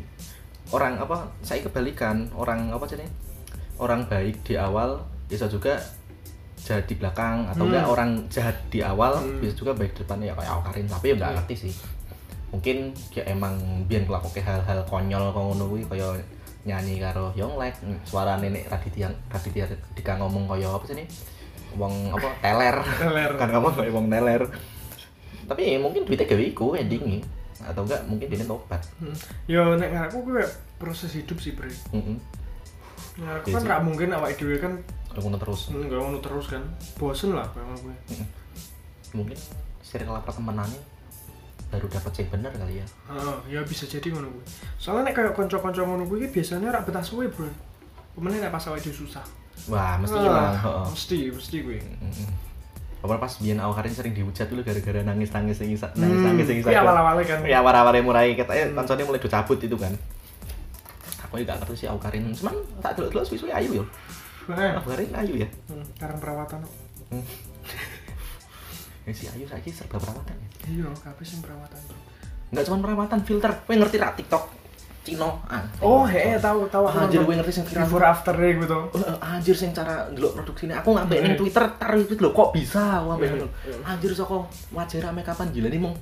orang 0.69 0.97
apa 0.97 1.29
saya 1.39 1.61
kebalikan, 1.61 2.25
orang 2.31 2.69
apa 2.69 2.85
sih 2.85 3.01
Orang 3.75 4.05
baik 4.05 4.39
di 4.41 4.55
awal 4.55 4.97
bisa 5.25 5.45
juga 5.45 5.75
jahat 6.57 6.85
di 6.85 6.95
belakang 6.95 7.45
atau 7.45 7.61
Hmm. 7.61 7.69
enggak 7.69 7.85
orang 7.85 8.09
jahat 8.27 8.57
di 8.69 8.79
awal 8.79 9.13
Hmm. 9.15 9.37
bisa 9.37 9.53
juga 9.53 9.73
baik 9.73 9.91
di 9.91 10.01
depan 10.01 10.17
ya 10.19 10.33
kayak 10.33 10.49
Aukarin 10.51 10.85
tapi 10.87 11.05
ya 11.05 11.13
enggak 11.13 11.29
Iya. 11.29 11.37
ngerti 11.37 11.55
sih. 11.59 11.73
Mungkin 12.47 12.77
dia 13.11 13.23
emang 13.25 13.53
biar 13.83 14.01
ngelakuke 14.01 14.39
hal-hal 14.39 14.79
konyol 14.85 15.29
ngono 15.29 15.65
kuwi 15.67 15.83
kaya 15.85 16.07
nyanyi 16.65 16.97
karo 16.97 17.29
Yonglek, 17.37 17.77
suara 18.03 18.41
nenek 18.41 18.65
Raditya 18.65 19.13
Raditya 19.29 19.69
Dika 19.93 20.17
ngomong 20.17 20.49
kaya 20.49 20.73
apa 20.73 20.85
sih 20.89 20.97
nih? 20.97 21.07
Wong 21.77 22.09
apa 22.09 22.33
teler. 22.41 22.75
Teler. 22.81 23.31
kan 23.37 23.53
ngomong 23.53 23.73
kaya 23.77 23.93
wong 23.93 24.09
teler. 24.09 24.41
Tapi 25.45 25.77
mungkin 25.77 26.09
duitnya 26.09 26.25
gawe 26.25 26.41
iku 26.41 26.73
endingnya 26.73 27.21
atau 27.61 27.85
enggak 27.85 28.01
mungkin 28.09 28.27
dia 28.27 28.45
tobat. 28.49 28.81
Hmm. 28.97 29.15
Yo 29.45 29.77
nek 29.77 29.93
ngaku 29.93 30.25
kuwi 30.25 30.41
kayak 30.41 30.51
proses 30.81 31.13
hidup 31.13 31.37
sih, 31.37 31.53
Bre. 31.53 31.69
Heeh. 31.69 32.17
Nah, 33.15 33.39
aku 33.39 33.53
Iya 33.53 33.61
kan 33.61 33.63
nggak 33.63 33.81
mungkin 33.85 34.09
awake 34.11 34.41
dhewe 34.41 34.57
kan 34.59 34.73
ngono 35.15 35.39
terus. 35.39 35.71
nggak 35.71 35.99
ngono 36.01 36.19
terus 36.19 36.49
kan. 36.49 36.65
Bosen 36.97 37.37
lah 37.37 37.47
kayak 37.53 37.77
gue. 37.79 37.95
Mungkin 39.15 39.37
circle 39.85 40.17
pertemanannya 40.25 40.94
baru 41.67 41.87
dapat 41.87 42.11
yang 42.15 42.29
bener 42.29 42.51
kali 42.51 42.75
ya. 42.77 42.87
Heeh, 43.07 43.35
ya 43.49 43.61
bisa 43.61 43.83
jadi 43.83 44.07
ngono 44.09 44.29
kuwi. 44.29 44.45
Soalnya 44.75 45.09
nek 45.09 45.13
kayak 45.13 45.33
kanca-kanca 45.33 45.81
ngono 45.81 46.03
kuwi 46.03 46.27
biasanya 46.27 46.69
ora 46.69 46.81
betah 46.81 47.01
suwe, 47.01 47.25
Bro. 47.27 47.49
Kemudian 48.13 48.39
nek 48.39 48.49
pas 48.49 48.63
awake 48.65 48.87
susah. 48.87 49.25
Wah, 49.67 49.97
mesti 49.97 50.15
lah. 50.15 50.55
heeh. 50.55 50.85
Mesti, 50.87 51.17
mesti 51.31 51.57
kuwi. 51.61 51.79
Heeh. 51.79 52.29
Apa 53.01 53.17
pas 53.17 53.33
biyen 53.37 53.59
Aukarin 53.59 53.91
sering 53.91 54.11
dihujat 54.11 54.47
dulu 54.47 54.61
gara-gara 54.61 54.97
nangis-nangis 54.99 55.57
sing 55.57 55.69
isa- 55.69 55.93
nangis-nangis 55.93 56.45
sing 56.47 56.57
Kuwi 56.59 56.73
awal-awalnya 56.73 57.23
kan. 57.23 57.39
Ya 57.43 57.59
awal-awalnya 57.59 58.01
mulai 58.01 58.33
katanya 58.33 58.73
kancane 58.73 59.03
mulai 59.03 59.19
do 59.19 59.27
cabut 59.27 59.59
itu 59.59 59.75
kan. 59.75 59.93
Aku 61.23 61.37
juga 61.37 61.53
ngerti 61.55 61.85
sih 61.85 61.87
Aukarin, 61.87 62.31
cuman 62.31 62.53
tak 62.79 62.95
delok-delok 62.95 63.25
suwi-suwi 63.25 63.51
ayu 63.51 63.81
yo. 63.81 63.85
Heeh. 64.47 64.71
Aukarin 64.77 65.11
ayu 65.13 65.33
ya. 65.37 65.47
Hmm, 65.67 65.85
Karang 65.97 66.17
perawatan. 66.17 66.61
Hmm. 67.09 67.21
Ya 69.05 69.13
si 69.13 69.29
Ayu 69.29 69.45
saiki 69.45 69.69
serba 69.69 70.01
perawatan 70.01 70.33
ya. 70.33 70.47
Iya, 70.65 70.89
kabeh 70.97 71.25
sing 71.25 71.39
perawatan. 71.45 71.77
Bro. 71.85 71.97
Enggak 72.49 72.63
cuma 72.65 72.77
perawatan, 72.81 73.19
filter. 73.21 73.51
Kowe 73.65 73.75
ngerti 73.77 73.97
ra 74.01 74.09
TikTok 74.17 74.64
Cino? 75.05 75.37
Ah. 75.45 75.61
Oh, 75.85 76.01
heeh, 76.09 76.33
tahu 76.41 76.65
tahu 76.65 76.89
aku. 76.89 76.97
Anjir, 77.05 77.21
gue 77.21 77.35
ngerti 77.37 77.61
sing 77.61 77.65
before 77.69 78.01
after 78.01 78.33
gitu. 78.33 78.89
Eh, 78.97 79.17
anjir 79.21 79.53
sing 79.53 79.69
cara 79.69 80.09
ndelok 80.09 80.41
produksi 80.41 80.65
ini 80.65 80.73
aku 80.73 80.97
ngambil 80.97 81.17
ning. 81.21 81.37
Twitter 81.37 81.61
taruh 81.77 82.01
itu 82.01 82.17
lho 82.17 82.33
kok 82.33 82.49
bisa 82.57 83.05
aku 83.05 83.13
ngambil 83.13 83.27
Eh, 83.29 83.31
ngono. 83.37 83.47
Anjir 83.85 84.11
saka 84.17 84.37
wajah 84.73 84.97
rame 85.05 85.21
kapan 85.21 85.47
gila 85.53 85.69
nih 85.69 85.77
mong. 85.77 85.95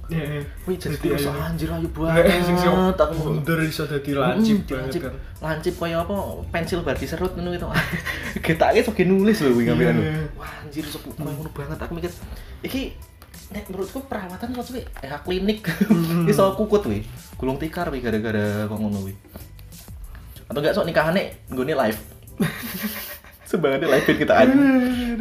Wih 0.63 0.77
jadi 0.79 1.07
ayu. 1.19 1.29
anjir 1.35 1.67
ayu 1.67 1.87
Heeh, 2.15 2.39
sing 2.47 2.55
sing. 2.55 2.71
Aku 2.71 3.13
ngono. 3.19 3.63
iso 3.67 3.83
dadi 3.83 4.11
lancip 4.15 4.63
banget 4.71 4.87
lancip. 4.87 5.01
kan. 5.03 5.13
Lancip 5.43 5.75
kaya 5.75 5.99
apa 5.99 6.15
pensil 6.55 6.79
bar 6.87 6.95
diserut 6.95 7.35
ngono 7.35 7.51
gitu. 7.51 7.67
Getake 8.47 8.79
sok 8.87 9.03
nulis 9.03 9.43
lho 9.43 9.51
kuwi 9.51 9.67
ngambil 9.67 9.87
anu. 9.91 10.01
Iya. 10.07 10.15
Wah 10.39 10.51
anjir 10.63 10.87
sok 10.87 11.11
koyo 11.11 11.27
ngono 11.27 11.51
banget 11.51 11.75
aku 11.75 11.91
mikir 11.99 12.11
iki 12.63 12.95
nek 13.53 13.69
menurutku 13.69 14.01
perawatan 14.03 14.49
kok 14.51 14.65
suwe 14.65 14.81
eh 14.99 15.09
klinik 15.21 15.61
Hmm. 15.87 16.25
iso 16.31 16.57
kukut 16.57 16.83
wi 16.89 17.05
gulung 17.37 17.61
tikar 17.61 17.87
wi 17.87 18.01
gara-gara 18.01 18.65
kok 18.65 18.75
ngono 18.75 19.05
wi 19.05 19.13
atau 20.43 20.59
enggak 20.59 20.73
sok 20.73 20.85
nikahane 20.85 21.45
nggone 21.47 21.73
live 21.77 21.99
Sebenarnya 23.43 23.85
live 23.85 24.01
feed 24.01 24.17
kita 24.17 24.33
aja. 24.33 24.49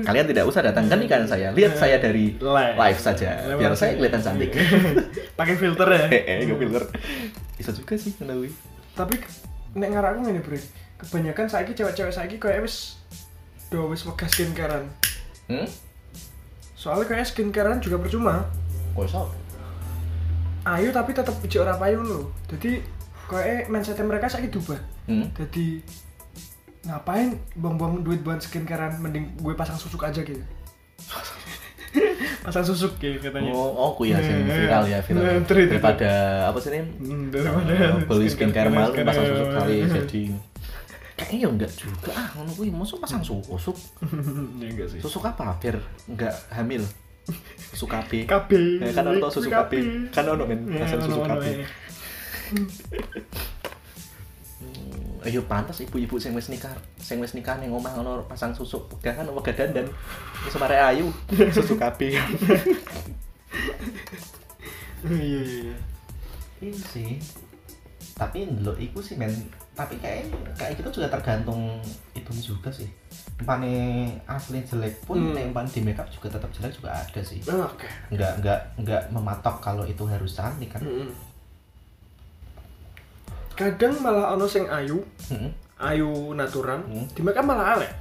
Kalian 0.09 0.25
tidak 0.25 0.49
usah 0.49 0.65
datangkan 0.65 1.05
nikahan 1.05 1.29
saya. 1.29 1.53
Lihat 1.53 1.77
saya 1.77 2.01
dari 2.01 2.33
Live. 2.41 2.77
live 2.81 2.97
saja. 2.97 3.29
Lewat 3.45 3.61
Biar 3.61 3.73
saya 3.77 3.93
kelihatan 3.93 4.25
cantik. 4.25 4.57
Pakai 5.39 5.53
filter 5.53 5.85
ya. 5.85 6.09
Hehe, 6.09 6.49
gue 6.49 6.57
filter. 6.57 6.81
Bisa 7.61 7.77
juga 7.77 7.93
sih 7.93 8.17
kenal 8.17 8.41
wi. 8.41 8.49
Tapi 8.97 9.21
nek 9.77 9.89
ngarakku 9.93 10.25
ngene, 10.25 10.41
Bre. 10.41 10.65
Kebanyakan 10.97 11.45
saiki 11.45 11.77
cewek-cewek 11.77 12.09
saiki 12.09 12.41
kayak 12.41 12.65
wis 12.65 12.97
do 13.69 13.93
wis 13.93 14.01
wegah 14.09 14.25
skincarean. 14.25 14.89
Hmm? 15.53 15.69
Soalnya 16.83 17.07
kayak 17.07 17.31
skincarean 17.31 17.79
juga 17.79 18.03
percuma. 18.03 18.43
Kok 18.99 19.07
iso? 19.07 19.23
Ayu 20.67 20.91
tapi 20.91 21.15
tetap 21.15 21.39
ijek 21.39 21.63
ora 21.63 21.79
payu 21.79 22.03
lho. 22.03 22.27
Jadi 22.51 22.83
kayak 23.31 23.71
mindset 23.71 24.03
mereka 24.03 24.27
saiki 24.27 24.51
berubah. 24.51 24.83
Hmm? 25.07 25.31
Jadi 25.39 25.79
ngapain 26.83 27.39
buang-buang 27.55 28.03
duit 28.03 28.27
buat 28.27 28.43
skincarean 28.43 28.99
mending 28.99 29.31
gue 29.39 29.55
pasang 29.55 29.79
susuk 29.79 30.03
aja 30.03 30.27
gitu. 30.27 30.43
pasang 32.43 32.67
susuk 32.67 32.99
gitu 32.99 33.23
katanya. 33.23 33.55
Oh, 33.55 33.95
oh 33.95 34.03
ya 34.03 34.19
viral 34.19 34.91
ya, 34.91 34.99
viral. 34.99 35.23
eh. 35.39 35.67
Daripada 35.71 36.11
apa 36.51 36.59
sih 36.59 36.71
nih? 36.75 36.83
Hmm, 36.99 37.31
daripada 37.31 37.71
Eh, 37.71 38.03
beli 38.03 38.27
skincare 38.27 38.67
mahal 38.67 38.91
skincare 38.91 39.07
pasang 39.07 39.27
susuk 39.31 39.49
kali 39.55 39.77
jadi 39.87 40.23
kayaknya 41.23 41.39
ya 41.39 41.49
enggak 41.55 41.73
juga 41.79 42.11
ah 42.19 42.29
ngono 42.35 42.51
kuwi 42.59 42.69
mosok 42.75 42.99
pasang 43.07 43.23
susuk 43.23 43.77
ya 44.61 44.67
enggak 44.67 44.89
sih. 44.91 44.99
susuk 44.99 45.23
apa 45.23 45.55
biar 45.63 45.79
enggak 46.11 46.35
hamil 46.51 46.83
susu 47.71 47.87
KB 47.87 48.27
KB. 48.27 48.51
Eh, 48.83 48.91
kan 48.91 49.07
ono 49.07 49.31
susu 49.31 49.47
KB 49.47 49.73
kan 50.11 50.27
ono 50.27 50.43
men 50.43 50.67
Ya, 50.75 50.83
pasang 50.83 51.01
susu 51.07 51.23
KB 51.23 51.45
ya. 51.47 51.67
Hmm, 54.63 55.23
ayo 55.25 55.41
pantas 55.47 55.79
ibu-ibu 55.81 56.19
sing 56.19 56.35
wis 56.35 56.51
nikah 56.51 56.75
sing 56.99 57.23
wis 57.23 57.33
nikah 57.39 57.57
ning 57.63 57.71
omah 57.71 57.95
ono 57.95 58.27
pasang 58.27 58.51
susu 58.53 58.83
wegah 58.91 59.15
kan 59.23 59.27
wegah 59.31 59.55
dandan 59.55 59.87
wis 60.43 60.55
mare 60.59 60.77
ayu 60.83 61.15
susu 61.57 61.79
KB 61.79 62.01
Iya 65.03 65.19
iya 65.19 65.43
iya. 65.43 65.77
Iya 66.63 66.79
sih. 66.95 67.19
Tapi 68.15 68.47
ndelok 68.47 68.79
iku 68.79 69.03
sih 69.03 69.19
men. 69.19 69.35
Tapi 69.73 69.97
kayak 69.97 70.29
kayak 70.53 70.77
gitu 70.77 71.01
juga 71.01 71.09
tergantung 71.09 71.81
itu 72.13 72.29
juga 72.45 72.69
sih. 72.69 72.87
Empane 73.41 73.73
asli 74.29 74.61
jelek 74.63 75.01
pun 75.03 75.33
Hmm. 75.33 75.53
nek 75.55 75.73
di 75.73 75.81
makeup 75.81 76.07
juga 76.13 76.29
tetap 76.37 76.53
jelek 76.53 76.77
juga 76.77 76.93
ada 76.93 77.21
sih. 77.25 77.41
Oke. 77.43 77.89
Enggak 78.13 78.33
enggak 78.39 78.61
enggak 78.77 79.03
mematok 79.09 79.57
kalau 79.59 79.89
itu 79.89 80.05
harus 80.05 80.37
cantik 80.37 80.77
kan. 80.77 80.85
Mm-mm. 80.85 81.09
Kadang 83.53 84.01
malah 84.01 84.33
ono 84.33 84.49
sing 84.49 84.65
ayu, 84.65 85.01
Mm-mm. 85.29 85.53
ayu 85.81 86.33
natural, 86.33 86.81
Hmm. 86.89 87.05
di 87.13 87.21
makeup 87.21 87.45
malah 87.45 87.77
alek. 87.77 87.93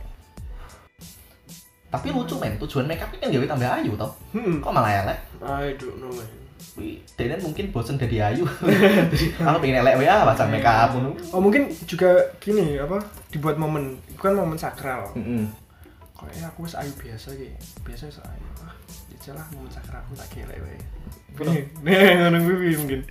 Tapi 1.92 2.08
lucu 2.08 2.40
men, 2.40 2.56
tujuan 2.56 2.88
makeup 2.88 3.12
kan 3.12 3.28
gawe 3.28 3.46
tambah 3.48 3.68
ayu 3.84 3.92
toh. 4.00 4.12
Hmm. 4.32 4.64
Kok 4.64 4.72
malah 4.72 4.92
elek? 5.04 5.20
I 5.44 5.76
don't 5.76 6.00
know 6.00 6.08
man. 6.08 6.28
Denen 7.16 7.42
mungkin 7.42 7.70
bosen 7.70 7.96
dari 7.96 8.18
ayu. 8.18 8.46
Jadi 9.12 9.26
aku 9.38 9.58
pengen 9.60 9.82
elek 9.82 10.02
ya 10.02 10.24
pasang 10.24 10.50
makeup 10.50 10.94
ngono. 10.94 11.14
Oh 11.30 11.40
mungkin 11.40 11.68
juga 11.84 12.16
gini 12.38 12.78
apa 12.78 13.02
dibuat 13.30 13.58
momen, 13.58 13.98
bukan 14.16 14.34
momen 14.38 14.56
sakral. 14.56 15.12
Heeh. 15.14 15.46
Kayaknya 16.14 16.46
aku 16.48 16.60
wis 16.64 16.78
ayu 16.78 16.94
biasa 16.96 17.34
gitu, 17.34 17.50
biasa 17.82 18.04
wis 18.06 18.20
ayu. 18.22 18.48
Ah, 18.62 18.74
gitu. 19.10 19.34
celah 19.34 19.46
mau 19.54 19.66
cakram 19.66 20.02
tak 20.14 20.30
kira 20.30 20.54
wae 20.54 20.78
nih 21.86 22.18
ngono 22.20 22.38
kuwi 22.44 22.74
mungkin 22.76 23.02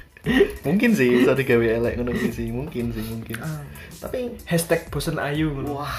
mungkin 0.60 0.90
sih 0.92 1.22
bisa 1.22 1.32
digawe 1.32 1.64
elek 1.80 1.96
ngono 1.96 2.12
kuwi 2.12 2.30
sih 2.30 2.52
mungkin 2.52 2.92
sih 2.92 3.00
mungkin 3.06 3.38
Ah. 3.40 3.62
tapi 3.98 4.34
hashtag 4.44 4.90
bosen 4.92 5.16
ayu 5.16 5.48
ngono 5.50 5.80
wah 5.80 5.94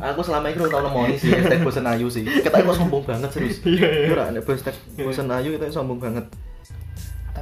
aku 0.00 0.24
selama 0.24 0.48
ini 0.48 0.62
udah 0.62 0.70
tau 0.72 0.82
nemoni 0.86 1.14
sih 1.18 1.28
hashtag 1.28 1.60
bosen 1.60 1.84
ayu 1.84 2.06
sih 2.08 2.24
kita 2.24 2.54
kok 2.54 2.72
sombong 2.72 3.04
banget 3.04 3.30
serius 3.34 3.58
Iya, 3.68 4.14
iya. 4.14 4.30
Nek 4.32 4.46
hashtag 4.46 4.74
bosen 4.96 5.28
ayu 5.28 5.54
kita 5.54 5.68
sombong 5.68 6.00
banget 6.00 6.24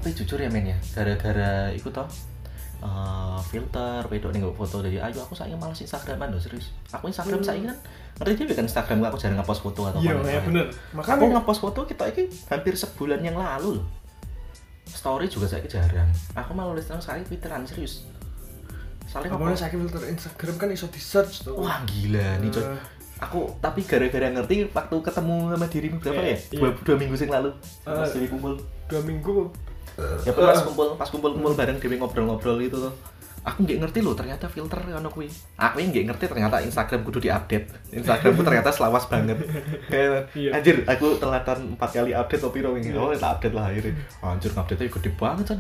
tapi 0.01 0.16
jujur 0.16 0.40
ya 0.40 0.48
men 0.48 0.64
ya 0.64 0.78
gara-gara 0.96 1.68
itu 1.76 1.92
toh 1.92 2.09
eh, 2.80 3.38
filter 3.53 4.01
wedok 4.09 4.32
nih 4.32 4.40
foto 4.57 4.80
dari 4.80 4.96
ayu 4.96 5.20
aku 5.20 5.36
sayang 5.36 5.61
malas 5.61 5.76
instagraman 5.76 6.32
loh 6.32 6.40
serius 6.40 6.72
aku 6.88 7.12
instagram 7.12 7.44
saya 7.44 7.61
kan 7.68 7.76
ngerti 8.24 8.48
dia 8.48 8.57
kan 8.57 8.64
instagram 8.64 9.05
aku 9.05 9.20
jarang 9.20 9.36
ngepost 9.36 9.61
foto 9.61 9.92
atau 9.92 10.01
iya 10.01 10.16
apa. 10.16 10.24
ya 10.24 10.40
bener 10.40 10.66
aku 10.72 10.96
makanya 10.96 11.36
ngepost 11.36 11.61
foto 11.61 11.84
kita 11.84 12.09
ini 12.16 12.32
hampir 12.48 12.72
sebulan 12.80 13.20
yang 13.20 13.36
lalu 13.36 13.76
loh 13.76 13.86
story 14.88 15.28
juga 15.28 15.53
saya 15.53 15.68
jarang 15.68 16.09
aku 16.32 16.51
malah 16.57 16.72
nulis 16.72 16.88
terus 16.88 17.05
saya 17.05 17.20
twitteran 17.20 17.68
serius 17.68 18.09
kamu 19.12 19.36
apa 19.36 19.59
sakit 19.59 19.76
filter 19.84 20.03
Instagram 20.07 20.55
kan 20.57 20.68
iso 20.72 20.88
di 20.88 21.03
search 21.03 21.44
tuh 21.44 21.61
wah 21.61 21.84
gila 21.84 22.40
nih 22.40 22.48
Cok. 22.48 22.62
Eh. 22.64 22.80
aku 23.20 23.40
tapi 23.61 23.84
gara-gara 23.84 24.32
ngerti 24.32 24.70
waktu 24.72 24.96
ketemu 25.03 25.36
sama 25.53 25.66
dirimu 25.68 25.96
berapa 26.01 26.22
Iya, 26.24 26.30
ya 26.30 26.38
iya. 26.40 26.57
dua, 26.57 26.68
dua 26.80 26.96
minggu 26.96 27.14
yang 27.20 27.32
lalu. 27.36 27.51
Dewi 27.84 28.26
kumpul 28.30 28.55
dua 28.88 29.01
minggu 29.05 29.36
ya 30.24 30.32
pas 30.32 30.61
kumpul 30.62 30.95
pas 30.95 31.09
kumpul 31.09 31.30
kumpul 31.34 31.53
bareng 31.57 31.78
Dewi 31.80 31.97
ngobrol-ngobrol 31.99 32.61
gitu 32.62 32.88
tuh 32.88 32.95
aku 33.41 33.64
nggak 33.64 33.78
ngerti 33.80 33.99
loh 34.05 34.12
ternyata 34.12 34.47
filter 34.53 34.76
ono 34.84 35.09
kuwi. 35.09 35.28
Aku 35.57 35.80
yang 35.80 35.91
nggak 35.93 36.07
ngerti 36.12 36.24
ternyata 36.28 36.61
Instagram 36.61 37.01
kudu 37.09 37.24
diupdate. 37.24 37.72
Instagramku 37.97 38.43
ternyata 38.45 38.68
selawas 38.68 39.09
banget. 39.09 39.41
Kayak 39.93 40.28
Iya. 40.36 40.51
anjir 40.61 40.76
aku 40.84 41.16
telatan 41.16 41.72
empat 41.76 41.88
kali 41.97 42.12
update 42.12 42.43
tapi 42.45 42.61
piro 42.61 42.76
wingi 42.76 42.93
oh 42.93 43.09
tak 43.16 43.41
update 43.41 43.55
lah 43.57 43.72
akhirnya. 43.72 43.97
Anjir 44.20 44.53
update 44.53 44.80
nya 44.84 44.88
gede 44.93 45.11
banget 45.16 45.47
kan 45.57 45.59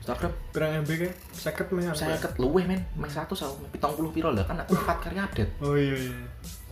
Instagram. 0.00 0.32
Berang 0.56 0.72
MB 0.84 0.90
kan 0.96 1.12
sakit 1.36 1.66
mah 1.68 1.92
saya 1.92 2.16
ket 2.16 2.32
luweh 2.40 2.64
men. 2.64 2.80
Main 2.96 3.12
satu 3.12 3.36
sama 3.36 3.52
pitong 3.68 3.92
puluh 3.92 4.08
piro 4.08 4.32
lah 4.32 4.44
kan 4.48 4.56
aku 4.64 4.72
empat 4.72 4.96
kali 5.04 5.20
update. 5.20 5.52
Oh 5.60 5.76
iya 5.76 5.96
iya. 6.00 6.16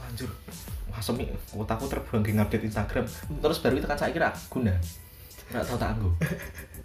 Anjir. 0.09 0.33
Wah 0.89 1.01
semi 1.05 1.29
otakku 1.53 1.85
terbang 1.85 2.25
di 2.25 2.33
update 2.33 2.65
Instagram. 2.65 3.05
Terus 3.45 3.61
baru 3.61 3.77
itu 3.77 3.85
kan 3.85 3.99
saya 4.01 4.09
kira 4.09 4.33
guna 4.49 4.73
nggak 5.47 5.63
tahu 5.63 5.79
tak 5.79 5.91
anggo 5.95 6.11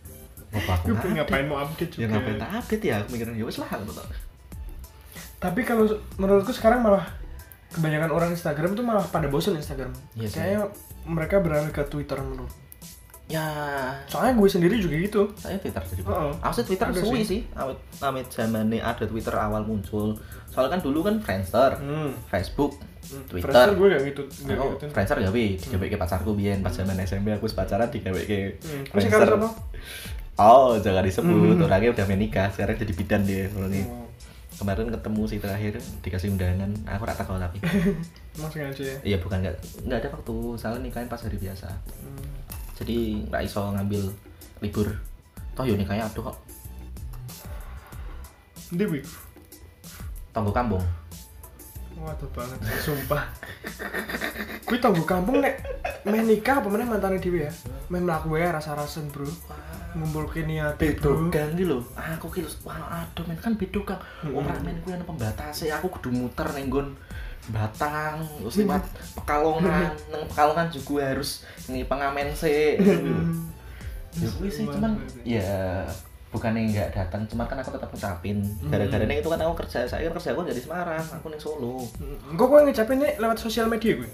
apa 0.51 0.71
aku 0.83 0.85
nggak 0.91 1.23
ngapain 1.23 1.45
mau 1.47 1.63
update 1.63 1.91
ya 1.95 2.07
juga? 2.07 2.19
ngapain 2.19 2.35
tak 2.39 2.51
update 2.59 2.83
ya? 2.83 2.95
Aku 3.03 3.09
mikirin 3.15 3.35
ya 3.39 3.45
wes 3.47 3.57
lah 3.59 3.69
gitu 3.71 4.03
tapi 5.41 5.65
kalau 5.65 5.89
menurutku 6.21 6.53
sekarang 6.53 6.85
malah 6.85 7.01
kebanyakan 7.73 8.13
orang 8.13 8.29
Instagram 8.37 8.77
tuh 8.77 8.85
malah 8.85 9.01
pada 9.09 9.25
bosen 9.25 9.57
Instagram. 9.57 9.89
Iya 10.13 10.27
sih. 10.29 10.37
kayaknya 10.37 10.61
mereka 11.09 11.41
beralih 11.41 11.73
ke 11.73 11.81
Twitter 11.89 12.21
menurut 12.21 12.53
ya. 13.25 13.47
Soalnya 14.05 14.37
gue 14.37 14.49
sendiri 14.51 14.75
juga 14.77 14.95
gitu. 15.01 15.21
Saya 15.39 15.57
Twitter 15.57 15.81
jadi 15.81 16.03
Heeh. 16.03 16.31
aku 16.43 16.53
sih 16.53 16.65
Twitter 16.67 16.87
suwi 16.93 17.21
sih. 17.23 17.25
sih. 17.25 17.41
Awet 17.57 17.79
awet 18.03 18.27
zamannya 18.29 18.83
ada 18.83 19.07
Twitter 19.07 19.33
awal 19.33 19.65
muncul. 19.65 20.13
Soalnya 20.51 20.77
kan 20.77 20.81
dulu 20.83 20.99
kan 21.07 21.15
Friendster 21.23 21.79
hmm. 21.79 22.11
Facebook 22.27 22.77
Twitter. 23.31 23.49
Friendster 23.49 23.71
gue 23.73 23.87
gak 23.87 24.03
gitu 24.13 24.21
gak 24.45 24.55
Aku 24.59 24.63
ngikutin. 24.67 24.89
Friendster 24.93 25.17
gawe, 25.25 25.45
digawe 25.57 25.85
ke 25.89 25.97
pacarku 25.97 26.31
biyen. 26.37 26.59
Pas 26.61 26.75
zaman 26.75 26.99
SMP 27.01 27.33
aku 27.33 27.49
pacaran 27.49 27.89
digawe 27.89 28.21
ke 28.29 28.61
Hmm. 28.61 28.83
Sekarang 28.99 29.41
sama? 29.41 29.49
Oh, 30.39 30.79
jangan 30.79 31.03
disebut. 31.03 31.59
Hmm. 31.59 31.65
Orangnya 31.67 31.91
udah 31.91 32.05
menikah, 32.07 32.47
sekarang 32.53 32.79
jadi 32.79 32.93
bidan 32.95 33.21
dia 33.27 33.51
orangnya. 33.51 33.83
Oh, 33.87 34.07
Kemarin 34.61 34.93
ketemu 34.93 35.21
sih 35.25 35.39
terakhir 35.41 35.73
dikasih 36.05 36.29
undangan. 36.37 36.71
Aku 36.85 37.03
rata 37.03 37.25
tahu 37.25 37.41
tapi. 37.41 37.57
Emang 38.37 38.47
sengaja 38.53 38.83
ya 38.85 38.97
Iya 39.01 39.17
bukan 39.17 39.41
nggak 39.41 39.55
nggak 39.89 39.99
ada 40.05 40.09
waktu. 40.13 40.35
Soalnya 40.55 40.79
nikahin 40.85 41.09
pas 41.09 41.19
hari 41.19 41.37
biasa. 41.41 41.67
Hmm. 41.67 42.29
Jadi 42.77 43.25
nggak 43.25 43.41
iso 43.41 43.61
ngambil 43.73 44.13
libur. 44.61 44.87
Toh 45.57 45.65
yo 45.65 45.73
nikahnya 45.73 46.05
aduh 46.05 46.29
kok. 46.29 46.37
Dewi 48.71 49.03
Tonggo 50.31 50.55
kampung. 50.55 50.79
Waduh 52.01 52.29
banget, 52.33 52.57
sumpah 52.81 53.29
Gue 54.65 54.77
tunggu 54.81 55.05
kampung 55.05 55.37
nek 55.37 55.61
Main 56.01 56.25
nikah 56.25 56.57
apa 56.57 56.65
mana 56.65 56.87
mantannya 56.87 57.21
Dewi 57.21 57.45
ya 57.45 57.51
Main 57.93 58.09
melaku 58.09 58.41
ya 58.41 58.49
rasa-rasen 58.49 59.13
bro 59.13 59.29
ke 60.31 60.41
niat 60.47 60.75
bro 60.79 61.27
Bedogang 61.27 61.51
gitu 61.59 61.67
loh. 61.67 61.81
Aku 61.95 62.31
ki 62.31 62.41
lho, 62.43 62.51
wah 62.63 63.03
aduh 63.03 63.23
men 63.27 63.37
kan 63.37 63.53
bedogang. 63.59 63.99
Hmm. 64.23 64.39
Ora 64.39 64.55
men 64.63 64.79
kuwi 64.81 64.95
ana 64.95 65.03
pembatase. 65.03 65.67
Aku 65.75 65.91
kudu 65.91 66.09
muter 66.11 66.47
ning 66.55 66.71
nggon 66.71 66.95
Batang, 67.49 68.21
terus 68.37 68.61
lewat 68.61 68.85
Pekalongan, 69.17 69.97
nang 70.13 70.23
Pekalongan 70.29 70.69
juga 70.69 71.09
harus 71.09 71.41
ini 71.65 71.83
pengamen 71.83 72.31
sih. 72.37 72.77
Hmm. 72.77 73.49
Ya 74.13 74.29
kuwi 74.37 74.49
sih 74.53 74.69
cuman 74.69 75.01
ya 75.25 75.83
bukan 76.31 76.55
yang 76.55 76.71
nggak 76.71 76.95
datang, 76.95 77.27
cuman 77.27 77.49
kan 77.49 77.59
aku 77.59 77.75
tetap 77.75 77.89
ngucapin. 77.91 78.45
Gara-gara 78.69 79.03
ini 79.03 79.19
itu 79.19 79.27
kan 79.27 79.41
aku 79.41 79.65
kerja, 79.65 79.89
saya 79.89 80.07
kan 80.07 80.15
kerja 80.15 80.31
aku 80.31 80.47
dari 80.47 80.61
Semarang, 80.61 81.03
aku 81.03 81.27
ning 81.33 81.41
Solo. 81.41 81.83
Gue 82.37 82.45
gue 82.45 82.59
ngecapin 82.71 83.03
nih 83.03 83.19
lewat 83.19 83.41
sosial 83.41 83.67
media 83.67 83.99
gue 83.99 84.09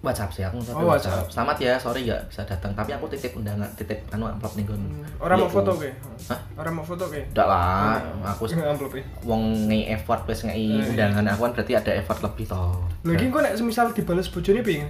WhatsApp 0.00 0.32
sih 0.32 0.40
aku 0.40 0.56
ngucapin 0.56 0.80
Oh, 0.80 0.88
WhatsApp. 0.88 1.12
WhatsApp. 1.12 1.28
Selamat 1.28 1.56
ya, 1.58 1.72
sorry 1.76 2.00
nggak 2.02 2.22
bisa 2.26 2.40
datang, 2.42 2.72
tapi 2.72 2.90
aku 2.90 3.04
titip 3.06 3.36
undangan, 3.36 3.68
titip 3.74 4.00
anu 4.08 4.24
amplop 4.26 4.56
ning 4.56 4.64
nggon. 4.64 4.80
Orang 5.18 5.36
mau 5.36 5.44
Iya, 5.44 5.54
foto 5.54 5.70
gue 5.76 5.90
Hah? 6.26 6.40
Orang 6.56 6.72
mau 6.72 6.84
foto 6.84 7.04
gue 7.06 7.20
Enggak 7.26 7.46
lah, 7.46 8.00
aku 8.24 8.48
Amplop 8.48 8.92
ya 8.92 9.04
wong 9.22 9.42
ngei 9.68 9.92
effort 9.92 10.24
wis 10.24 10.40
ngei 10.40 10.56
Eh, 10.56 10.68
iya. 10.74 10.88
undangan 10.88 11.24
aku 11.28 11.40
kan 11.44 11.52
berarti 11.52 11.72
ada 11.74 11.92
effort 11.92 12.20
lebih 12.22 12.44
toh. 12.46 12.80
Lagi 13.04 13.28
gue 13.28 13.40
nek 13.40 13.54
semisal 13.54 13.92
dibales 13.92 14.26
bojone 14.26 14.60
pengen 14.60 14.88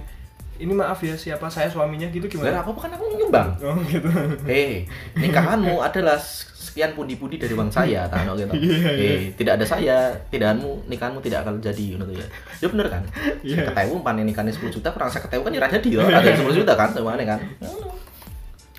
Ini 0.61 0.73
maaf 0.77 1.01
ya 1.01 1.17
siapa 1.17 1.49
saya 1.49 1.65
suaminya 1.65 2.05
gitu 2.13 2.29
gimana? 2.29 2.61
apa 2.61 2.69
kan 2.77 2.93
aku 2.93 3.17
nyumbang. 3.17 3.49
Oh 3.65 3.81
gitu 3.89 4.05
Hei, 4.45 4.85
nikahanmu 5.21 5.81
adalah 5.81 6.21
sekian 6.21 6.93
pundi-pundi 6.93 7.41
dari 7.41 7.57
uang 7.57 7.73
saya, 7.73 8.05
tak 8.11 8.29
ono 8.29 8.37
gitu. 8.37 8.53
Iya, 8.53 8.77
iya. 8.77 8.93
Hei, 8.93 9.17
tidak 9.33 9.57
ada 9.57 9.65
saya, 9.65 9.97
tidakmu 10.29 10.85
nikahanmu 10.85 11.17
tidak 11.25 11.41
akan 11.41 11.57
jadi 11.57 11.97
tuh 11.97 12.13
ya. 12.13 12.25
Ya 12.61 12.67
bener 12.69 12.87
kan? 12.93 13.01
Iya. 13.41 13.65
Saya 13.65 13.89
ketemu 13.89 14.05
pan 14.05 14.15
nikahnya 14.21 14.53
10 14.53 14.69
juta 14.69 14.93
kurang 14.93 15.09
saya 15.09 15.25
ketemu 15.25 15.41
kan 15.41 15.51
ya 15.51 15.59
ora 15.65 15.69
jadi 15.73 15.89
toh. 15.97 16.05
Ada 16.05 16.31
10 16.37 16.59
juta 16.61 16.73
kan 16.77 16.89
semuanya 16.93 17.25
kan. 17.25 17.39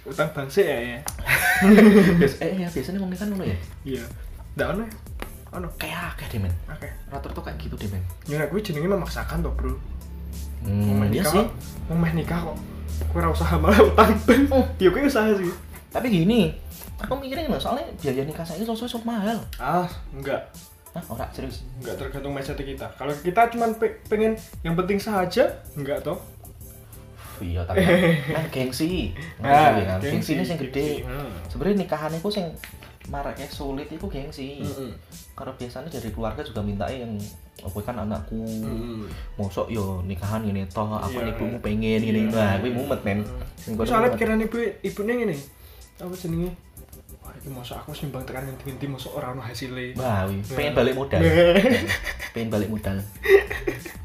Utang 0.02 0.30
bangsa 0.34 0.66
ya 0.66 0.78
ya 0.82 0.98
eh 2.42 2.52
ya 2.58 2.66
biasanya 2.66 2.98
wong 2.98 3.10
nikah 3.14 3.26
ngono 3.30 3.44
ya. 3.46 3.58
Iya 3.86 4.02
Nggak 4.58 4.66
ono 4.74 4.82
ya? 4.82 4.92
Ono 5.54 5.68
Kayak 5.78 6.00
akeh 6.18 6.26
deh 6.26 6.40
men. 6.42 6.54
Oke 6.66 6.90
Rata-rata 7.06 7.38
kayak 7.38 7.58
gitu 7.62 7.74
deh 7.78 7.86
men. 7.86 8.02
Ya 8.26 8.42
gue 8.42 8.58
jenenge 8.58 8.90
memaksakan 8.90 9.46
toh 9.46 9.54
bro 9.54 9.70
Mau 9.70 9.91
Hmm, 10.62 10.96
meh 10.96 11.08
iya 11.08 11.20
nikah 11.20 11.32
sih. 11.32 11.44
Mau 11.88 12.06
nikah 12.08 12.38
kok 12.40 12.56
Gue 13.04 13.18
ora 13.18 13.28
usaha 13.28 13.54
malah 13.56 13.80
utang 13.80 14.14
Oh. 14.48 14.64
Dia 14.76 14.88
gue 14.88 15.02
usaha 15.02 15.26
sih 15.32 15.50
Tapi 15.88 16.06
gini, 16.08 16.54
aku 16.96 17.12
mikirnya 17.14 17.46
loh, 17.46 17.58
soalnya 17.58 17.84
biaya 17.98 18.22
nikah 18.22 18.40
saya 18.40 18.58
itu 18.58 18.72
sosok 18.72 19.02
mahal. 19.02 19.36
Ah 19.56 19.84
enggak 20.10 20.40
Hah, 20.92 21.04
ora 21.08 21.24
serius. 21.28 21.64
Enggak 21.76 21.98
tergantung 21.98 22.32
mindset 22.32 22.56
kita 22.56 22.86
Kalau 22.92 23.12
kita 23.16 23.48
cuma 23.48 23.68
pe- 23.72 24.00
pengen 24.06 24.32
yang 24.60 24.72
penting 24.74 24.96
saja 24.96 25.50
Enggak 25.72 26.00
toh 26.00 26.16
Iya, 27.40 27.66
tapi 27.66 27.82
kan, 27.82 27.98
kan 28.38 28.44
gengsi. 28.54 29.10
Ah, 29.42 29.74
Ngerti 29.74 29.82
kan? 29.82 29.98
gengsi, 29.98 30.06
Gengsi 30.06 30.30
ini 30.30 30.44
yang 30.46 30.60
gede. 30.60 30.70
gengsi. 30.70 31.02
Hmm. 31.02 31.30
Sebenarnya 31.50 31.76
nikahan 31.80 32.12
itu 32.14 32.28
yang 32.32 32.48
maraknya 33.10 33.46
sulit 33.50 33.88
itu 33.90 34.06
gengsi. 34.06 34.62
Mm-mm. 34.62 34.90
Karena 35.42 35.58
biasanya 35.58 35.90
dari 35.90 36.08
keluarga 36.08 36.38
juga 36.40 36.62
minta 36.62 36.86
yang 36.86 37.18
aku 37.58 37.82
kan 37.82 37.98
anakku 37.98 38.38
Mm-mm. 38.38 39.10
mosok 39.34 39.66
yo 39.68 39.98
nikahan 40.00 40.38
ini 40.40 40.62
toh 40.66 40.86
aku 40.86 41.18
Iya. 41.18 41.34
ibumu 41.34 41.58
pengen 41.58 41.98
gini 42.00 42.20
Iya. 42.22 42.30
nah 42.30 42.52
gue 42.56 42.70
mumet 42.70 43.00
men 43.02 43.26
Soalnya 43.76 44.14
pikiran 44.14 44.38
ibu 44.38 44.54
ibunya 44.80 45.14
gini 45.16 45.36
Apa 45.98 46.14
jenenge 46.14 46.54
Wah 47.18 47.34
ini 47.36 47.50
masuk 47.50 47.74
aku 47.74 47.90
sembang 47.90 48.22
tekan 48.22 48.46
inti-inti 48.46 48.86
masuk 48.86 49.14
orang 49.14 49.34
no 49.34 49.42
hasilnya 49.42 49.94
Wah, 49.94 50.26
wi, 50.26 50.38
pengen 50.44 50.74
balik 50.74 50.94
modal. 50.94 51.18
pengen 52.30 52.48
balik 52.48 52.68
modal. 52.68 52.96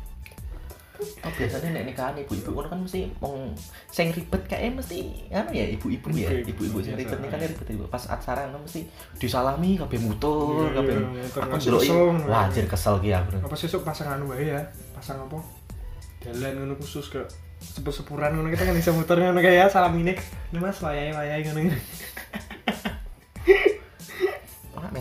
Oh, 0.97 1.29
biasanya 1.29 1.69
nek 1.71 1.83
nikahan 1.87 2.17
ibu-ibu 2.17 2.49
ngono 2.51 2.67
kan 2.67 2.79
mesti 2.81 3.05
wong 3.17 3.53
sing 3.87 4.09
ribet 4.09 4.43
kayak 4.45 4.73
mesti 4.73 5.29
anu 5.29 5.53
ya 5.53 5.65
ibu-ibu 5.69 6.07
ya, 6.11 6.29
Ibu-ibu, 6.41 6.77
sing 6.79 6.97
ribet 6.97 7.13
biasa. 7.13 7.21
nikahnya 7.21 7.47
ribet 7.53 7.67
ibu. 7.69 7.83
Pas 7.85 8.03
acara 8.03 8.45
kan 8.45 8.57
mesti 8.57 8.81
disalami 9.15 9.77
kabeh 9.77 9.99
mutur, 9.99 10.67
Iya, 10.67 10.77
kabeh. 10.77 10.95
iya, 10.97 11.23
Aku 11.37 11.55
ndeloki, 11.55 11.89
wah 12.25 12.41
anjir 12.45 12.65
kesel 12.65 12.97
ki 12.97 13.13
aku. 13.13 13.37
Apa 13.39 13.53
sesuk 13.53 13.81
pasangan 13.81 14.17
wae 14.25 14.49
ya 14.49 14.61
Pasang 14.91 15.21
apa 15.21 15.37
Jalan 16.17 16.53
ngono 16.57 16.73
khusus 16.75 17.07
ke 17.07 17.21
sepur-sepuran 17.57 18.33
ngono 18.33 18.49
kita 18.49 18.65
kan 18.65 18.73
bisa 18.73 18.89
muter 18.89 19.17
ngono 19.17 19.37
kayak 19.37 19.57
ya 19.57 19.67
salam 19.67 19.93
ini 19.95 20.13
ini 20.49 20.57
mas 20.57 20.77
wayai 20.77 21.13
wayai 21.13 21.41
ngono 21.43 21.69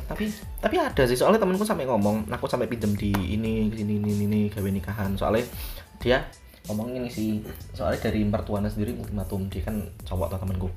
tapi 0.06 0.30
tapi 0.62 0.76
ada 0.78 1.02
sih 1.04 1.18
soalnya 1.18 1.42
temenku 1.42 1.66
sampai 1.66 1.86
ngomong, 1.86 2.30
aku 2.30 2.46
sampai 2.46 2.70
pinjem 2.70 2.94
di 2.94 3.10
ini 3.14 3.66
ini 3.70 3.94
ini 3.98 4.12
ini 4.26 4.40
gawe 4.50 4.68
nikahan. 4.70 5.18
Soalnya 5.18 5.44
dia 5.98 6.22
ngomong 6.70 6.94
ini 6.94 7.10
sih, 7.10 7.42
soalnya 7.74 8.10
dari 8.10 8.22
mertuanya 8.22 8.70
sendiri 8.70 8.94
ultimatum 8.94 9.50
dia 9.50 9.62
kan 9.66 9.82
cowok 10.06 10.34
atau 10.34 10.38
temenku. 10.46 10.68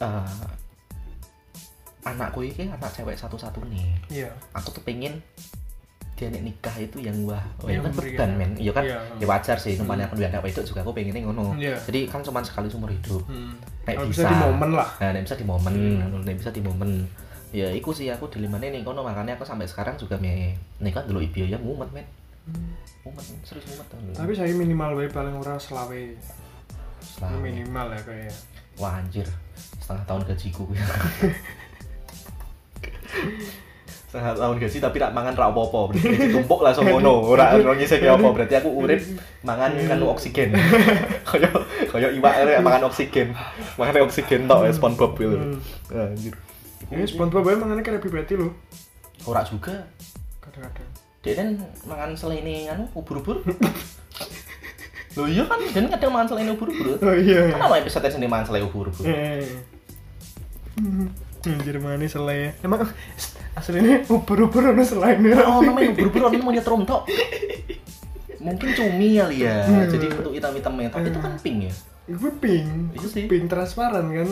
eh 0.00 0.44
anakku 2.04 2.40
ini 2.40 2.72
anak 2.72 2.90
cewek 2.96 3.16
satu-satu 3.16 3.60
nih 3.68 3.92
iya 4.08 4.30
aku 4.56 4.72
tuh 4.72 4.82
pengen 4.84 5.20
dia 6.20 6.28
nek 6.28 6.44
nikah 6.44 6.76
itu 6.76 7.00
yang 7.00 7.16
wah 7.24 7.40
oh, 7.64 7.72
Yang 7.72 7.80
itu 7.80 7.80
kan 7.80 7.92
beban 7.96 8.30
men. 8.36 8.50
Iya 8.60 8.72
kan? 8.76 8.84
Iya. 8.84 8.98
ya 9.16 9.26
wajar 9.26 9.56
sih 9.56 9.72
numpang 9.80 10.04
aku 10.04 10.20
anak 10.20 10.44
wedok 10.44 10.64
juga 10.68 10.84
aku 10.84 10.92
pengennya 10.92 11.24
ngono. 11.24 11.56
Iya. 11.56 11.80
jadi 11.88 12.04
kan 12.12 12.20
cuma 12.20 12.44
sekali 12.44 12.68
seumur 12.68 12.92
hidup. 12.92 13.24
Hmm. 13.24 13.56
Nek 13.88 13.96
bisa. 14.12 14.28
bisa 14.28 14.28
di 14.28 14.36
momen 14.36 14.70
lah. 14.76 14.88
Nah 15.00 15.08
nek 15.16 15.24
bisa 15.24 15.36
di 15.40 15.46
momen 15.48 15.72
Hmm. 15.72 16.20
nek 16.20 16.36
bisa 16.36 16.52
di 16.52 16.60
momen 16.60 17.08
ya 17.50 17.72
iku 17.72 17.90
sih 17.96 18.12
aku 18.12 18.28
dilimane 18.28 18.68
ning 18.68 18.84
kono. 18.84 19.00
Makanya 19.00 19.40
aku 19.40 19.48
sampai 19.48 19.64
sekarang 19.64 19.96
juga 19.96 20.20
me 20.20 20.52
nikah 20.76 21.08
dulu 21.08 21.24
ibu 21.24 21.40
ya 21.40 21.56
mumet 21.56 21.88
men. 21.96 22.04
Mumet 23.00 23.24
serius 23.48 23.64
mumet 23.72 23.88
tapi 24.12 24.32
saya 24.36 24.52
minimal 24.52 25.00
wae 25.00 25.08
paling 25.08 25.32
ora 25.32 25.56
selawe. 25.56 26.02
Selama- 27.00 27.40
minimal 27.40 27.96
ya 27.96 28.00
kayak 28.04 28.36
wah 28.76 29.00
anjir. 29.00 29.24
Setengah 29.80 30.04
tahun 30.04 30.22
gajiku 30.28 30.68
setengah 34.10 34.34
tahun 34.34 34.58
gaji 34.58 34.78
tapi 34.82 34.96
tak 34.98 35.14
mangan 35.14 35.34
ra 35.38 35.46
apa-apa. 35.54 35.94
Berarti 35.94 36.16
ditumpuk 36.26 36.60
langsung 36.66 36.82
ngono. 36.82 37.30
Ora 37.30 37.54
ora 37.62 37.78
ngisih 37.78 38.02
apa 38.10 38.26
berarti 38.34 38.54
aku 38.58 38.70
urip 38.74 38.98
mangan 39.46 39.70
kan 39.86 40.02
oksigen. 40.02 40.50
Kaya 41.30 41.46
kaya 41.86 42.08
iwak 42.18 42.34
rek 42.42 42.58
mangan 42.58 42.90
oksigen. 42.90 43.30
Mangan 43.78 44.02
oksigen 44.02 44.50
tok 44.50 44.66
ya 44.66 44.72
SpongeBob 44.74 45.14
gitu. 45.14 45.38
Hmm. 45.38 45.58
anjir 45.94 46.34
ini 46.90 47.06
SpongeBob 47.06 47.46
wae 47.46 47.54
mangannya 47.54 47.86
kayak 47.86 48.02
Krabby 48.02 48.34
lu 48.34 48.50
ora 49.30 49.46
juga. 49.46 49.86
Kadang-kadang. 50.42 50.90
Dia 51.22 51.32
kan 51.38 51.48
mangan 51.86 52.10
selene 52.18 52.66
anu 52.66 52.90
ubur-ubur. 52.98 53.46
Loh 55.18 55.26
iya 55.26 55.42
kan, 55.46 55.58
dan 55.70 55.86
kadang 55.86 56.10
mangan 56.10 56.34
selene 56.34 56.50
ubur-ubur. 56.58 56.98
oh 56.98 57.14
iya. 57.14 57.54
Kan 57.54 57.62
apa 57.62 57.78
episode 57.78 58.10
sini 58.10 58.26
mangan 58.26 58.50
selene 58.50 58.66
ubur-ubur? 58.66 59.06
Anjir 61.40 61.76
mana 61.80 62.04
selai 62.04 62.52
Emang 62.60 62.84
aslinya 63.56 64.04
ubur-ubur 64.06 64.72
ono 64.72 64.84
selainnya 64.84 65.40
Oh, 65.44 65.64
namanya 65.64 65.96
ubur-ubur 65.96 66.20
orang 66.28 66.42
monyet 66.44 66.66
rontok. 66.66 67.08
Mungkin 68.40 68.68
cumi 68.72 69.20
kali 69.20 69.44
ya. 69.44 69.68
Hmm. 69.68 69.84
Jadi 69.84 70.06
bentuk 70.08 70.32
hitam-hitamnya, 70.32 70.88
tapi 70.88 71.12
itu 71.12 71.20
kan 71.20 71.32
pink 71.36 71.58
ya. 71.68 71.72
Itu 72.08 72.28
pink, 72.40 72.68
Itu 72.96 73.06
sih. 73.08 73.24
pink 73.28 73.52
transparan 73.52 74.08
kan. 74.08 74.28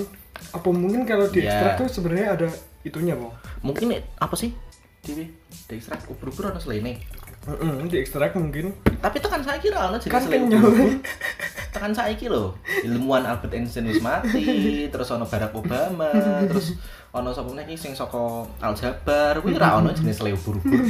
Apa 0.55 0.69
mungkin 0.73 1.05
kalau 1.05 1.29
di 1.29 1.45
Iya. 1.45 1.53
ekstrak 1.53 1.73
tuh 1.77 1.89
sebenarnya 1.93 2.27
ada 2.33 2.49
itunya, 2.87 3.13
Bang? 3.13 3.33
Mungkin 3.61 3.93
apa 4.17 4.33
sih? 4.33 4.57
Di 5.05 5.29
di 5.45 5.75
ekstrak 5.77 6.09
ubur-ubur 6.09 6.49
ono 6.49 6.57
selene. 6.57 7.05
Heeh, 7.45 7.75
di 7.85 7.97
ekstrak 8.01 8.33
mungkin. 8.33 8.73
Tapi 9.01 9.17
tekan 9.21 9.45
saya 9.45 9.61
kira 9.61 9.89
ono 9.89 9.97
jadi 10.01 10.09
Kan 10.09 10.25
kenyal. 10.25 10.65
Tekan 11.69 11.93
saya 11.93 12.17
lho. 12.17 12.57
Ilmuwan 12.85 13.29
Albert 13.29 13.55
Einstein 13.55 13.89
wis 13.89 14.01
mati, 14.01 14.89
terus 14.93 15.09
ono 15.13 15.29
Barack 15.29 15.53
Obama, 15.53 16.09
terus 16.49 16.77
ono 17.13 17.33
sapa 17.33 17.53
meneh 17.53 17.77
sing 17.77 17.93
saka 17.93 18.49
Aljabar, 18.65 19.39
kuwi 19.45 19.57
ra 19.57 19.79
ono 19.79 19.93
jenis 19.93 20.19
selene 20.19 20.37
ubur-ubur. 20.37 20.81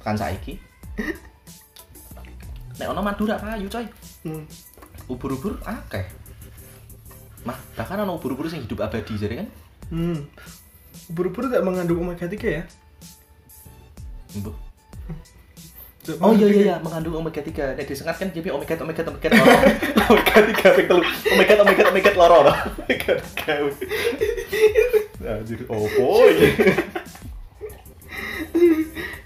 Tekan 0.00 0.16
saiki. 0.16 0.56
Nek 2.80 2.88
ono 2.90 3.00
Madura 3.04 3.36
kayu 3.36 3.68
coy. 3.68 3.86
Hmm. 4.24 4.44
ubur-ubur 5.04 5.60
akeh 5.68 6.08
mah 7.44 7.60
bahkan 7.76 8.00
ada 8.00 8.08
ubur-ubur 8.08 8.48
yang 8.48 8.64
hidup 8.64 8.88
abadi 8.88 9.20
jadi 9.20 9.44
kan 9.44 9.48
Hmm. 9.92 10.24
Ubur-ubur 11.12 11.44
tidak 11.44 11.60
mengandung 11.60 12.00
omega 12.00 12.24
3 12.24 12.40
ya? 12.40 12.64
Mbok. 14.40 14.56
Oh 16.20 16.30
iya 16.30 16.46
iya 16.46 16.62
iya 16.62 16.76
mengandung 16.78 17.16
omega 17.16 17.40
3 17.40 17.74
nek 17.74 17.84
disengat 17.84 18.16
kan 18.16 18.28
jadi 18.28 18.48
omega 18.48 18.76
omega 18.76 19.00
omega 19.02 19.28
loro 19.30 19.56
omega 20.10 20.36
3 20.36 20.76
ping 20.76 20.86
telu 20.86 21.02
omega 21.30 21.54
omega 21.58 21.82
omega 21.88 22.10
loro 22.12 22.38
omega 22.44 23.12
3 23.16 23.72
anjir 25.24 25.60
opo 25.64 26.06
iki 26.28 26.48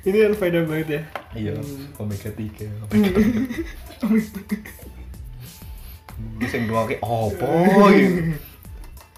Ini 0.01 0.24
kan 0.24 0.35
faedah 0.35 0.62
banget 0.64 0.89
ya. 0.89 1.03
iya 1.35 1.53
Hmm. 1.53 1.91
omega 1.99 2.31
3 2.31 2.64
omega 2.87 3.11
Ini 6.39 6.47
sing 6.47 6.62
ngoke 6.66 6.97
opo 7.01 7.51
iki 7.91 8.07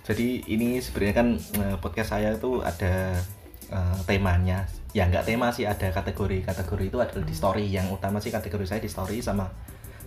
jadi 0.02 0.26
ini 0.48 0.80
sebenarnya 0.80 1.14
kan 1.14 1.28
eh, 1.36 1.76
podcast 1.78 2.10
saya 2.10 2.34
itu 2.34 2.58
ada 2.60 3.14
eh, 3.68 3.96
temanya 4.02 4.66
ya 4.92 5.06
nggak 5.06 5.22
tema 5.24 5.48
sih 5.48 5.64
ada 5.64 5.86
kategori 5.88 6.42
kategori 6.42 6.84
itu 6.86 6.98
adalah 6.98 7.22
di 7.22 7.32
story 7.32 7.64
yang 7.64 7.86
utama 7.88 8.18
sih 8.18 8.28
kategori 8.28 8.64
saya 8.64 8.78
di 8.78 8.86
story 8.86 9.18
sama 9.18 9.46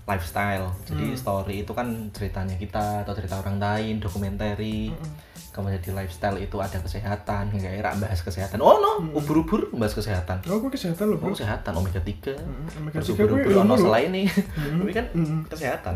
lifestyle 0.03 0.75
jadi 0.83 1.05
Hmm. 1.05 1.15
story 1.15 1.55
itu 1.59 1.71
kan 1.71 1.87
ceritanya 2.09 2.55
kita 2.55 3.01
atau 3.01 3.13
cerita 3.13 3.37
orang 3.37 3.55
lain 3.55 3.97
dokumentari 3.97 4.91
Mm-mm. 4.91 5.31
kemudian 5.49 5.79
di 5.79 5.91
lifestyle 5.91 6.35
itu 6.37 6.57
ada 6.57 6.75
kesehatan 6.77 7.53
kayak 7.53 7.73
era 7.77 7.91
bahas 7.95 8.19
kesehatan 8.19 8.59
oh 8.59 8.75
no 8.77 8.91
Hmm. 8.99 9.15
ubur-ubur 9.15 9.71
bahas 9.71 9.93
kesehatan 9.93 10.43
Oh, 10.45 10.59
gue 10.59 10.67
kesehatan 10.69 11.05
loh, 11.07 11.17
oh 11.17 11.23
Bro. 11.23 11.33
kesehatan 11.33 11.71
omega 11.73 12.01
3 12.01 12.35
Mm-mm, 12.35 12.67
omega 12.77 12.95
terus 12.97 13.07
3 13.07 13.15
gue 13.15 13.23
ubur-ubur 13.23 13.51
ilmu 13.53 13.61
ono 13.61 13.71
loh. 13.71 13.79
selain 13.81 14.09
nih 14.11 14.27
Mm-mm. 14.27 14.77
tapi 14.81 14.91
kan 14.91 15.05
Mm-mm. 15.13 15.39
kesehatan 15.47 15.95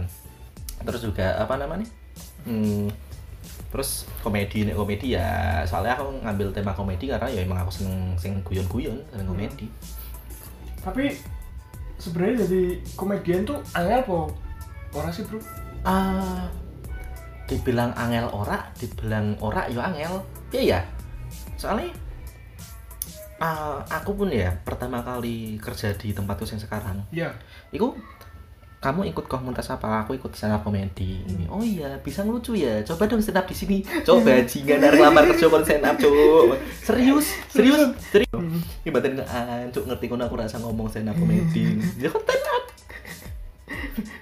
terus 0.79 1.01
juga 1.01 1.27
apa 1.35 1.53
namanya 1.55 1.88
hmm, 2.43 2.88
terus 3.68 4.07
komedi 4.24 4.63
nih 4.63 4.76
komedi 4.76 5.20
ya 5.20 5.61
soalnya 5.68 5.99
aku 5.99 6.24
ngambil 6.24 6.55
tema 6.55 6.72
komedi 6.72 7.11
karena 7.11 7.28
ya 7.28 7.43
emang 7.43 7.59
aku 7.61 7.72
seneng 7.84 8.15
seneng 8.15 8.39
guyon-guyon 8.47 8.95
seneng 9.11 9.28
komedi 9.28 9.68
Tapi 10.82 11.11
sebenarnya 11.99 12.47
jadi 12.47 12.63
komedian 12.95 13.43
tuh 13.43 13.59
angel 13.76 13.99
apa? 14.07 14.20
Ora 14.95 15.11
sih, 15.11 15.28
Bro? 15.28 15.43
ah 15.88 16.47
dibilang 17.47 17.95
angel 17.95 18.28
ora 18.36 18.68
dibilang 18.76 19.39
ora 19.39 19.72
ya 19.72 19.88
angel 19.88 20.13
iya 20.51 20.63
ya 20.76 20.80
soalnya 21.55 21.95
ah, 23.39 23.80
aku 23.88 24.11
pun 24.20 24.28
ya 24.28 24.51
pertama 24.68 24.99
kali 24.99 25.55
kerja 25.61 25.95
di 25.95 26.11
tempatku 26.11 26.43
yang 26.43 26.59
sekarang 26.59 26.97
Iya. 27.13 27.30
Iku 27.72 27.95
kamu 28.88 29.03
ikut 29.11 29.27
komunitas 29.27 29.67
apa? 29.67 30.07
Aku 30.07 30.15
ikut 30.15 30.31
stand 30.31 30.55
up 30.55 30.63
comedy. 30.63 31.19
Ini. 31.27 31.51
Oh 31.51 31.59
iya, 31.59 31.99
bisa 31.99 32.23
ngelucu 32.23 32.55
ya. 32.55 32.79
Coba 32.88 33.03
dong 33.03 33.19
stand 33.19 33.35
up 33.35 33.43
di 33.43 33.51
sini. 33.51 33.77
Coba 34.07 34.39
jingan 34.47 34.79
dari 34.79 34.95
lamar 35.03 35.27
kerja 35.27 35.51
kon 35.51 35.59
stand 35.67 35.83
up, 35.83 35.99
Cuk. 35.99 36.55
Serius, 36.79 37.27
serius, 37.51 37.91
serius. 38.07 38.31
Mm. 38.31 38.63
Ini 38.88 38.89
batin 38.95 39.11
nggak 39.19 39.27
ancuk 39.27 39.83
ngerti 39.91 40.05
kono 40.07 40.23
aku 40.23 40.39
rasa 40.39 40.63
ngomong 40.63 40.88
stand 40.88 41.11
up 41.11 41.19
comedy. 41.19 41.75
Ya 42.03 42.07
kan 42.07 42.23
stand 42.23 42.47
up. 42.47 42.63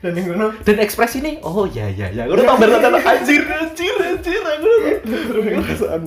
Dan 0.01 0.17
yang 0.17 0.25
ngono 0.33 0.47
Dan 0.65 0.81
ekspresi 0.81 1.21
nih, 1.21 1.45
oh 1.45 1.69
ya 1.69 1.85
ya 1.85 2.09
ya. 2.09 2.25
Aku 2.25 2.33
udah 2.33 2.45
tambah 2.57 2.65
rata 2.65 2.89
anjir 3.05 3.45
anjir 3.45 3.93
anjir 4.01 4.41
aku. 4.41 4.71
Perasaan. 5.61 6.01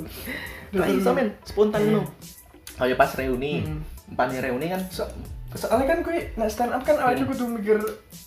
Nah, 0.75 0.87
iso 0.91 1.11
men, 1.15 1.31
spontan 1.47 1.95
no. 1.95 2.03
Kayak 2.75 2.99
pas 2.99 3.15
reuni, 3.15 3.63
Mm. 3.63 3.81
pan 4.19 4.35
reuni 4.35 4.67
kan 4.67 4.83
soalnya 5.51 5.87
kan 5.87 5.99
gue 6.01 6.17
nah 6.35 6.45
stand 6.45 6.71
up 6.71 6.83
kan 6.83 6.97
awalnya 6.97 7.23
gue 7.23 7.35
tuh 7.35 7.49
mikir 7.49 7.79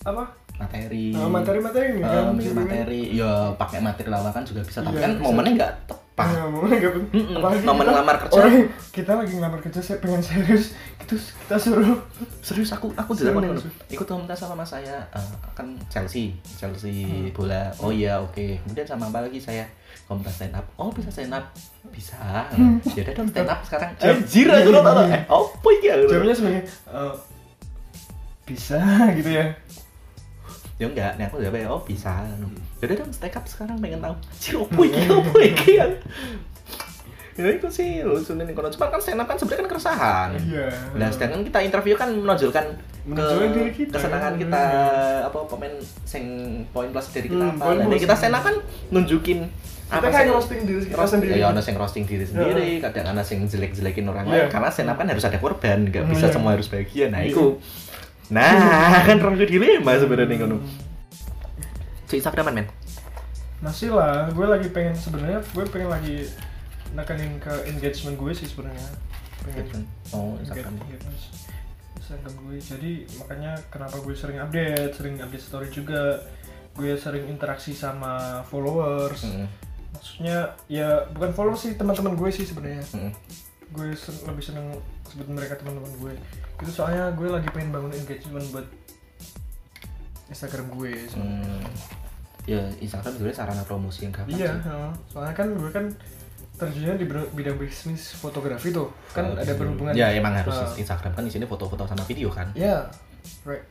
apa 0.02 0.24
materi. 0.54 1.10
uh, 1.12 1.26
materi-materi 1.26 1.86
ini 1.92 2.00
Eh, 2.00 2.06
kan 2.06 2.24
mikir 2.32 2.44
gitu 2.44 2.54
kan. 2.56 2.66
materi 2.66 3.02
ya 3.12 3.32
pakai 3.56 3.80
materi 3.80 4.08
lawakan 4.08 4.44
juga 4.44 4.62
bisa 4.62 4.80
tapi 4.80 4.96
Iya, 4.96 5.04
kan 5.04 5.12
bisa. 5.12 5.24
momennya 5.24 5.54
nggak 5.56 5.74
tepat 5.86 6.28
Nah, 6.28 6.46
momennya 6.48 6.78
nggak 6.78 6.94
pen- 6.94 7.10
Mm-mm. 7.12 7.36
apalagi 7.36 7.64
Momen 7.64 7.86
ngelamar 7.88 8.16
kerja. 8.20 8.38
orang 8.38 8.54
kita 8.92 9.12
lagi 9.16 9.34
ngelamar 9.34 9.60
kerja 9.60 9.80
saya 9.80 9.98
pengen 9.98 10.22
serius 10.22 10.66
itu 11.00 11.16
kita 11.18 11.56
suruh 11.58 11.98
serius 12.40 12.70
aku 12.72 12.88
aku 12.92 13.12
tidak 13.12 13.34
mau 13.34 13.42
ikut 13.88 14.06
komunitas 14.06 14.38
sama 14.40 14.54
mas 14.56 14.70
saya 14.70 15.02
eh, 15.10 15.28
kan 15.52 15.66
Chelsea 15.88 16.30
Chelsea 16.52 16.94
Hmm. 17.04 17.30
bola 17.32 17.74
oh 17.80 17.90
iya 17.90 18.18
oke 18.18 18.62
kemudian 18.62 18.86
sama 18.86 19.08
apa 19.08 19.22
lagi 19.22 19.38
saya 19.38 19.66
komunitas 20.04 20.36
stand 20.36 20.54
up. 20.54 20.66
Oh 20.76 20.90
bisa 20.90 21.08
stand 21.08 21.32
up. 21.32 21.46
Bisa. 21.88 22.18
Ya 22.88 23.02
udah 23.02 23.14
dong 23.14 23.30
stand 23.30 23.48
up 23.48 23.60
sekarang. 23.64 23.90
Hmm. 23.92 24.02
Jam- 24.02 24.20
anjir 24.20 24.48
aku 24.48 24.70
udah 24.70 24.84
tahu 24.84 25.04
eh 25.08 25.22
apa 25.24 25.68
iki 25.74 25.88
aku? 25.88 26.06
Jamnya 26.10 26.34
sebenarnya 26.34 26.64
eh, 26.88 27.14
bisa 28.44 28.80
gitu 29.18 29.30
ya. 29.32 29.46
Ya 30.76 30.86
enggak 30.88 31.12
nih 31.16 31.26
aku 31.26 31.36
udah 31.38 31.52
oh 31.70 31.82
bisa. 31.82 32.12
Hmm. 32.22 32.58
ya 32.78 32.84
udah 32.86 32.96
dong 32.98 33.12
stand 33.12 33.34
up 33.34 33.46
sekarang 33.46 33.78
pengen 33.78 34.00
tahu 34.00 34.16
anjir 34.18 34.54
apa 34.58 34.82
iki 34.88 35.02
apa 35.08 35.38
iki 35.42 35.72
ya? 35.74 35.86
Ya 37.32 37.48
itu 37.48 37.68
sih 37.72 38.04
lucu 38.04 38.36
nih 38.36 38.52
kalau 38.52 38.68
cuma 38.68 38.86
kan 38.88 39.00
stand 39.00 39.18
up 39.18 39.26
kan 39.26 39.38
sebenarnya 39.38 39.64
kan 39.64 39.70
keresahan. 39.70 40.30
Iya. 40.38 40.68
Nah, 40.94 41.08
sedangkan 41.08 41.42
kita 41.42 41.60
interview 41.64 41.96
kan 41.96 42.12
menonjolkan 42.12 42.66
ke 43.02 43.26
diri 43.50 43.72
kita. 43.74 43.98
kesenangan 43.98 44.36
kita 44.36 44.62
Hmm. 44.62 45.28
apa 45.32 45.40
pemain 45.48 45.74
sing 46.04 46.26
poin 46.70 46.92
plus 46.92 47.08
dari 47.10 47.32
kita 47.32 47.40
Hmm, 47.42 47.58
apa. 47.58 47.82
Nah, 47.82 47.98
kita 47.98 48.14
stand 48.14 48.36
up 48.36 48.44
kan 48.44 48.56
nunjukin 48.92 49.48
kita 49.92 50.08
kan 50.08 50.24
roasting 50.30 50.60
diri 50.64 50.80
kita 50.82 50.96
roasting 50.96 51.20
sendiri 51.20 51.36
ya 51.36 51.48
ada 51.48 51.62
yang 51.62 51.78
roasting 51.78 52.04
diri 52.06 52.24
sendiri, 52.24 52.70
kadang 52.80 53.06
ada 53.08 53.22
yang 53.22 53.42
jelek-jelekin 53.46 54.06
orang 54.06 54.26
Iya. 54.26 54.32
lain 54.32 54.48
karena 54.50 54.70
stand 54.70 54.88
up 54.88 54.96
kan 54.96 55.08
harus 55.08 55.24
ada 55.24 55.38
korban, 55.38 55.78
nggak 55.86 56.04
bisa 56.08 56.26
Iya. 56.26 56.34
semua 56.34 56.52
harus 56.52 56.68
bahagia. 56.68 57.06
Nah, 57.08 57.20
Iya. 57.20 57.32
itu. 57.32 57.46
Nah, 58.30 58.56
kan 59.08 59.18
rada 59.18 59.44
dilema 59.44 59.92
sebenarnya 59.94 60.36
ngono. 60.40 60.58
Cek 62.06 62.18
Instagram 62.18 62.46
men. 62.54 62.68
masih 63.62 63.94
lah 63.94 64.26
gue 64.28 64.42
lagi 64.44 64.68
pengen 64.68 64.98
sebenarnya 64.98 65.38
gue 65.46 65.64
pengen 65.68 65.86
lagi 65.88 66.26
nekanin 66.92 67.38
ke 67.38 67.54
engagement 67.68 68.18
gue 68.18 68.34
sih 68.34 68.50
sebenarnya 68.50 68.90
pengen 69.44 69.86
Oh, 70.10 70.34
Instagram. 70.36 70.82
Yes. 70.88 71.30
Instagram 71.96 72.34
gue 72.42 72.58
jadi 72.58 72.92
makanya 73.18 73.54
kenapa 73.70 74.02
gue 74.02 74.12
sering 74.12 74.40
update 74.40 74.92
sering 74.92 75.16
update 75.18 75.40
story 75.40 75.70
juga 75.70 76.26
gue 76.74 76.98
sering 76.98 77.30
interaksi 77.30 77.70
sama 77.70 78.42
followers 78.44 79.22
Heeh. 79.22 79.46
Maksudnya 80.02 80.38
ya 80.68 80.90
bukan 81.10 81.30
followers 81.32 81.62
sih 81.62 81.74
teman-teman 81.74 82.14
gue 82.14 82.30
sih 82.30 82.42
sebenarnya 82.44 82.82
Heeh. 82.92 83.14
gue 83.70 83.88
sen- 83.94 84.26
lebih 84.26 84.42
seneng 84.42 84.66
sebut 85.06 85.28
mereka 85.28 85.54
teman-teman 85.56 85.94
gue 85.96 86.14
itu 86.60 86.72
soalnya 86.72 87.10
gue 87.12 87.28
lagi 87.28 87.46
pengen 87.48 87.70
bangun 87.70 87.92
engagement 87.92 88.46
buat 88.50 88.66
Instagram 90.28 90.72
gue 90.72 90.92
soalnya. 91.06 91.44
Hmm, 91.44 91.64
ya 92.46 92.62
Instagram 92.80 93.12
sebenarnya 93.14 93.38
sarana 93.38 93.64
promosi 93.64 94.00
yang 94.04 94.14
gampang 94.16 94.34
iya 94.34 94.52
sih. 94.56 94.90
soalnya 95.08 95.36
kan 95.36 95.48
gue 95.52 95.70
kan 95.70 95.86
terjunnya 96.56 96.94
di 96.96 97.06
bidang 97.10 97.58
bisnis 97.58 98.14
fotografi 98.16 98.70
tuh 98.70 98.90
kan 99.12 99.26
Oh, 99.28 99.34
ada 99.34 99.44
gitu. 99.44 99.60
berhubungan 99.60 99.94
Ya 99.94 100.10
emang 100.12 100.34
harus 100.36 100.54
Ah. 100.56 100.74
Instagram 100.74 101.12
kan 101.12 101.24
di 101.24 101.32
sini 101.32 101.46
foto-foto 101.46 101.84
sama 101.84 102.02
video 102.04 102.30
kan. 102.30 102.50
ya 102.54 102.86
right 103.44 103.66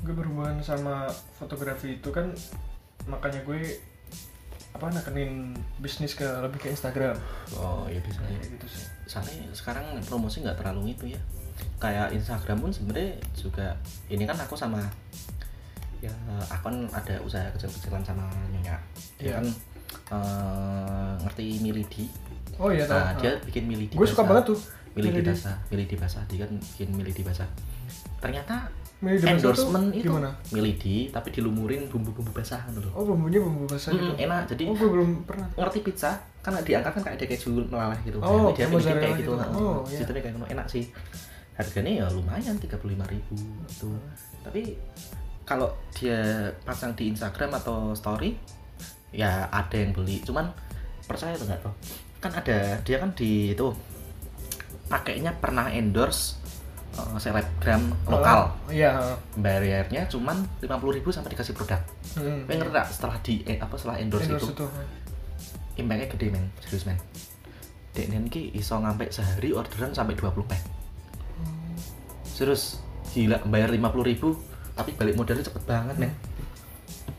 gue 0.00 0.10
berhubungan 0.10 0.58
sama 0.58 1.06
fotografi 1.34 1.96
itu 1.96 2.08
kan 2.08 2.30
makanya 3.06 3.42
gue 3.42 3.78
apa 4.70 4.86
nekenin 4.88 5.50
bisnis 5.76 6.14
ke 6.14 6.24
lebih 6.24 6.58
ke 6.58 6.68
Instagram 6.68 7.18
Oh 7.52 7.84
iya 7.84 7.98
bisa. 8.00 8.22
kayak 8.22 8.46
gitu 8.48 8.66
sih 8.70 8.86
Soalnya 9.04 9.50
sekarang 9.50 9.82
promosi 10.00 10.40
nggak 10.40 10.54
terlalu 10.56 10.94
itu 10.94 11.10
ya. 11.10 11.20
Kayak 11.76 12.14
Instagram 12.14 12.58
pun 12.60 12.70
sebenarnya 12.70 13.12
juga 13.34 13.74
ini 14.06 14.22
kan 14.22 14.36
aku 14.36 14.54
sama 14.54 14.80
ya 15.98 16.08
aku 16.46 16.70
kan 16.70 16.76
ada 16.90 17.20
usaha 17.20 17.44
kecil-kecilan 17.50 18.00
sama 18.00 18.24
nyonya. 18.48 18.78
Dia 19.18 19.26
Iya. 19.26 19.34
kan 19.36 19.46
eh, 20.08 21.12
ngerti 21.20 21.46
Milidi. 21.60 22.04
oh 22.56 22.70
iya 22.70 22.86
Nah, 22.86 23.12
dia 23.16 23.36
bikin 23.42 23.66
Milidi. 23.66 23.92
gue 23.92 24.06
suka 24.06 24.22
banget 24.22 24.48
tuh 24.48 24.58
Milidi. 24.90 25.20
basah, 25.22 25.56
Milidi 25.68 25.94
basah. 25.94 26.22
Dia 26.26 26.46
kan 26.46 26.54
bikin 26.56 26.88
Milidi 26.92 27.20
basah. 27.20 27.46
Ternyata 28.18 28.70
Basah 29.00 29.32
endorsement 29.32 29.86
tuh 29.88 29.96
itu 29.96 30.08
gimana? 30.12 30.30
Milidi 30.52 30.96
tapi 31.08 31.32
dilumurin 31.32 31.88
bumbu-bumbu 31.88 32.36
basah 32.36 32.60
gitu 32.68 32.84
loh. 32.84 32.92
Oh 32.92 33.02
bumbunya 33.08 33.40
bumbu 33.40 33.64
basah 33.64 33.96
gitu. 33.96 34.12
Mm, 34.12 34.24
enak. 34.28 34.42
Jadi 34.52 34.64
Oh 34.68 34.76
gue 34.76 34.88
belum 34.92 35.10
pernah. 35.24 35.48
ngerti 35.56 35.78
pizza 35.80 36.20
kan 36.44 36.52
diangkat 36.60 36.92
kan 36.96 37.02
kayak 37.04 37.16
ada 37.20 37.26
keju 37.28 37.48
melaleh 37.68 37.98
gitu 38.04 38.16
Oh, 38.20 38.48
dia 38.52 38.64
bikin 38.64 38.72
mozzarella 38.72 39.00
kayak 39.04 39.16
gitu, 39.20 39.32
gitu. 39.36 39.56
Oh, 39.60 39.84
iya. 39.84 39.96
sistemnya 40.00 40.22
kayak 40.24 40.52
enak 40.52 40.66
sih 40.68 40.84
harganya 41.52 41.92
ya 42.00 42.06
lumayan 42.08 42.56
35.000 42.56 43.12
ribu 43.12 43.36
gitu 43.68 43.92
tapi 44.40 44.72
kalau 45.44 45.68
dia 45.92 46.48
pasang 46.64 46.96
di 46.96 47.12
Instagram 47.12 47.52
atau 47.60 47.92
story 47.92 48.32
ya 49.12 49.44
ada 49.52 49.76
yang 49.76 49.92
beli 49.92 50.24
cuman 50.24 50.48
percaya 51.04 51.36
atau 51.36 51.44
enggak 51.44 51.60
tuh 51.60 51.74
kan 52.24 52.32
ada 52.32 52.80
dia 52.80 52.96
kan 52.96 53.12
di 53.12 53.52
itu 53.52 53.68
pakainya 54.88 55.36
pernah 55.36 55.68
endorse 55.68 56.39
eh, 56.90 57.18
selebgram 57.18 57.82
lokal. 58.06 58.50
Oh, 58.66 58.72
iya. 58.72 59.14
bayarnya 59.34 60.06
cuman 60.06 60.42
50.000 60.58 60.96
ribu 60.96 61.08
sampai 61.10 61.30
dikasih 61.30 61.52
produk. 61.52 61.80
Hmm. 62.14 62.44
pengen 62.44 62.66
ngerti 62.66 62.92
setelah 62.92 63.16
di 63.20 63.34
eh, 63.44 63.56
apa 63.56 63.74
setelah 63.74 63.96
endorse, 63.98 64.26
Endorse 64.26 64.50
itu 64.50 64.54
itu. 64.54 64.66
impactnya 65.78 66.06
gede 66.10 66.26
men. 66.30 66.44
Serius 66.60 66.84
men. 66.84 66.98
Dek 67.90 68.06
ki 68.28 68.54
iso 68.54 68.74
ngampe 68.76 69.10
sehari 69.10 69.50
orderan 69.50 69.90
sampai 69.90 70.14
20 70.14 70.46
pack. 70.46 70.62
Serius 72.24 72.78
gila 73.10 73.42
bayar 73.46 73.70
50.000 73.70 74.06
ribu 74.06 74.28
tapi 74.72 74.94
balik 74.94 75.18
modalnya 75.18 75.42
cepet 75.42 75.62
banget 75.64 75.96
men. 75.98 76.12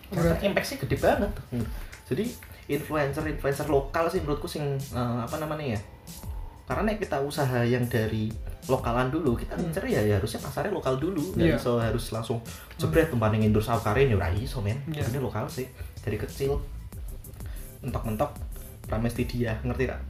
Karena 0.09 0.36
Berarti- 0.36 0.47
impactnya 0.47 0.76
gede 0.80 0.97
banget. 0.97 1.32
Jadi 2.07 2.26
influencer 2.67 3.24
influencer 3.26 3.67
lokal 3.67 4.07
sih 4.07 4.19
menurutku 4.19 4.47
sing 4.47 4.63
eh, 4.76 5.19
apa 5.22 5.36
namanya 5.38 5.76
ya? 5.76 5.82
Karena 6.67 6.95
kita 6.95 7.19
usaha 7.19 7.63
yang 7.63 7.84
dari 7.88 8.32
lokalan 8.68 9.09
dulu. 9.09 9.34
Kita 9.34 9.55
Hmm. 9.55 9.72
ya, 9.88 10.01
ya 10.03 10.16
harusnya 10.18 10.38
pasarnya 10.38 10.70
lokal 10.70 10.97
dulu. 10.97 11.34
Nggak 11.34 11.47
Iya. 11.47 11.57
iso 11.57 11.78
harus 11.78 12.05
langsung 12.12 12.38
jebret 12.78 13.09
tumpah 13.09 13.30
ning 13.30 13.45
Indur 13.45 13.62
Saukarin 13.62 14.09
ya 14.09 14.18
ora 14.18 14.30
iso 14.30 14.62
men. 14.62 14.78
Iya. 14.89 15.05
ini 15.07 15.18
lokal 15.18 15.45
sih 15.47 15.66
dari 16.01 16.18
kecil. 16.18 16.62
Mentok-mentok 17.82 18.30
Pramestridia 18.86 19.57
ngerti 19.64 19.88
gak? 19.88 20.01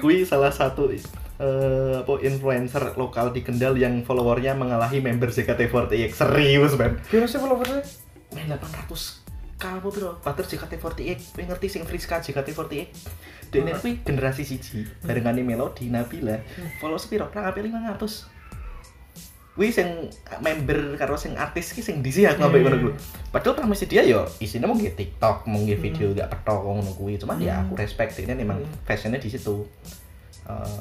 Kui 0.00 0.24
salah 0.24 0.48
satu 0.50 0.88
eh 1.34 1.94
apa 1.98 2.14
influencer 2.22 2.94
lokal 2.94 3.34
di 3.34 3.42
Kendal 3.42 3.74
yang 3.76 4.00
followernya 4.00 4.54
mengalahi 4.54 5.02
member 5.02 5.28
JKT48 5.28 6.12
serius 6.14 6.72
men. 6.74 6.96
Kira 7.04 7.26
sih 7.26 7.36
followersnya? 7.36 7.82
men 8.32 8.50
800 8.50 9.22
kamu 9.54 9.86
bro? 9.86 10.10
Pater 10.18 10.44
JKT48 10.44 11.20
Kui 11.32 11.44
ngerti 11.44 11.66
sing 11.68 11.82
Friska 11.84 12.18
JKT48 12.18 12.90
dan 13.56 13.70
Hmm. 13.70 13.78
kui 13.78 13.92
generasi 14.00 14.42
siji 14.42 14.82
barengan 15.00 15.36
Melody 15.36 15.86
Nabila 15.86 16.40
follow 16.76 16.96
sepiro 16.96 17.28
kurang 17.28 17.46
apa 17.46 17.58
500 17.58 18.34
Wih 19.54 19.70
sing 19.70 20.10
member 20.40 20.98
karo 20.98 21.14
sing 21.14 21.38
artis 21.38 21.70
ki 21.70 21.78
sing 21.78 22.02
disi 22.02 22.26
aku 22.26 22.42
ambek 22.42 22.58
Iya, 22.58 22.66
ngono 22.66 22.78
kuwi. 22.80 22.92
Padahal 23.30 23.54
pramisi 23.54 23.86
dia 23.86 24.02
yo 24.02 24.26
isinya 24.38 24.66
mau 24.66 24.74
nge 24.74 24.98
TikTok, 24.98 25.46
mau 25.46 25.62
nge 25.62 25.78
video 25.78 26.10
gak 26.10 26.26
petok 26.26 26.58
ngono 26.58 26.90
kuwi. 26.90 27.14
Cuman 27.14 27.38
ya 27.38 27.54
Hmm. 27.54 27.70
aku 27.70 27.78
respect 27.78 28.18
ini 28.18 28.34
memang 28.34 28.58
Hmm. 28.58 28.74
fashionnya 28.82 29.22
di 29.22 29.30
situ. 29.30 29.62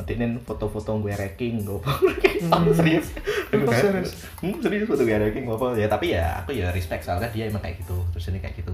Dia 0.04 0.18
foto-foto 0.42 0.90
gue 1.00 1.14
ranking, 1.14 1.62
gue 1.62 1.78
Hmm. 1.80 2.74
serius, 2.74 3.14
serius? 3.54 4.12
Hmm, 4.42 4.58
serius 4.58 4.84
foto 4.84 5.06
gue 5.06 5.16
ranking 5.16 5.46
apa 5.46 5.66
ya 5.78 5.86
tapi 5.88 6.06
ya 6.10 6.26
aku 6.36 6.52
ya 6.52 6.68
respect 6.68 7.06
soalnya 7.06 7.30
dia 7.30 7.46
emang 7.46 7.62
kayak 7.62 7.78
gitu 7.78 7.96
terus 8.10 8.26
ini 8.28 8.42
kayak 8.42 8.58
gitu 8.58 8.74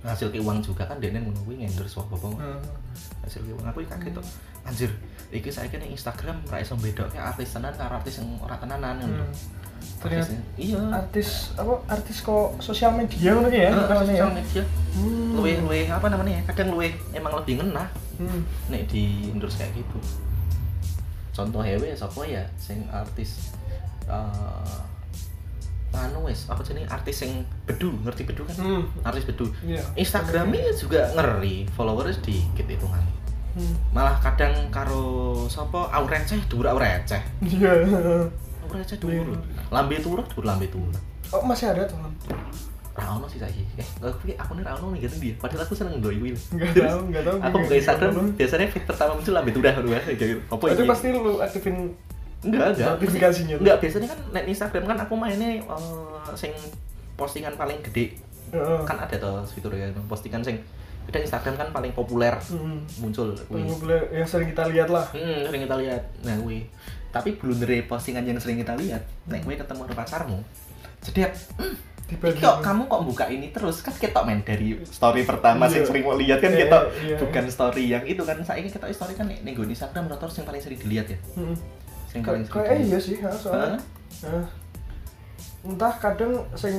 hasil 0.00 0.28
ke 0.28 0.38
uang 0.38 0.58
juga 0.60 0.82
kan 0.82 0.96
dia 0.96 1.10
ngono 1.10 1.34
kuwi 1.42 1.60
ngendorse 1.60 1.98
apa 1.98 2.14
apa 2.14 2.28
Hmm. 2.30 2.60
hasil 3.20 3.40
ke 3.40 3.50
uang 3.50 3.66
aku 3.66 3.82
kaget 3.84 4.12
tuh 4.12 4.26
anjir 4.62 4.90
iki 5.28 5.48
saya 5.48 5.66
kira 5.66 5.84
Instagram 5.84 6.38
ra 6.44 6.58
iso 6.58 6.74
bedoke 6.74 7.14
artis 7.14 7.50
tenan 7.50 7.72
karo 7.72 7.96
artis 7.96 8.16
yang 8.16 8.28
ora 8.38 8.56
tenanan 8.56 8.94
ngono 8.96 9.24
Hmm. 9.24 9.56
Ternyata 9.78 10.30
iya 10.56 10.78
artis 10.92 11.54
apa 11.54 11.70
artis 11.88 12.18
kok 12.20 12.58
sosial 12.58 12.90
media 12.92 13.30
ngono 13.32 13.46
ya? 13.48 13.70
Namanya 13.70 13.94
ya? 14.04 14.22
sosial 14.22 14.30
media 14.32 14.62
Hmm. 14.92 15.34
luwe 15.34 15.52
luwe 15.60 15.80
apa 15.86 16.06
namanya 16.06 16.32
ya 16.34 16.42
kadang 16.46 16.68
luwe 16.72 16.88
emang 17.12 17.34
lebih 17.36 17.58
ngena 17.58 17.86
Hmm. 18.16 18.42
nek 18.68 18.86
di 18.86 19.28
endorse 19.28 19.54
kayak 19.56 19.74
gitu 19.76 19.98
contoh 21.30 21.62
hewe 21.62 21.94
sapa 21.94 22.22
ya 22.24 22.42
sing 22.56 22.82
artis 22.88 23.54
eh 24.08 24.78
anu 25.90 26.20
wes 26.22 26.46
apa 26.46 26.60
jenenge 26.60 26.86
artis 26.86 27.16
sing 27.18 27.32
bedu 27.64 27.90
ngerti 28.02 28.22
bedu 28.22 28.44
kan 28.44 28.54
Hmm. 28.56 28.82
artis 29.02 29.24
bedu 29.24 29.48
Iya. 29.60 29.80
Instagramnya 29.94 30.70
juga 30.72 31.00
ngeri 31.12 31.64
followersnya 31.70 32.14
sedikit 32.14 32.66
hitungan 32.66 33.02
Hmm. 33.50 33.74
malah 33.90 34.14
kadang 34.18 34.54
karo 34.68 35.02
sapa 35.46 35.88
au 35.88 36.04
receh 36.04 36.38
dhuwur 36.46 36.68
au 36.68 36.76
receh 36.76 37.18
Iya. 37.40 37.72
au 38.60 38.68
receh 38.68 38.96
dhuwur 38.96 39.34
lambe 39.68 39.96
turut 39.98 40.26
dhuwur 40.26 40.44
lambe 40.44 40.66
turut 40.66 40.94
Oh 41.28 41.42
masih 41.42 41.68
ada 41.68 41.84
tuh? 41.84 41.96
ra 42.94 43.14
ono 43.14 43.26
sih 43.26 43.38
saiki 43.38 43.62
eh 43.78 43.86
aku 44.00 44.26
aku 44.28 44.52
nih 44.54 44.64
ra 44.64 44.74
ono 44.74 44.90
nih 44.90 45.06
gitu 45.06 45.16
dia 45.20 45.34
padahal 45.36 45.62
aku 45.62 45.70
seneng 45.72 46.02
kuwi 46.02 46.18
lho. 46.28 46.40
Enggak 46.50 46.82
tahu, 46.82 47.00
enggak 47.06 47.22
tahu. 47.22 47.36
aku 47.38 47.56
buka 47.62 47.74
Instagram 47.76 48.10
biasanya 48.34 48.66
feed 48.66 48.84
pertama 48.84 49.10
muncul 49.14 49.32
lambe 49.32 49.50
turah 49.52 49.74
udah 49.76 50.02
gitu 50.08 50.24
apa 50.42 50.64
Itu 50.66 50.82
ini 50.82 50.90
pasti 50.90 51.06
lu 51.14 51.38
aktifin 51.38 51.76
enggak 52.40 52.66
enggak 52.72 52.88
notifikasinya 52.96 53.54
enggak 53.58 53.76
biasanya 53.78 54.08
kan 54.08 54.18
net 54.30 54.44
Instagram 54.46 54.84
kan 54.86 54.98
aku 55.00 55.14
mainnya 55.14 55.58
eh, 55.58 56.32
sing 56.34 56.52
postingan 57.14 57.54
paling 57.54 57.82
gede 57.82 58.14
Heeh. 58.48 58.80
kan 58.86 58.96
ada 58.96 59.16
tuh 59.16 59.42
fiturnya 59.44 59.90
postingan 60.06 60.40
sing 60.40 60.56
kadang 61.08 61.24
Instagram 61.24 61.56
kan 61.56 61.68
paling 61.72 61.92
populer 61.96 62.36
Hmm. 62.52 62.84
muncul. 63.00 63.32
Tunggu 63.32 63.80
boleh 63.80 64.12
yang 64.12 64.28
sering 64.28 64.52
kita 64.52 64.68
lihat 64.68 64.92
lah. 64.92 65.08
Hmm, 65.08 65.40
sering 65.48 65.64
kita 65.64 65.80
lihat. 65.80 66.04
Nah, 66.20 66.36
kuwi. 66.36 66.68
Tapi 67.08 67.40
blundere 67.40 67.80
postingan 67.88 68.28
yang 68.28 68.36
sering 68.36 68.60
kita 68.60 68.76
lihat, 68.76 69.00
nek 69.24 69.40
kowe 69.40 69.56
ketemu 69.56 69.88
pacarmu, 69.88 70.44
jedek, 71.00 71.32
hmm, 71.56 72.36
kok 72.36 72.60
kamu 72.60 72.82
kok 72.84 73.02
buka 73.04 73.24
ini 73.24 73.48
terus 73.48 73.80
kan 73.80 73.92
kita 73.92 74.20
main 74.20 74.40
dari 74.40 74.76
story 74.84 75.24
pertama 75.24 75.64
Iya. 75.64 75.72
sing 75.72 75.82
sering 75.84 76.04
mau 76.04 76.12
lihat 76.12 76.40
kan 76.40 76.52
Iya, 76.52 76.60
kita 76.64 76.78
iya. 77.00 77.16
bukan 77.16 77.44
story 77.48 77.84
yang 77.84 78.04
itu 78.04 78.22
kan 78.24 78.36
saya 78.40 78.60
kita 78.60 78.88
story 78.88 79.12
kan 79.12 79.28
nih 79.28 79.40
nih 79.40 79.52
Instagram 79.56 80.08
rata 80.08 80.28
yang 80.28 80.44
paling 80.44 80.60
sering 80.60 80.76
dilihat 80.78 81.08
ya 81.08 81.18
Yang 82.14 82.22
paling 82.24 82.42
Kayak 82.46 82.78
iya 82.80 82.98
sih, 82.98 83.16
ha, 83.20 83.30
soalnya. 83.30 83.78
Nah, 84.24 84.46
entah 85.62 85.94
kadang 85.96 86.32
sing 86.54 86.74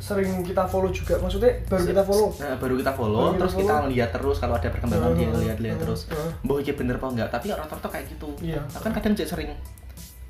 sering 0.00 0.40
kita 0.42 0.64
follow 0.64 0.88
juga 0.88 1.20
maksudnya 1.20 1.52
baru 1.68 1.84
kita 1.84 2.02
follow 2.02 2.28
Nah, 2.34 2.56
baru 2.56 2.74
kita 2.80 2.92
follow, 2.96 3.20
Baru 3.20 3.30
kita 3.30 3.40
terus 3.40 3.54
kita 3.54 3.74
follow. 3.76 3.90
lihat 3.92 4.10
terus 4.10 4.36
kalau 4.40 4.54
ada 4.56 4.68
perkembangan 4.68 5.10
dia 5.12 5.28
Heeh, 5.28 5.40
lihat-lihat 5.44 5.76
heeh, 5.76 5.84
terus. 5.86 6.00
Mbah 6.40 6.56
iki 6.58 6.72
bener 6.72 6.96
apa 6.96 7.06
enggak? 7.12 7.28
Tapi 7.30 7.46
rata-rata 7.52 7.88
kayak 7.88 8.06
gitu. 8.08 8.28
Iya. 8.40 8.60
Aku 8.72 8.80
kan 8.80 8.92
kadang 8.96 9.12
jadi 9.12 9.28
sering 9.28 9.50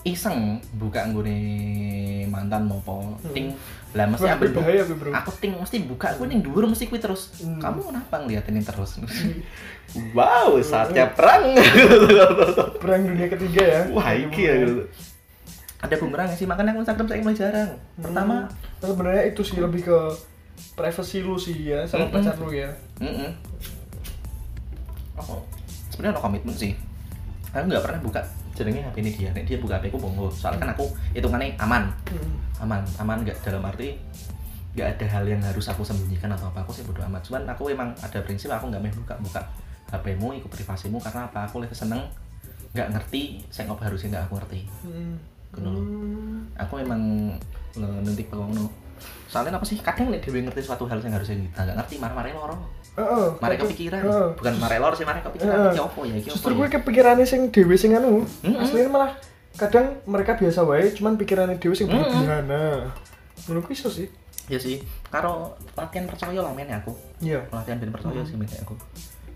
iseng 0.02 0.38
buka 0.72 1.04
nggone 1.04 1.38
mantan 2.26 2.64
mopo 2.64 3.16
Hmm. 3.16 3.32
ting 3.32 3.46
lah 3.90 4.06
mesti 4.06 4.22
berbahaya 4.32 4.82
tuh, 4.82 4.94
bro. 4.94 5.10
aku 5.10 5.30
ting 5.36 5.52
mesti 5.52 5.82
buka 5.82 6.14
aku 6.14 6.24
ning 6.24 6.40
dhuwur 6.40 6.64
mesti 6.64 6.86
kuwi 6.86 6.96
terus 6.96 7.36
Hmm. 7.36 7.58
kamu 7.58 7.80
kenapa 7.84 8.14
ngeliatin 8.18 8.54
ini 8.54 8.62
terus 8.62 8.96
wow 10.16 10.54
saatnya 10.56 11.10
perang 11.10 11.52
perang 12.80 13.02
dunia 13.04 13.26
ketiga 13.28 13.62
ya 13.62 13.80
wah 13.90 14.08
iki 14.10 14.42
ya 14.42 14.54
gitu. 14.58 14.84
ada 15.80 15.94
bumerang 15.96 16.30
sih 16.30 16.44
makanya 16.44 16.70
aku 16.70 16.80
Instagram 16.80 17.06
saya 17.06 17.20
mulai 17.20 17.36
jarang 17.36 17.70
pertama 17.94 18.34
Hmm. 18.78 18.86
sebenarnya 18.86 19.24
itu 19.26 19.40
sih 19.42 19.58
lebih 19.58 19.82
ke 19.82 19.98
privacy 20.72 21.20
lu 21.20 21.34
sih 21.34 21.56
ya 21.66 21.84
sama 21.84 22.06
Mm-mm. 22.06 22.14
pacar 22.14 22.36
lu 22.36 22.50
ya 22.50 22.70
Mm-mm. 22.98 23.30
Oh, 25.18 25.44
sebenarnya 25.90 26.16
no 26.16 26.22
komitmen 26.22 26.54
sih. 26.54 26.72
Aku 27.50 27.66
nggak 27.66 27.82
pernah 27.82 28.00
buka 28.00 28.22
jenenge 28.52 28.80
HP 28.82 28.96
ini 29.00 29.10
dia. 29.12 29.30
Nek 29.30 29.44
dia 29.44 29.56
buka 29.56 29.76
HP 29.76 29.90
ku 29.90 29.98
bongo. 29.98 30.26
Soalnya 30.28 30.60
kan 30.60 30.70
aku 30.74 30.84
hitungannya 31.12 31.54
aman, 31.56 31.88
Hmm. 32.08 32.34
aman, 32.60 32.80
aman 32.98 33.18
nggak 33.22 33.38
dalam 33.40 33.62
arti 33.62 33.96
nggak 34.70 34.86
ada 34.86 35.06
hal 35.10 35.24
yang 35.26 35.42
harus 35.42 35.66
aku 35.66 35.82
sembunyikan 35.82 36.30
atau 36.30 36.46
apa 36.46 36.62
aku 36.62 36.70
sih 36.70 36.82
bodo 36.82 37.02
amat. 37.02 37.22
Cuman 37.22 37.42
aku 37.44 37.68
emang 37.68 37.90
ada 37.98 38.18
prinsip 38.22 38.48
aku 38.48 38.70
nggak 38.70 38.80
mau 38.80 38.92
buka 39.02 39.14
buka 39.18 39.40
HP-mu 39.90 40.30
iku 40.34 40.46
privasimu 40.46 41.02
karena 41.02 41.26
apa 41.26 41.44
aku 41.44 41.58
lebih 41.58 41.74
seneng 41.74 42.06
nggak 42.70 42.94
ngerti 42.94 43.42
saya 43.50 43.66
ngopo 43.66 43.82
harusnya 43.82 44.14
nggak 44.14 44.24
aku 44.30 44.34
ngerti 44.38 44.60
Hmm. 44.86 45.14
Hmm. 45.50 46.46
aku 46.54 46.78
emang 46.78 47.34
nentik 47.74 48.30
ngono 48.30 48.70
soalnya 49.26 49.52
apa 49.52 49.62
sih 49.62 49.76
kadang 49.78 50.08
nek 50.08 50.20
dhewe 50.20 50.40
ngerti 50.40 50.60
suatu 50.60 50.84
hal 50.84 50.98
yang 50.98 51.12
harusnya 51.12 51.36
kita 51.40 51.60
nggak 51.62 51.76
ngerti 51.78 51.94
marah-marah 51.96 52.30
loro 52.32 52.56
Heeh. 52.92 53.26
marah 53.34 53.54
kadang- 53.54 53.60
kepikiran 53.66 54.00
heeh. 54.02 54.28
bukan 54.34 54.54
marah 54.56 54.78
loro 54.78 54.94
sih 54.94 55.04
marah 55.04 55.22
kepikiran 55.22 55.54
Heeh. 55.54 55.70
iki 55.70 55.80
opo 55.80 56.00
ya 56.02 56.14
iki 56.14 56.26
opo 56.26 56.34
Justru 56.34 56.50
ya? 56.50 56.56
gue 56.56 56.68
kepikirannya 56.72 57.24
sing 57.24 57.40
dewe 57.48 57.74
sing 57.74 57.90
anu. 57.92 58.26
Mm-mm. 58.40 58.58
Aslinya 58.58 58.90
malah 58.90 59.10
kadang 59.52 59.86
mereka 60.04 60.34
biasa 60.34 60.60
wae 60.62 60.90
cuman 60.90 61.14
pikirannya 61.14 61.56
dewe 61.56 61.72
sing 61.72 61.86
Mm-mm. 61.86 62.00
berlebihan. 62.00 62.44
Menurutku 63.44 63.72
iso 63.72 63.88
sih. 63.88 64.08
ya 64.46 64.58
sih 64.58 64.82
karo 65.06 65.54
latihan 65.72 66.04
percaya 66.04 66.34
lah 66.36 66.50
men 66.50 66.66
aku 66.68 66.90
Iya. 67.20 67.38
latihan 67.48 67.78
ben 67.78 67.88
percaya 67.88 68.18
Hmm. 68.18 68.26
sih 68.26 68.34
men 68.34 68.50
aku 68.50 68.74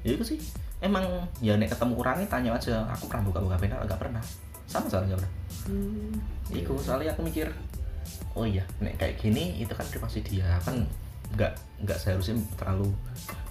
ya 0.03 0.11
itu 0.11 0.27
sih 0.27 0.39
emang 0.81 1.07
ya 1.39 1.55
nek 1.55 1.71
ketemu 1.71 1.95
orangnya 1.97 2.27
tanya 2.27 2.51
aja 2.51 2.83
aku 2.85 3.07
pernah 3.07 3.23
buka 3.23 3.39
buka 3.39 3.55
pena 3.55 3.79
nggak 3.79 3.95
pernah 3.97 4.19
sama 4.67 4.91
soalnya 4.91 5.15
nggak 5.15 5.23
pernah 5.23 5.33
Hmm. 5.65 6.13
Iku 6.51 6.75
soalnya 6.77 7.09
aku 7.09 7.23
mikir 7.23 7.47
oh 8.35 8.45
iya 8.47 8.65
nek 8.83 8.99
kayak 9.01 9.21
gini 9.21 9.61
itu 9.61 9.73
kan 9.73 9.87
privasi 9.89 10.21
dia. 10.25 10.47
Kan 10.63 10.85
nggak 11.35 11.53
nggak 11.83 11.99
seharusnya 11.99 12.39
terlalu 12.55 12.93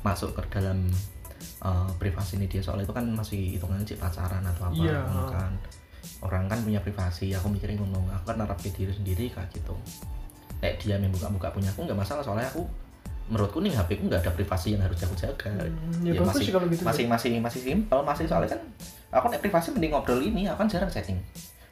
masuk 0.02 0.32
ke 0.36 0.42
dalam 0.54 0.88
uh, 1.64 1.90
privasi 2.00 2.40
ini 2.40 2.48
dia 2.48 2.64
soalnya 2.64 2.88
itu 2.88 2.96
kan 2.96 3.06
masih 3.12 3.60
hitungannya 3.60 3.86
cik 3.88 4.00
pacaran 4.00 4.44
atau 4.44 4.70
apa 4.70 4.84
ngono 4.84 5.24
kan. 5.30 5.52
Orang 6.24 6.48
kan 6.52 6.60
punya 6.64 6.80
privasi 6.80 7.32
aku 7.36 7.52
mikirin 7.52 7.80
ngomong 7.80 8.12
aku 8.12 8.32
kan 8.32 8.38
narapin 8.40 8.72
diri 8.76 8.92
sendiri 8.92 9.32
kayak 9.32 9.52
gitu. 9.52 9.76
Nek 10.64 10.80
dia 10.80 10.96
yang 10.96 11.12
buka-buka 11.12 11.52
punya 11.52 11.70
aku 11.72 11.88
nggak 11.88 12.00
masalah. 12.00 12.24
Soalnya 12.24 12.48
aku 12.52 12.64
menurutku 13.32 13.64
nih 13.64 13.72
HP 13.72 14.04
ku 14.04 14.12
nggak 14.12 14.20
ada 14.28 14.32
privasi 14.36 14.76
yang 14.76 14.84
harus 14.84 15.00
aku 15.00 15.16
jaga. 15.16 15.48
Hmm, 15.48 16.04
ya 16.04 16.12
bagus 16.12 16.36
masih, 16.36 16.44
sih 16.44 16.52
kalau 16.52 16.68
gitu. 16.68 16.84
masih 16.84 17.06
masih 17.08 17.32
masih 17.40 17.62
simpel 17.64 18.00
masih 18.04 18.26
soalnya 18.28 18.52
kan 18.52 18.62
aku 19.14 19.26
nek 19.32 19.40
privasi 19.40 19.72
mending 19.72 19.92
ngobrol 19.96 20.20
ini 20.20 20.50
aku 20.50 20.66
kan 20.66 20.68
jarang 20.68 20.92
chatting 20.92 21.22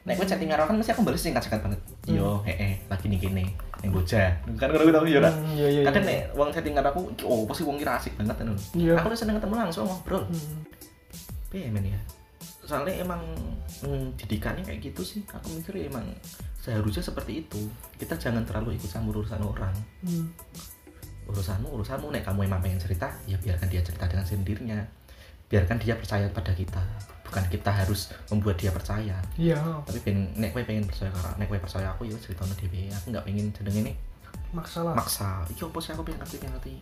nek 0.02 0.18
gue 0.18 0.26
chatting 0.26 0.50
karo 0.50 0.66
kan 0.66 0.74
mesti 0.74 0.90
aku 0.90 1.02
balas 1.02 1.20
singkat 1.20 1.42
singkat 1.42 1.62
banget. 1.62 1.80
Yo 2.04 2.42
heeh 2.42 2.74
lagi 2.86 3.06
nih 3.06 3.18
gini 3.18 3.44
yang 3.80 3.90
bocah. 3.90 4.34
Kan 4.58 4.68
kalau 4.68 4.82
gitu 4.82 4.98
yo 5.06 5.18
ora 5.18 5.30
Hmm, 5.30 5.54
Iya 5.54 5.68
iya. 5.68 5.82
kadang 5.86 6.02
nek 6.02 6.20
wong 6.34 6.50
chatting 6.50 6.74
karo 6.74 6.88
aku 6.90 7.02
oh 7.22 7.46
pasti 7.46 7.62
wong 7.62 7.78
kira 7.78 7.94
asik 7.94 8.18
banget 8.18 8.34
kan 8.34 8.50
Iya. 8.74 8.98
aku 8.98 9.06
udah 9.08 9.18
seneng 9.18 9.36
ketemu 9.38 9.54
langsung 9.56 9.86
ngobrol. 9.86 10.26
Hmm. 10.26 10.62
piye 11.48 11.68
men 11.68 11.84
ya? 11.84 12.00
Soalnya 12.62 12.98
emang 12.98 13.20
hmm, 13.82 14.16
didikannya 14.16 14.62
kayak 14.62 14.80
gitu 14.82 15.02
sih. 15.02 15.20
Aku 15.28 15.52
mikir 15.52 15.86
emang 15.86 16.06
seharusnya 16.56 17.02
seperti 17.02 17.44
itu. 17.44 17.60
Kita 17.94 18.16
jangan 18.16 18.42
terlalu 18.42 18.74
ikut 18.74 18.88
campur 18.88 19.20
urusan 19.20 19.38
orang. 19.38 19.74
Hmm. 20.02 20.30
urusanmu 21.22 21.68
urusanmu. 21.70 22.10
Nek 22.10 22.24
kamu 22.24 22.44
emang 22.44 22.58
pengen 22.58 22.78
cerita 22.78 23.06
ya 23.24 23.38
biarkan 23.38 23.68
dia 23.68 23.78
cerita 23.80 24.10
dengan 24.10 24.26
sendirinya. 24.26 24.78
Biarkan 25.46 25.78
dia 25.78 25.94
percaya 25.94 26.26
pada 26.26 26.50
kita 26.50 26.80
bukan 27.32 27.48
kita 27.48 27.72
harus 27.72 28.12
membuat 28.28 28.60
dia 28.60 28.68
percaya. 28.68 29.16
Iya. 29.40 29.56
tapi 29.88 30.04
pengen 30.04 30.28
nek 30.36 30.52
kowe 30.52 30.60
pengen 30.68 30.84
percaya 30.84 31.08
karo 31.08 31.32
nek 31.40 31.48
kowe 31.48 31.56
percaya 31.56 31.88
aku 31.88 32.04
ya 32.04 32.12
cerita 32.20 32.44
dhewe. 32.44 32.92
Aku 32.92 33.08
nggak 33.08 33.24
pengen 33.24 33.48
jeneng 33.56 33.76
ini 33.88 33.92
Maksa 34.52 34.84
lah. 34.84 34.92
maksa. 34.92 35.40
Iki 35.48 35.64
opo 35.64 35.80
sih 35.80 35.96
aku 35.96 36.04
pengen 36.04 36.20
ngerti 36.20 36.36
pengen 36.44 36.60
ngerti. 36.60 36.74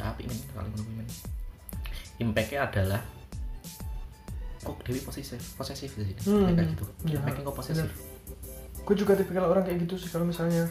Nggak 0.00 0.06
apik 0.16 0.24
men 0.32 0.38
kalau 0.48 0.68
ngono 0.72 0.92
men 0.96 1.08
impactnya 2.20 2.60
adalah 2.64 3.00
kok 4.64 4.76
dewi 4.80 5.00
posesif 5.04 5.40
posesif 5.60 5.92
sih. 5.92 6.16
Hmm, 6.24 6.56
kayak 6.56 6.72
gitu. 6.72 6.84
Iya, 7.04 7.20
impactnya 7.20 7.44
kok 7.44 7.56
posesif. 7.60 7.90
Gue 8.80 8.96
juga 8.96 9.12
tipikal 9.12 9.44
orang 9.44 9.68
kayak 9.68 9.84
gitu 9.84 10.00
sih 10.00 10.08
kalau 10.08 10.24
misalnya 10.24 10.64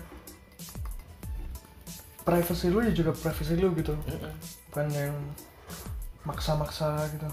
privacy 2.25 2.73
lu 2.73 2.81
ya 2.81 2.89
juga 2.89 3.13
privacy 3.13 3.53
lu 3.53 3.69
gitu. 3.77 3.93
Mm-mm. 3.93 4.33
Bukan 4.73 4.85
yang 4.89 5.13
maksa-maksa 6.25 7.05
gitu. 7.13 7.29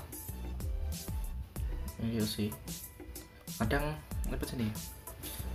Iya 1.99 2.20
sih 2.20 2.49
kadang 3.57 3.94
apa 4.26 4.42
sih 4.42 4.57
nih 4.57 4.70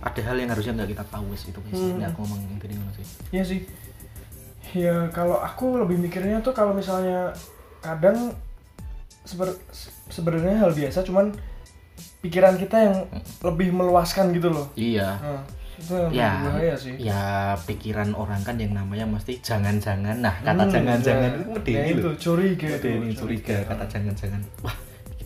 ada 0.00 0.20
hal 0.20 0.36
yang 0.36 0.48
harusnya 0.48 0.74
nggak 0.74 0.90
kita 0.90 1.04
tahu 1.06 1.30
sih 1.32 1.48
itu 1.48 1.60
guys 1.60 1.74
Hmm. 1.74 1.94
ini 1.94 2.04
aku 2.04 2.18
ngomong 2.20 2.40
intinya 2.50 2.76
ngono 2.76 2.92
sih 2.92 3.06
Iya 3.30 3.44
sih. 3.44 3.60
Ya 4.72 4.94
kalau 5.08 5.36
aku 5.36 5.76
lebih 5.76 6.00
mikirnya 6.00 6.40
tuh 6.40 6.50
kalau 6.50 6.72
misalnya 6.72 7.30
kadang 7.78 8.32
seber- 9.22 9.60
sebenarnya 10.08 10.58
hal 10.58 10.70
biasa 10.70 11.02
cuman 11.02 11.30
pikiran 12.18 12.56
kita 12.56 12.76
yang 12.80 12.96
lebih 13.40 13.68
meluaskan 13.70 14.30
gitu 14.30 14.48
loh. 14.48 14.66
iya 14.72 15.18
Nah, 15.18 15.42
itu 15.74 15.92
yang 15.92 16.10
ya 16.12 16.30
bahaya 16.40 16.74
sih. 16.74 16.94
ya 16.96 17.22
pikiran 17.60 18.10
orang 18.12 18.40
kan 18.40 18.54
yang 18.54 18.72
namanya 18.72 19.02
mesti 19.04 19.38
jangan-jangan 19.40 20.18
nah 20.18 20.34
kata 20.40 20.62
Hmm, 20.62 20.72
jangan-jangan 20.72 21.30
ya. 21.30 21.42
itu 21.52 21.68
Ya 21.68 21.82
itu 21.88 22.08
curiga 22.16 22.68
itu. 22.70 22.86
medeni 22.88 23.10
curiga 23.12 23.56
kata 23.62 23.84
jangan-jangan 23.88 24.40
wah 24.60 24.76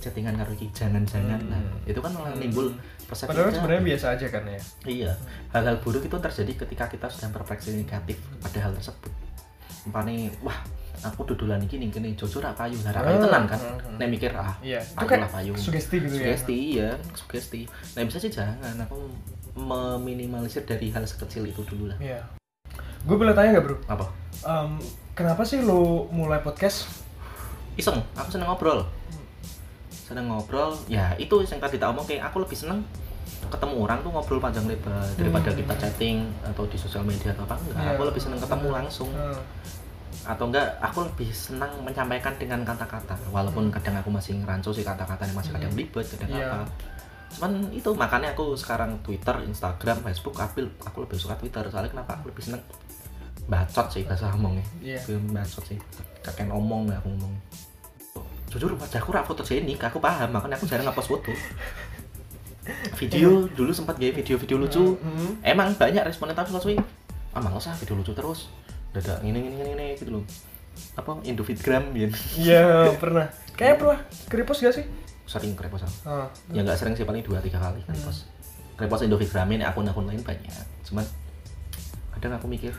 chattingan 0.06 0.38
karo 0.38 0.54
jangan-jangan 0.54 1.40
nah 1.50 1.58
itu 1.82 1.98
kan 1.98 2.14
malah 2.14 2.32
nimbul 2.38 2.70
persepsi 3.06 3.30
Padahal 3.30 3.54
sebenarnya 3.54 3.84
biasa 3.86 4.06
aja 4.18 4.26
kan 4.28 4.42
ya. 4.50 4.60
Iya, 4.82 5.12
hal-hal 5.54 5.78
buruk 5.78 6.02
itu 6.02 6.16
terjadi 6.18 6.52
ketika 6.66 6.84
kita 6.90 7.06
sedang 7.06 7.30
berefleksi 7.38 7.78
negatif 7.78 8.18
pada 8.42 8.58
hal 8.58 8.74
tersebut. 8.74 9.12
Umpane, 9.86 10.34
wah, 10.42 10.58
aku 11.06 11.22
dudulan 11.22 11.62
iki 11.62 11.78
ning 11.78 11.94
kene 11.94 12.18
jujur 12.18 12.42
ra 12.42 12.50
payu, 12.50 12.74
lah 12.82 12.90
payu 12.90 13.22
Ah, 13.22 13.22
tenan 13.22 13.44
kan. 13.46 13.60
Nek 14.02 14.08
mikir 14.10 14.34
ah, 14.34 14.58
Iya, 14.58 14.82
itu 14.82 15.06
kan 15.06 15.22
lah 15.22 15.30
payu. 15.30 15.54
sugesti 15.54 16.02
gitu 16.02 16.18
ya. 16.18 16.34
Sugesti 16.34 16.56
iya, 16.58 16.90
sugesti. 17.14 17.60
Nah, 17.94 18.02
bisa 18.02 18.18
sih 18.18 18.30
jangan 18.34 18.74
aku 18.82 18.98
meminimalisir 19.54 20.66
dari 20.66 20.90
hal 20.90 21.06
sekecil 21.06 21.46
itu 21.46 21.62
dulu 21.62 21.94
lah. 21.94 21.98
Iya. 22.02 22.20
Gue 23.06 23.14
boleh 23.14 23.38
tanya 23.38 23.54
nggak 23.54 23.64
bro? 23.70 23.76
Apa? 23.86 24.06
Em, 24.42 24.82
kenapa 25.14 25.46
sih 25.46 25.62
lo 25.62 26.10
mulai 26.10 26.42
podcast? 26.42 26.90
Iseng, 27.78 28.02
aku 28.18 28.34
seneng 28.34 28.50
ngobrol. 28.50 28.82
Seneng 30.06 30.30
ngobrol, 30.30 30.70
ya 30.86 31.10
itu 31.18 31.34
yang 31.42 31.58
tadi 31.58 31.76
tak 31.76 31.90
omong 31.90 32.06
kayak 32.06 32.30
aku 32.30 32.38
lebih 32.38 32.54
seneng 32.54 32.78
ketemu 33.46 33.74
orang 33.80 33.98
tuh 34.00 34.10
ngobrol 34.10 34.38
panjang 34.38 34.62
lebar 34.64 35.02
daripada 35.14 35.50
Hmm. 35.50 35.58
kita 35.58 35.74
chatting 35.76 36.18
atau 36.42 36.62
di 36.64 36.78
sosial 36.78 37.02
media 37.02 37.30
atau 37.30 37.42
apa 37.42 37.58
enggak 37.60 37.74
Iya. 37.76 37.90
aku 37.92 38.02
lebih 38.04 38.22
seneng 38.22 38.38
ketemu 38.38 38.68
langsung 38.70 39.10
Hmm. 39.10 39.38
atau 40.24 40.44
enggak 40.46 40.66
aku 40.80 40.98
lebih 41.04 41.30
senang 41.30 41.70
menyampaikan 41.80 42.34
dengan 42.34 42.62
kata-kata 42.62 43.14
walaupun 43.28 43.70
kadang 43.70 43.94
aku 43.96 44.10
masih 44.10 44.34
ngerancu 44.36 44.70
sih 44.72 44.82
kata-katanya 44.82 45.30
masih 45.32 45.50
kadang 45.52 45.70
Hmm. 45.70 45.78
ribet 45.78 46.06
kadang 46.08 46.30
Iya. 46.32 46.46
apa 46.48 46.58
cuman 47.28 47.52
itu 47.70 47.90
makanya 47.92 48.28
aku 48.32 48.54
sekarang 48.54 48.90
Twitter 49.02 49.34
Instagram 49.42 49.98
Facebook 50.00 50.36
aku 50.36 50.62
aku 50.80 50.98
lebih 51.02 51.18
suka 51.20 51.34
Twitter 51.34 51.62
soalnya 51.66 51.90
kenapa 51.92 52.14
aku 52.16 52.30
lebih 52.30 52.42
seneng 52.42 52.62
bacot 53.44 53.86
sih 53.90 54.02
bahasa 54.02 54.30
ngomongnya 54.32 54.64
Iya. 54.80 54.98
Lebih 55.04 55.34
bacot 55.34 55.64
sih 55.64 55.78
kakek 56.20 56.46
ngomong 56.46 56.88
aku 56.88 57.06
ngomong 57.08 57.34
jujur 58.46 58.70
wajahku 58.78 59.10
rak 59.10 59.26
fotogenik 59.26 59.82
aku 59.82 59.98
paham 59.98 60.30
makanya 60.30 60.56
aku 60.56 60.66
jarang 60.66 60.86
ngapus 60.86 61.06
foto. 61.10 61.32
Video 62.98 63.46
dulu 63.54 63.70
sempat 63.70 63.94
gaya 63.94 64.10
video-video 64.10 64.56
lucu. 64.58 64.98
Hmm. 64.98 65.38
emang 65.46 65.70
banyak 65.78 66.02
responnya 66.02 66.34
tapi 66.34 66.50
langsung 66.50 66.74
ah 67.30 67.38
males 67.38 67.66
ah 67.68 67.76
video 67.76 67.94
lucu 67.94 68.10
terus. 68.10 68.50
Dadak 68.90 69.22
ini 69.22 69.38
ini 69.38 69.64
ini 69.76 69.86
gitu 69.94 70.18
loh. 70.18 70.24
Apa 70.98 71.20
Indofitgram 71.22 71.94
ya 71.94 72.08
Iya 72.42 72.64
pernah. 72.98 73.30
Kayaknya 73.54 73.76
pernah 73.78 73.98
keripos 74.28 74.60
gak 74.60 74.74
sih? 74.74 74.86
sering 75.26 75.58
kreposan 75.58 75.90
Ah. 76.06 76.30
ya 76.54 76.62
nggak 76.62 76.78
sering 76.78 76.94
sih 76.94 77.02
paling 77.02 77.18
dua 77.26 77.42
tiga 77.42 77.58
kali 77.58 77.82
krepos 77.82 78.30
krepos 78.78 79.02
Indofitgram 79.02 79.50
ini 79.50 79.66
akun-akun 79.66 80.06
lain 80.06 80.22
banyak. 80.22 80.54
Cuman 80.86 81.02
kadang 82.14 82.38
aku 82.38 82.46
mikir 82.46 82.70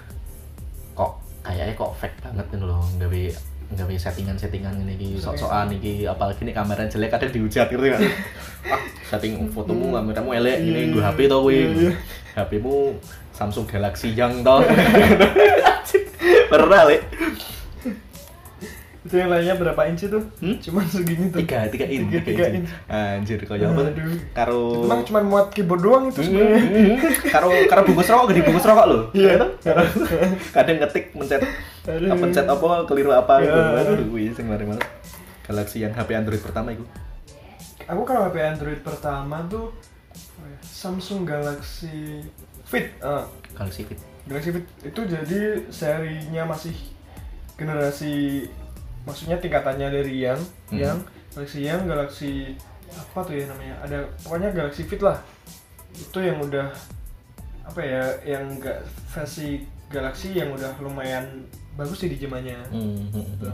kok 0.96 1.20
kayaknya 1.44 1.76
kok 1.76 1.92
fake 2.00 2.18
banget 2.24 2.48
gitu 2.48 2.64
loh 2.64 2.80
gawe 2.98 3.24
gawe 3.70 3.92
settingan-settingan 3.92 4.80
ini 4.80 4.94
iki 4.96 5.08
sok-sokan 5.18 5.68
iki 5.72 6.04
apalagi 6.04 6.42
nih 6.42 6.54
kamera 6.54 6.84
jelek 6.84 7.10
kadang 7.10 7.30
dihujat 7.30 7.68
gitu 7.68 7.84
kan 7.90 8.00
ah 8.68 8.80
setting 9.06 9.48
fotomu 9.48 9.92
kameramu 9.92 10.32
elek 10.34 10.58
ini 10.62 10.90
gue 10.90 11.00
HP 11.00 11.28
tau 11.28 11.44
gue 11.44 11.92
HP-mu 12.34 12.96
Samsung 13.30 13.66
Galaxy 13.66 14.12
yang 14.12 14.40
tau 14.42 14.64
pernah 16.50 16.82
le 16.86 16.98
Itu 19.00 19.16
yang 19.16 19.32
lainnya 19.32 19.56
berapa 19.56 19.88
inci 19.88 20.12
tuh? 20.12 20.20
Hmm? 20.38 20.60
Cuman 20.60 20.84
segini 20.84 21.32
tuh. 21.32 21.40
tiga 21.40 21.64
tiga 21.72 21.88
in 21.88 22.12
Tiga- 22.12 22.28
tiga 22.28 22.46
in. 22.52 22.64
anjir 22.88 23.40
kaya 23.42 23.72
apa 23.72 23.88
tuh? 23.88 23.94
Karo 24.36 24.60
Itu 24.74 24.84
mah 24.84 25.00
cuma 25.02 25.20
muat 25.24 25.48
keyboard 25.50 25.80
doang 25.80 26.04
itu 26.08 26.20
sebenarnya. 26.20 27.00
karo 27.32 27.48
karo 27.72 27.82
bungkus 27.84 28.04
rokok 28.06 28.26
gede 28.28 28.42
bungkus 28.44 28.68
rokok 28.68 28.86
lho 28.86 29.00
Iya. 29.14 29.48
kadang 30.52 30.76
ngetik 30.78 31.16
mencet. 31.16 31.40
Apa 31.88 32.16
pencet 32.20 32.46
apa? 32.46 32.68
Keliru 32.84 33.12
apa 33.12 33.34
gitu 33.40 33.56
aduh 33.56 34.08
wih 34.12 34.30
sing 34.32 34.46
mari 34.46 34.64
males 34.64 34.84
Galaxy 35.42 35.80
yang 35.80 35.96
HP 35.96 36.10
Android 36.14 36.44
pertama 36.44 36.72
itu 36.72 36.84
Aku 37.88 38.04
kalau 38.04 38.28
HP 38.28 38.36
Android 38.44 38.84
pertama 38.84 39.48
tuh 39.48 39.72
ya, 40.44 40.60
Samsung 40.60 41.24
Galaxy 41.24 42.20
Fit. 42.68 42.92
Ah, 43.00 43.24
Galaxy 43.56 43.88
Fit. 43.88 43.96
Galaxy 44.28 44.52
Fit 44.52 44.68
itu 44.84 45.02
jadi 45.08 45.40
serinya 45.72 46.44
masih 46.44 46.76
generasi 47.56 48.46
maksudnya 49.04 49.40
tingkatannya 49.40 49.88
dari 49.88 50.20
yang 50.22 50.40
Hmm. 50.68 50.76
yang 50.76 50.98
Galaxy 51.32 51.64
yang 51.64 51.88
Galaxy 51.88 52.60
apa 52.92 53.24
tuh 53.24 53.40
ya 53.40 53.48
namanya? 53.48 53.76
Ada 53.88 53.98
pokoknya 54.20 54.50
Galaxy 54.52 54.84
Fit 54.84 55.00
lah. 55.00 55.16
Itu 55.96 56.20
yang 56.20 56.44
udah 56.44 56.68
apa 57.64 57.80
ya 57.80 58.04
yang 58.28 58.52
enggak 58.52 58.84
versi 59.08 59.64
Galaxy 59.88 60.36
yang 60.36 60.52
udah 60.52 60.76
lumayan 60.84 61.24
bagus 61.78 61.98
sih 61.98 62.10
di 62.10 62.18
zamannya 62.18 62.58
Hmm, 62.68 62.82
hmm, 63.06 63.14
hmm. 63.14 63.26
Gitu. 63.32 63.48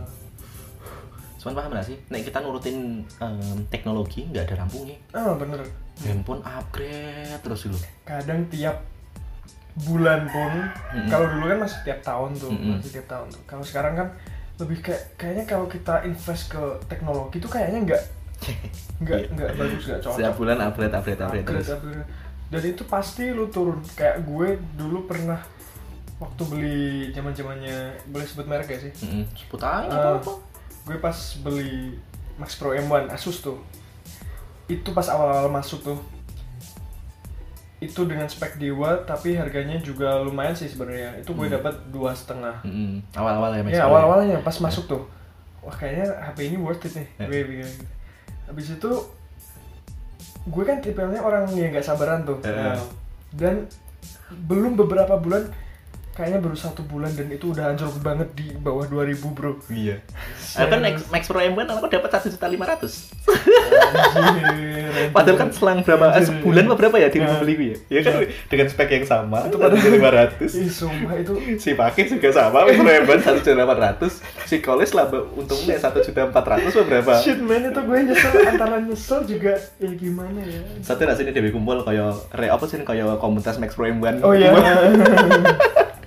cuman 1.37 1.53
paham 1.53 1.71
gak 1.73 1.85
sih 1.85 1.97
nek 2.07 2.23
kita 2.23 2.39
nurutin 2.39 2.77
em, 3.19 3.57
teknologi 3.67 4.23
nggak 4.25 4.47
ada 4.47 4.55
rampungnya 4.57 4.95
ah 5.11 5.35
bener 5.35 5.59
handphone 5.99 6.39
upgrade 6.41 7.35
terus 7.37 7.67
dulu 7.67 7.75
kadang 8.03 8.47
tiap 8.47 8.79
bulan 9.75 10.23
pun 10.25 10.53
Mm-mm. 10.93 11.09
kalau 11.09 11.27
dulu 11.27 11.45
kan 11.45 11.59
masih 11.59 11.79
tiap 11.83 11.99
tahun 11.99 12.31
tuh 12.33 12.47
Mm-mm. 12.47 12.77
masih 12.77 12.91
tiap 12.93 13.07
tahun 13.09 13.27
tuh 13.27 13.41
kalau 13.43 13.59
sekarang 13.61 13.93
kan 13.93 14.07
lebih 14.55 14.79
kayak 14.79 15.03
kayaknya 15.15 15.43
kalau 15.43 15.65
kita 15.65 15.95
invest 16.03 16.47
ke 16.47 16.61
teknologi 16.87 17.37
tuh 17.37 17.49
kayaknya 17.49 17.79
nggak 17.83 18.03
nggak 19.03 19.19
Iya. 19.19 19.27
nggak 19.33 19.51
bagus 19.57 19.83
nggak 19.83 19.99
cocok 19.99 20.15
setiap 20.15 20.33
bulan 20.37 20.57
upgrade 20.61 20.93
upgrade 20.93 21.19
upgrade 21.19 21.43
terus 21.43 21.67
Upgrade, 21.67 21.99
upgrade. 21.99 22.07
dan 22.47 22.63
itu 22.63 22.83
pasti 22.85 23.23
lu 23.27 23.45
turun 23.49 23.81
kayak 23.91 24.21
gue 24.21 24.47
dulu 24.73 24.99
pernah 25.03 25.41
waktu 26.23 26.41
beli 26.45 26.81
zaman 27.09 27.31
zamannya 27.31 27.77
boleh 28.07 28.23
sebut 28.23 28.45
merek 28.45 28.69
ya 28.69 28.79
sih 28.79 28.91
Mm-mm. 29.01 29.23
sebut 29.33 29.59
aja 29.59 29.85
nggak 29.85 29.99
Ah, 29.99 30.15
apa-apa 30.15 30.33
gue 30.83 30.97
pas 30.97 31.17
beli 31.39 31.99
Max 32.33 32.55
Pro 32.55 32.71
M1 32.71 33.07
Asus 33.09 33.39
tuh 33.39 33.59
itu 34.65 34.89
pas 34.89 35.05
awal-awal 35.05 35.47
masuk 35.49 35.83
tuh 35.83 35.99
itu 37.77 37.99
dengan 38.01 38.23
spek 38.25 38.55
dewa 38.55 38.95
tapi 39.03 39.35
harganya 39.35 39.75
juga 39.77 40.15
lumayan 40.17 40.51
sih 40.53 40.65
sebenarnya 40.65 41.19
itu 41.19 41.29
gue 41.29 41.45
Hmm. 41.45 41.55
dapat 41.59 41.75
dua 41.89 42.11
setengah 42.11 42.63
Mm-mm. 42.63 43.03
awal-awal 43.13 43.51
ya 43.51 43.61
Max 43.61 43.71
ya 43.71 43.77
Pro 43.77 43.87
awal-awalnya 43.89 44.37
pas 44.39 44.55
masuk 44.57 44.87
tuh 44.87 45.03
wah 45.59 45.71
kayaknya 45.71 46.07
HP 46.23 46.37
ini 46.45 46.57
worth 46.57 46.83
it 46.85 46.95
nih 46.95 47.07
Ya. 47.17 47.27
gue 47.27 47.39
gitu. 47.43 47.83
habis 48.45 48.67
itu 48.69 48.91
gue 50.45 50.63
kan 50.63 50.79
tipenya 50.79 51.19
orang 51.19 51.47
yang 51.49 51.71
nggak 51.71 51.79
sabaran 51.81 52.23
tuh. 52.23 52.35
Nah, 52.41 52.75
dan 53.31 53.63
belum 54.43 54.75
beberapa 54.75 55.15
bulan 55.15 55.47
kayaknya 56.13 56.39
baru 56.39 56.53
satu 56.53 56.85
bulan 56.85 57.09
dan 57.11 57.25
itu 57.27 57.49
udah 57.49 57.73
anjlok 57.73 57.97
banget 57.99 58.29
di 58.33 58.53
bawah 58.55 58.85
2000 58.85 59.17
bro 59.33 59.57
iya 59.67 59.97
aku 60.53 60.69
kan 60.69 60.79
Max, 60.79 60.95
Max 61.09 61.23
Pro 61.25 61.41
M1 61.41 61.65
aku 61.65 61.89
dapat 61.89 62.09
satu 62.11 62.29
juta 62.29 62.45
lima 62.45 62.65
ratus 62.65 63.09
Anjir, 64.13 65.09
Padahal 65.09 65.37
kan 65.37 65.49
selang 65.49 65.81
berapa 65.81 66.05
eh, 66.07 66.15
Anjir, 66.15 66.27
sebulan 66.29 66.63
apa 66.63 66.75
berapa 66.77 66.95
ya 66.97 67.07
dia 67.09 67.17
Ya. 67.17 67.27
membeli 67.27 67.53
gue 67.55 67.65
ya? 67.65 67.77
Ya 67.89 67.99
kan 68.03 68.13
Ya. 68.15 68.27
dengan 68.45 68.67
spek 68.67 68.89
yang 68.91 69.05
sama 69.05 69.39
Itu 69.43 69.57
pada- 69.57 69.73
lima 69.73 70.11
ratus. 70.11 70.51
Sumpah 70.69 71.15
itu 71.15 71.33
Si 71.55 71.73
pakai 71.73 72.03
juga 72.05 72.29
sama, 72.29 72.61
Reban 72.67 73.17
satu 73.17 73.39
juta 73.39 73.51
delapan 73.53 73.77
ratus. 73.83 74.13
Si 74.43 74.59
Koles 74.59 74.91
lah 74.91 75.07
untungnya 75.09 75.75
satu 75.77 75.97
juta 75.99 76.27
empat 76.27 76.45
ratus 76.47 76.77
berapa? 76.83 77.13
shit 77.17 77.39
man 77.39 77.63
itu 77.63 77.79
gue 77.79 77.97
nyesel 78.03 78.31
antara 78.45 78.77
nyesel 78.77 79.19
juga 79.23 79.53
ya 79.79 79.91
gimana 79.91 80.39
ya 80.41 80.61
Satu 80.81 81.03
rasanya 81.03 81.31
dewi 81.31 81.49
kumpul 81.49 81.81
kayak 81.81 82.13
re 82.31 82.47
apa 82.47 82.63
sih 82.63 82.77
kayak 82.79 83.17
komunitas 83.17 83.57
Max 83.57 83.73
Pro 83.73 83.87
M1. 83.87 84.21
oh 84.21 84.31
iya 84.31 84.51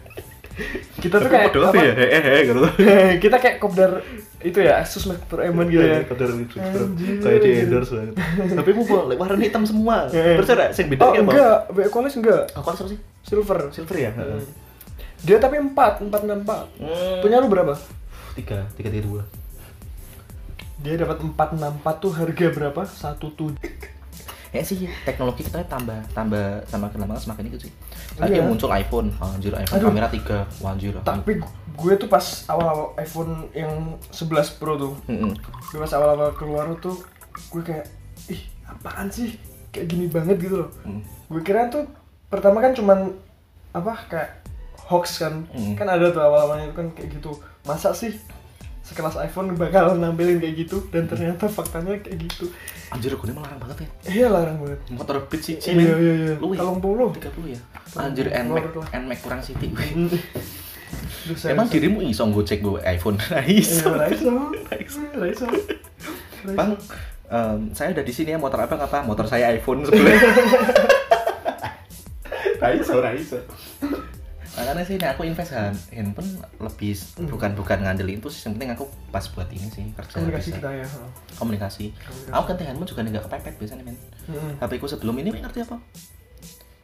kita 1.06 1.16
tuh 1.16 1.30
kayak 1.30 1.50
apa 1.54 1.78
ya? 1.78 1.92
Eh 1.94 2.22
eh 2.22 2.40
gitu. 2.44 2.60
kita 3.24 3.36
kayak 3.38 3.56
kopdar 3.56 3.90
itu 4.42 4.58
ya 4.58 4.78
Asus 4.78 5.06
Pro 5.26 5.40
M1 5.40 5.66
gitu 5.66 5.80
ya 5.80 6.00
Kadar 6.04 6.28
Anjir. 6.30 7.18
kayak 7.18 7.38
di 7.40 7.50
endorse 7.60 7.90
banget. 7.92 8.14
Tapi 8.58 8.68
aku 8.70 8.82
boleh 8.84 9.16
warna 9.16 9.38
hitam 9.38 9.62
semua. 9.62 10.06
Terus 10.06 10.48
ada 10.48 10.70
sing 10.70 10.86
beda 10.86 11.02
oh 11.02 11.12
enggak 11.14 11.70
BE 11.70 11.88
College 11.88 12.16
enggak 12.16 12.42
Aku 12.52 12.66
apa 12.68 12.84
sih? 12.84 12.98
silver 13.22 13.58
Silver 13.70 13.96
ya? 13.96 14.10
Hmm. 14.12 14.38
dia 15.18 15.40
tapi 15.40 15.56
4 15.56 15.72
464 15.72 16.06
Hmm. 16.78 17.18
punya 17.18 17.40
lu 17.40 17.48
berapa 17.48 17.72
tiga, 18.34 18.68
tiga, 18.76 18.92
tiga, 18.92 19.02
dua. 19.02 19.22
dia 20.76 20.94
dapat 20.94 21.18
464 21.18 21.72
tuh 21.98 22.12
harga 22.12 22.46
berapa 22.52 22.82
satu 22.84 23.32
tuh 23.32 23.50
ya 24.56 24.62
sih 24.62 24.76
teknologi 25.02 25.42
kita 25.42 25.60
tambah 25.64 26.00
tambah 26.10 26.44
semakin 26.64 26.98
lama 26.98 27.14
semakin 27.16 27.44
itu 27.48 27.58
sih 27.64 27.72
lagi 28.16 28.34
Iya. 28.34 28.44
muncul 28.44 28.70
iPhone 28.70 29.08
anjir 29.14 29.52
iPhone 29.52 29.76
Aduh. 29.76 29.88
kamera 29.90 30.08
3 30.08 30.60
wah 30.60 30.70
anjir 30.70 30.92
tapi 31.00 31.32
gu- 31.36 31.54
gue 31.76 31.92
tuh 31.96 32.08
pas 32.08 32.24
awal-awal 32.46 32.96
iPhone 32.96 33.32
yang 33.52 33.72
11 34.08 34.26
Pro 34.56 34.74
tuh 34.74 34.92
Mm-mm. 35.06 35.36
gue 35.66 35.78
pas 35.78 35.92
awal-awal 35.92 36.32
keluar 36.32 36.66
tuh 36.76 36.96
gue 37.48 37.62
kayak 37.62 37.86
ih 38.26 38.40
apaan 38.64 39.06
sih 39.08 39.36
kayak 39.68 39.86
gini 39.86 40.06
banget 40.06 40.36
gitu 40.38 40.56
loh 40.58 40.70
Mm. 40.82 41.04
gue 41.04 41.42
kira 41.42 41.68
tuh 41.68 41.84
pertama 42.26 42.58
kan 42.58 42.72
cuman 42.72 43.12
apa 43.70 43.92
kayak 44.06 44.30
hoax 44.82 45.20
kan 45.20 45.44
Mm. 45.50 45.74
kan 45.74 45.86
ada 45.86 46.08
tuh 46.08 46.20
awal-awalnya 46.20 46.66
itu 46.66 46.74
kan 46.74 46.88
kayak 46.90 47.08
gitu 47.12 47.36
masa 47.62 47.90
sih 47.90 48.16
sekelas 48.86 49.18
iPhone 49.18 49.50
bakal 49.52 49.98
nampilin 49.98 50.38
kayak 50.38 50.54
gitu 50.56 50.78
dan 50.88 51.04
ternyata 51.04 51.44
faktanya 51.46 51.98
kayak 51.98 52.22
gitu. 52.22 52.46
Anjir 52.86 53.10
gue 53.12 53.26
melarang 53.28 53.58
banget 53.58 53.82
ya? 53.82 53.88
Iya 54.06 54.26
larang 54.30 54.62
banget. 54.62 54.78
Motor 54.88 55.26
beat 55.26 55.42
sih 55.42 55.58
iya 55.58 55.74
iya 55.74 56.14
iya. 56.14 56.34
Lu 56.38 56.54
kalung 56.54 56.78
puluh 56.78 57.10
30 57.10 57.26
ya 57.50 57.58
anjir 57.98 58.30
NMAX. 58.30 58.94
NMAX 58.94 59.18
kurang 59.20 59.42
city 59.42 59.66
saya- 61.34 61.50
emang 61.58 61.66
dirimu 61.66 61.98
iso 62.00 62.22
gocek 62.24 62.62
gue 62.62 62.78
iPhone? 62.86 63.18
Nah, 63.26 63.42
iso. 63.42 63.90
Iya, 63.90 63.98
Raiso. 63.98 64.32
Raiso. 64.70 65.00
Raiso. 65.12 65.46
bang 66.46 66.78
em, 67.26 67.74
saya 67.74 67.90
udah 67.90 68.04
di 68.06 68.14
sini 68.14 68.30
ya 68.30 68.38
motor 68.38 68.62
apa 68.62 68.78
apa 68.78 69.02
motor 69.02 69.26
saya 69.26 69.50
iPhone 69.50 69.82
sebelah 69.82 70.14
Raiso 72.62 73.02
Raiso 73.02 73.38
makanya 74.56 74.82
sih 74.82 74.96
nah, 74.96 75.12
aku 75.12 75.22
invest 75.22 75.52
han- 75.52 75.84
handphone 75.90 76.30
lebih 76.58 76.96
Hmm. 77.14 77.28
bukan 77.28 77.50
bukan 77.52 77.78
ngandelin 77.78 78.16
itu 78.16 78.28
sih 78.28 78.40
yang 78.42 78.56
penting 78.56 78.72
aku 78.72 78.84
pas 79.08 79.24
buat 79.28 79.48
ini 79.48 79.68
sih 79.68 79.84
kerja 79.92 80.16
Komunikasi 80.16 80.48
bisa. 80.48 80.56
kita 80.56 80.70
ya. 80.74 80.86
komunikasi 81.34 81.84
Komunikasi. 81.92 82.32
aku 82.32 82.44
ganti 82.46 82.62
handphone 82.64 82.88
juga 82.88 83.00
nggak 83.02 83.24
kepepet 83.26 83.54
biasanya 83.56 83.84
men 83.84 83.96
Hmm. 84.26 84.52
HP 84.56 84.72
ku 84.76 84.86
sebelum 84.86 85.14
ini 85.16 85.30
ngerti 85.30 85.60
apa 85.62 85.76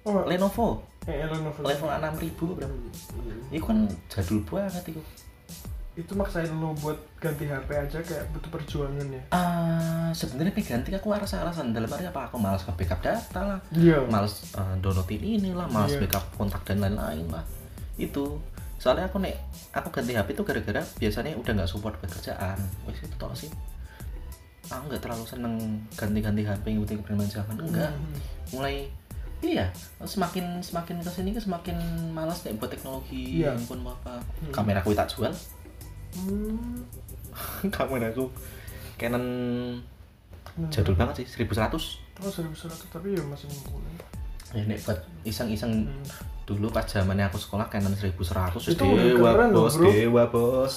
Oh, 0.05 0.18
Lenovo 0.23 0.83
eh, 1.05 1.25
Lenovo. 1.25 1.61
level 1.61 1.89
6000 1.89 2.55
berapa 2.55 2.70
Hmm. 2.70 3.49
itu 3.49 3.62
kan 3.62 3.79
jadul 4.07 4.41
banget 4.45 4.85
itu 4.89 5.03
Itu 5.95 6.12
maksain 6.14 6.49
lo 6.51 6.73
buat 6.75 6.97
ganti 7.18 7.45
HP 7.45 7.68
aja 7.70 8.01
kayak 8.01 8.25
butuh 8.31 8.49
perjuangan 8.51 9.05
ya. 9.07 9.20
Ah, 9.29 10.09
sebenarnya 10.11 10.49
peganti 10.51 10.89
aku 10.91 11.12
rasa 11.12 11.37
alasan 11.39 11.68
dalam 11.70 11.85
arti 11.87 12.05
apa 12.07 12.27
aku 12.27 12.37
malas 12.37 12.62
ke 12.62 12.73
backup 12.75 13.01
data 13.03 13.41
lah 13.43 13.61
Iya. 13.70 14.01
malas 14.07 14.41
uh, 14.53 14.73
downloadin 14.79 15.20
ini 15.20 15.51
lah 15.51 15.68
malas 15.68 15.93
Iya. 15.93 16.01
backup 16.01 16.25
kontak 16.35 16.64
dan 16.64 16.81
lain-lain 16.81 17.29
lah 17.29 17.45
itu 17.97 18.40
soalnya 18.76 19.07
aku 19.07 19.18
nek 19.18 19.36
aku 19.70 19.88
ganti 19.90 20.12
HP 20.12 20.32
itu 20.32 20.43
gara-gara 20.43 20.82
biasanya 20.97 21.36
udah 21.36 21.53
nggak 21.55 21.70
support 21.70 21.95
buat 21.97 22.11
kerjaan 22.11 22.59
wes 22.82 22.99
itu 22.99 23.14
tau 23.14 23.30
sih 23.30 23.47
aku 24.64 24.88
nggak 24.88 25.01
terlalu 25.01 25.24
seneng 25.24 25.55
ganti-ganti 25.93 26.43
HP 26.43 26.64
ngikutin 26.68 26.99
perkembangan 27.01 27.32
zaman 27.32 27.57
enggak 27.61 27.93
Hmm. 27.93 28.16
mulai 28.51 28.88
iya 29.40 29.70
semakin 30.01 30.59
semakin 30.59 30.99
ke 30.99 31.11
sini 31.11 31.30
ke 31.30 31.38
semakin 31.38 31.76
malas 32.11 32.43
nih 32.43 32.55
buat 32.55 32.70
teknologi 32.70 33.40
Iya. 33.40 33.55
handphone 33.55 33.82
apa 33.84 34.18
Hmm. 34.18 34.51
kamera 34.51 34.80
aku 34.80 34.93
tak 34.93 35.09
jual 35.09 35.32
Hmm. 36.12 36.82
kamera 37.74 38.09
aku 38.09 38.26
Canon 38.95 39.24
Hmm. 40.53 40.68
jadul 40.68 40.93
banget 40.93 41.24
sih 41.24 41.26
1100 41.40 42.03
Terus 42.12 42.34
1100 42.36 42.86
tapi 42.86 43.16
ya 43.16 43.24
masih 43.24 43.49
mumpuni. 43.49 43.88
Ya 44.53 44.62
nek 44.62 44.78
buat 44.80 44.96
iseng-iseng 45.22 45.72
Hmm. 45.82 46.05
dulu 46.42 46.68
pas 46.68 46.84
zamannya 46.84 47.24
aku 47.24 47.38
sekolah 47.38 47.66
Canon 47.66 47.92
1100 47.92 48.12
wis 48.59 48.68
Itu 48.68 48.84
dewa 48.84 49.48
bos 49.48 49.74
bro. 49.74 49.88
dewa 49.88 50.24
bos 50.26 50.74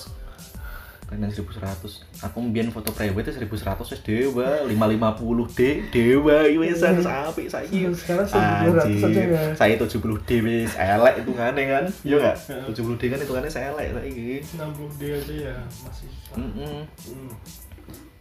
Canon 1.06 1.28
1100 1.28 2.02
aku 2.20 2.38
mbien 2.40 2.70
foto 2.70 2.90
private 2.90 3.30
1100 3.32 3.52
wis 3.84 4.02
dewa 4.02 4.48
550 4.64 5.52
D 5.52 5.60
dewa 5.90 6.38
iki 6.44 6.58
wis 6.60 6.80
Hmm. 6.80 7.04
apik 7.04 7.46
saiki 7.46 7.86
Sekarang 7.92 8.26
1200 8.26 9.06
aja 9.06 9.22
ya. 9.22 9.42
saya 9.54 9.74
70 9.76 10.18
D 10.24 10.32
wis 10.40 10.72
elek 10.76 11.14
itu 11.20 11.32
kan 11.32 11.54
kan 11.54 11.86
iya 12.02 12.16
enggak 12.16 12.36
Heeh. 12.48 12.64
70 12.72 12.96
D 12.96 13.04
kan 13.06 13.20
itu 13.20 13.32
kan 13.32 13.44
elek 13.44 13.54
saiki 13.54 14.30
60 14.56 14.90
D 14.96 15.02
aja 15.12 15.34
ya 15.46 15.56
masih. 15.84 16.10
Heeh. 16.32 16.78
Hmm. 17.06 17.30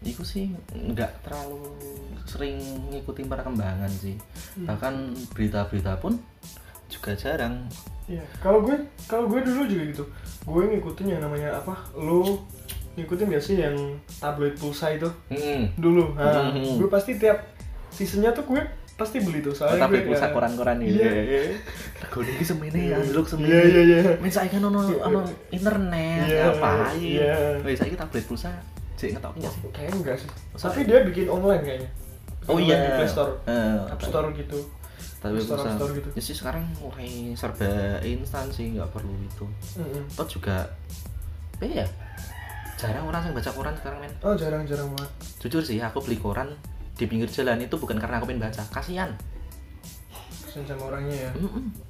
Iku 0.05 0.23
sih 0.23 0.53
nggak 0.71 1.25
terlalu 1.25 1.65
sering 2.25 2.61
ngikutin 2.91 3.27
perkembangan 3.27 3.91
sih. 3.91 4.17
Hmm. 4.55 4.69
Bahkan 4.69 4.95
berita-berita 5.33 5.97
pun 5.97 6.17
juga 6.87 7.13
jarang. 7.15 7.65
Iya, 8.05 8.21
kalau 8.39 8.61
gue 8.61 8.77
kalau 9.09 9.27
gue 9.27 9.41
dulu 9.41 9.65
juga 9.65 9.85
gitu. 9.87 10.05
Gue 10.45 10.69
ngikutin 10.69 11.07
yang 11.09 11.21
namanya 11.21 11.57
apa? 11.57 11.89
Lo 11.95 12.45
ngikutin 12.95 13.27
gak 13.29 13.43
sih 13.43 13.57
yang 13.59 13.75
tabloid 14.19 14.55
pulsa 14.55 14.93
itu? 14.93 15.09
Hmm. 15.27 15.73
Dulu. 15.75 16.13
Nah, 16.15 16.53
Hmm. 16.53 16.77
gue 16.77 16.87
pasti 16.87 17.17
tiap 17.17 17.43
seasonnya 17.89 18.31
tuh 18.31 18.45
gue 18.45 18.61
pasti 18.95 19.19
beli 19.19 19.41
tuh. 19.41 19.51
Soalnya 19.51 19.89
Tapi 19.89 19.97
gue 19.99 20.07
pulsa 20.07 20.29
ya- 20.29 20.33
koran-koran 20.33 20.79
ini. 20.79 20.95
Iya. 20.95 21.43
Regone 21.99 22.29
iki 22.31 22.45
semene 22.45 22.81
anjlok 22.95 23.27
semene. 23.27 23.49
Iya, 23.49 23.61
iya, 23.65 23.83
iya. 23.83 24.01
Men 24.17 24.31
saiki 24.31 24.53
kan 24.53 24.63
ono 24.63 24.81
ono 25.01 25.21
internet, 25.51 26.25
Iya, 26.25 26.43
ngapain? 26.53 26.97
iya. 27.01 27.35
Wis 27.61 27.81
saiki 27.81 27.97
tablet 27.97 28.25
pulsa 28.25 28.53
cek 28.95 29.11
ngetok 29.13 29.33
enggak 29.35 29.53
sih? 29.53 29.61
Kayaknya 29.71 29.97
enggak 29.99 30.17
sih. 30.19 30.29
Masa 30.51 30.65
Tapi 30.67 30.81
dia 30.85 30.99
bikin 31.03 31.27
online 31.27 31.63
kayaknya. 31.63 31.91
Oh 32.45 32.57
Bikin 32.57 32.65
iya. 32.65 32.75
online 32.75 32.85
Di 32.85 32.91
Play 32.95 33.09
Store, 33.09 33.33
Eh, 33.45 33.79
App 33.89 34.01
Store 34.01 34.29
gitu. 34.33 34.59
Tapi 35.17 35.35
App 35.35 35.45
Store. 35.45 35.61
App 35.61 35.75
Store 35.75 35.93
gitu. 35.93 36.09
Ya 36.11 36.23
sih 36.23 36.35
sekarang 36.35 36.65
mulai 36.77 37.11
serba 37.33 37.71
instan 38.01 38.47
sih, 38.49 38.67
nggak 38.71 38.91
perlu 38.91 39.13
itu. 39.19 39.45
Mm-mm. 39.75 40.03
Toh 40.13 40.27
juga 40.29 40.69
apa 41.55 41.65
ya? 41.65 41.87
Jarang 42.75 43.07
orang 43.07 43.23
yang 43.23 43.35
baca 43.35 43.51
koran 43.51 43.75
sekarang 43.75 43.99
men. 43.99 44.13
Oh 44.21 44.35
jarang-jarang 44.35 44.91
banget. 44.91 45.11
jujur 45.39 45.61
sih 45.61 45.79
aku 45.79 46.01
beli 46.01 46.17
koran 46.17 46.51
di 46.95 47.05
pinggir 47.05 47.27
jalan 47.27 47.59
itu 47.59 47.75
bukan 47.75 47.97
karena 47.97 48.17
aku 48.17 48.27
pengen 48.27 48.43
baca 48.43 48.63
kasihan 48.71 49.11
Kasian 50.41 50.65
sama 50.65 50.89
orangnya 50.89 51.27
ya. 51.27 51.31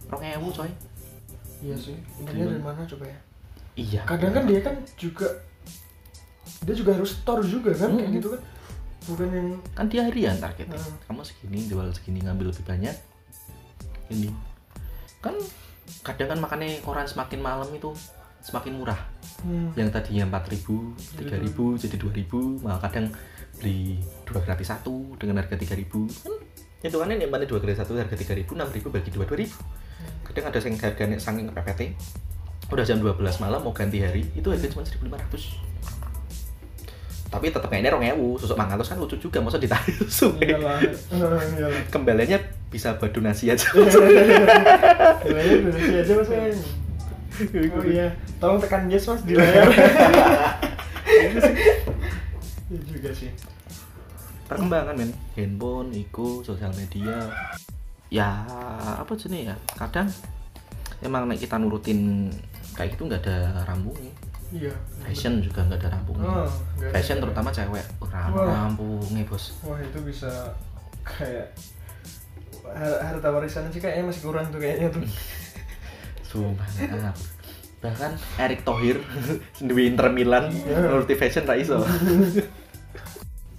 rong 0.07 0.23
ewu 0.25 0.49
coy 0.51 0.71
Iya 1.61 1.77
sih. 1.77 1.97
Intinya 2.17 2.45
dari 2.47 2.61
mana 2.61 2.81
coba 2.85 3.05
ya? 3.05 3.19
iya 3.75 4.01
Kadang 4.05 4.33
kan 4.33 4.45
dia 4.45 4.61
kan 4.61 4.75
juga 4.95 5.27
dia 6.63 6.75
juga 6.75 6.95
harus 6.95 7.11
store 7.17 7.43
juga 7.43 7.75
kan 7.75 7.91
kayak 7.93 8.07
Mm-mm. 8.07 8.19
gitu 8.21 8.29
kan. 8.31 8.43
Bukan 9.05 9.29
yang 9.29 9.49
kan 9.75 9.87
dia 9.89 10.03
harian 10.07 10.37
targetnya 10.39 10.79
Hmm. 10.81 10.97
kamu 11.05 11.21
segini 11.21 11.59
jual 11.67 11.87
segini 11.91 12.23
ngambil 12.23 12.55
lebih 12.55 12.65
banyak. 12.65 12.97
Ini. 14.09 14.29
Kan 15.21 15.35
kadang 16.01 16.29
kan 16.33 16.39
makannya 16.41 16.81
koran 16.81 17.05
semakin 17.05 17.41
malam 17.41 17.69
itu 17.75 17.93
semakin 18.41 18.77
murah. 18.77 19.01
Hmm, 19.45 19.73
yang 19.77 19.93
tadinya 19.93 20.25
4000 20.29 20.97
3000 21.21 21.77
jadi 21.77 21.97
2000 22.01 22.65
malah 22.65 22.81
kadang 22.81 23.13
beli 23.61 24.01
dua 24.25 24.41
gratis 24.41 24.73
satu 24.73 25.15
dengan 25.21 25.45
harga 25.45 25.53
3000 25.55 25.85
kan 26.25 26.33
hitungannya 26.81 27.21
yang 27.21 27.29
mana 27.29 27.45
dua 27.45 27.61
gratis 27.61 27.85
satu 27.85 27.93
harga 27.97 28.17
3000 28.17 28.51
6000 28.51 28.89
bagi 28.89 29.11
dua 29.13 29.25
2000 29.29 29.53
kadang 30.25 30.45
ada 30.49 30.59
yang 30.59 30.77
harganya 30.81 31.17
saking 31.21 31.53
PPT 31.53 31.81
udah 32.73 32.85
jam 32.85 32.99
12 32.99 33.21
malam 33.39 33.61
mau 33.61 33.71
ganti 33.71 34.01
hari 34.01 34.25
itu 34.33 34.49
harga 34.49 34.67
cuma 34.73 34.83
1500 34.83 35.94
tapi 37.35 37.51
tetap 37.51 37.67
kayaknya 37.67 37.91
rong 37.91 38.07
ewu 38.07 38.39
susuk 38.39 38.55
mangatus 38.55 38.95
kan 38.95 38.99
lucu 39.03 39.19
juga 39.19 39.43
masa 39.43 39.59
ditarik 39.59 39.91
susuk 40.07 40.39
iyalah 40.39 40.79
Eh, 40.87 40.95
iyalah 41.59 41.83
kembaliannya 41.91 42.39
bisa 42.71 42.95
badu 42.95 43.19
nasi 43.19 43.51
aja. 43.51 43.67
Bilangnya 43.75 45.59
dulu 45.67 45.79
sih 45.79 45.95
aja 45.99 46.13
mas. 46.15 46.31
Oh 46.31 47.83
iya, 47.83 48.15
tolong 48.39 48.63
tekan 48.63 48.87
yes 48.87 49.11
mas 49.11 49.23
di 49.27 49.35
layar. 49.35 49.67
Itu 51.27 51.39
sih. 51.43 51.55
Iya 52.71 52.81
juga 52.87 53.11
sih. 53.11 53.31
perkembangan 54.47 54.95
men. 54.95 55.11
Handphone 55.35 55.91
iku 55.95 56.47
sosial 56.47 56.71
media. 56.79 57.31
Ya 58.11 58.47
apa 58.99 59.11
jenis 59.19 59.51
ya? 59.51 59.57
Kadang 59.75 60.07
emang 61.03 61.27
nek 61.27 61.43
kita 61.43 61.59
nurutin 61.59 62.31
kayak 62.75 62.95
gitu 62.95 63.07
nggak 63.07 63.23
ada 63.27 63.67
rambungnya 63.67 64.11
Iya. 64.55 64.71
fashion 65.01 65.39
juga 65.39 65.61
nggak 65.63 65.79
ada 65.79 65.89
rambungnya 65.93 66.25
Oh, 66.25 66.47
ada. 66.79 66.87
fashion 66.91 67.19
terutama 67.19 67.51
cewek 67.51 67.83
Ora 67.99 68.31
Wah. 68.31 68.47
rambungnya 68.65 69.23
bos 69.25 69.51
Wah 69.61 69.77
itu 69.77 69.99
bisa 70.01 70.31
kayak 71.03 71.51
har- 72.65 73.01
harta 73.05 73.29
warisan 73.29 73.67
sih 73.69 73.79
kayaknya 73.79 74.09
masih 74.09 74.23
kurang 74.23 74.47
tuh 74.49 74.57
kayaknya 74.57 74.89
tuh. 74.89 75.03
sumpah 76.25 76.67
bahkan 77.79 78.15
Erick 78.39 78.63
Thohir 78.63 78.97
di 79.61 79.83
Inter 79.85 80.09
Milan 80.09 80.49
nuruti 80.65 81.15
fashion 81.15 81.45
ra 81.45 81.55
iso 81.55 81.83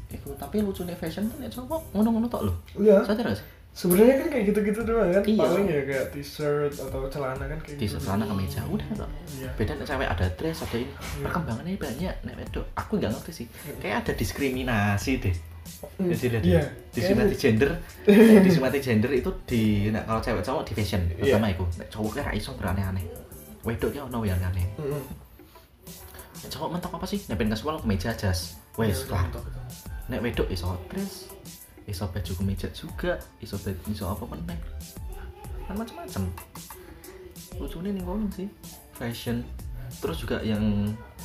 Iku, 0.08 0.32
tapi 0.34 0.60
lucunya 0.60 0.94
fashion 0.94 1.28
tuh 1.28 1.38
nek 1.38 1.52
cowok 1.52 1.82
ngono-ngono 1.92 2.26
tok 2.26 2.42
loh 2.44 2.56
Iya. 2.74 3.04
sadar 3.04 3.30
gak 3.30 3.38
sih 3.38 3.48
Sebenarnya 3.76 4.24
kan 4.24 4.28
kayak 4.32 4.46
gitu-gitu 4.48 4.82
doang 4.82 5.12
kan. 5.12 5.20
Iya. 5.22 5.36
Paling 5.38 5.66
ya 5.68 5.82
kayak 5.84 6.06
t-shirt 6.16 6.74
atau 6.80 7.12
celana 7.12 7.44
kan 7.44 7.60
kayak 7.60 7.76
di 7.76 7.86
gitu. 7.86 8.00
celana 8.00 8.24
kemeja 8.24 8.64
udah 8.66 8.88
kok 8.96 9.10
Iya. 9.36 9.50
beda 9.60 9.72
nek 9.76 9.86
cewek 9.86 10.08
ada 10.08 10.26
dress 10.32 10.64
ada 10.64 10.78
ini. 10.80 10.94
Perkembangannya 11.20 11.76
banyak 11.76 12.16
nek 12.24 12.36
wedok. 12.40 12.66
Aku 12.74 12.92
nggak 12.96 13.12
ngerti 13.12 13.32
sih. 13.36 13.48
Kayak 13.78 14.08
ada 14.08 14.12
diskriminasi 14.16 15.12
deh. 15.20 15.36
Hmm, 16.00 16.08
jadi 16.08 16.28
lihat 16.40 16.44
Iya. 16.48 16.64
diskriminasi 16.90 17.36
gender. 17.36 17.70
Diskriminasi 18.48 18.80
gender 18.80 19.12
itu 19.12 19.30
di 19.44 19.62
nek 19.92 20.04
kalau 20.08 20.22
cewek 20.24 20.42
cowok 20.42 20.64
di 20.64 20.74
fashion 20.74 21.02
Iya. 21.12 21.36
pertama 21.36 21.48
itu 21.52 21.66
nek 21.76 21.88
cowok 21.92 22.12
kayak 22.16 22.34
iso 22.34 22.52
berane-aneh 22.56 23.04
wedok 23.62 23.92
ya 23.92 24.02
ono 24.08 24.24
yang 24.24 24.40
aneh. 24.40 24.64
Nek 26.38 26.50
cowok 26.50 26.70
mentok 26.72 26.92
apa 26.96 27.06
sih? 27.06 27.20
Nek 27.28 27.36
pengen 27.36 27.52
casual 27.52 27.76
kemeja 27.82 28.16
jas. 28.16 28.56
Wes 28.76 29.04
Iya, 29.04 29.20
lah. 29.20 29.24
nek 30.08 30.20
wedok 30.22 30.48
iso 30.48 30.80
dress 30.88 31.28
iso 31.86 32.06
baju 32.06 32.32
kemeja 32.36 32.68
juga. 32.72 33.18
Iso 33.40 33.56
baju 33.56 33.82
iso 33.88 34.06
apa 34.06 34.24
meneh 34.28 34.60
kan 35.66 35.74
macam-macam 35.74 36.30
lucunya 37.58 37.90
nih 37.90 38.04
ngomong 38.06 38.30
sih 38.30 38.48
fashion. 38.94 39.42
Terus 39.98 40.22
juga 40.22 40.38
yang 40.42 40.62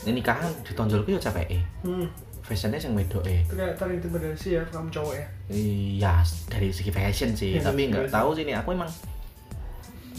ini 0.05 0.21
nikahan 0.21 0.49
ditonjolku 0.65 1.13
ya 1.13 1.21
capek 1.21 1.61
Hmm. 1.85 2.09
fashionnya 2.41 2.81
yang 2.83 2.97
wedok 2.97 3.23
eh 3.29 3.45
terintimidasi 3.77 4.59
ya 4.59 4.63
kamu 4.73 4.91
cowok 4.91 5.15
ya. 5.15 5.27
iya 5.53 6.13
dari 6.49 6.73
segi 6.73 6.91
fashion 6.91 7.31
sih. 7.37 7.55
Iya, 7.55 7.69
tapi 7.69 7.93
nggak 7.93 8.11
tahu 8.11 8.35
sih 8.35 8.43
nih 8.43 8.57
aku 8.59 8.73
emang 8.75 8.91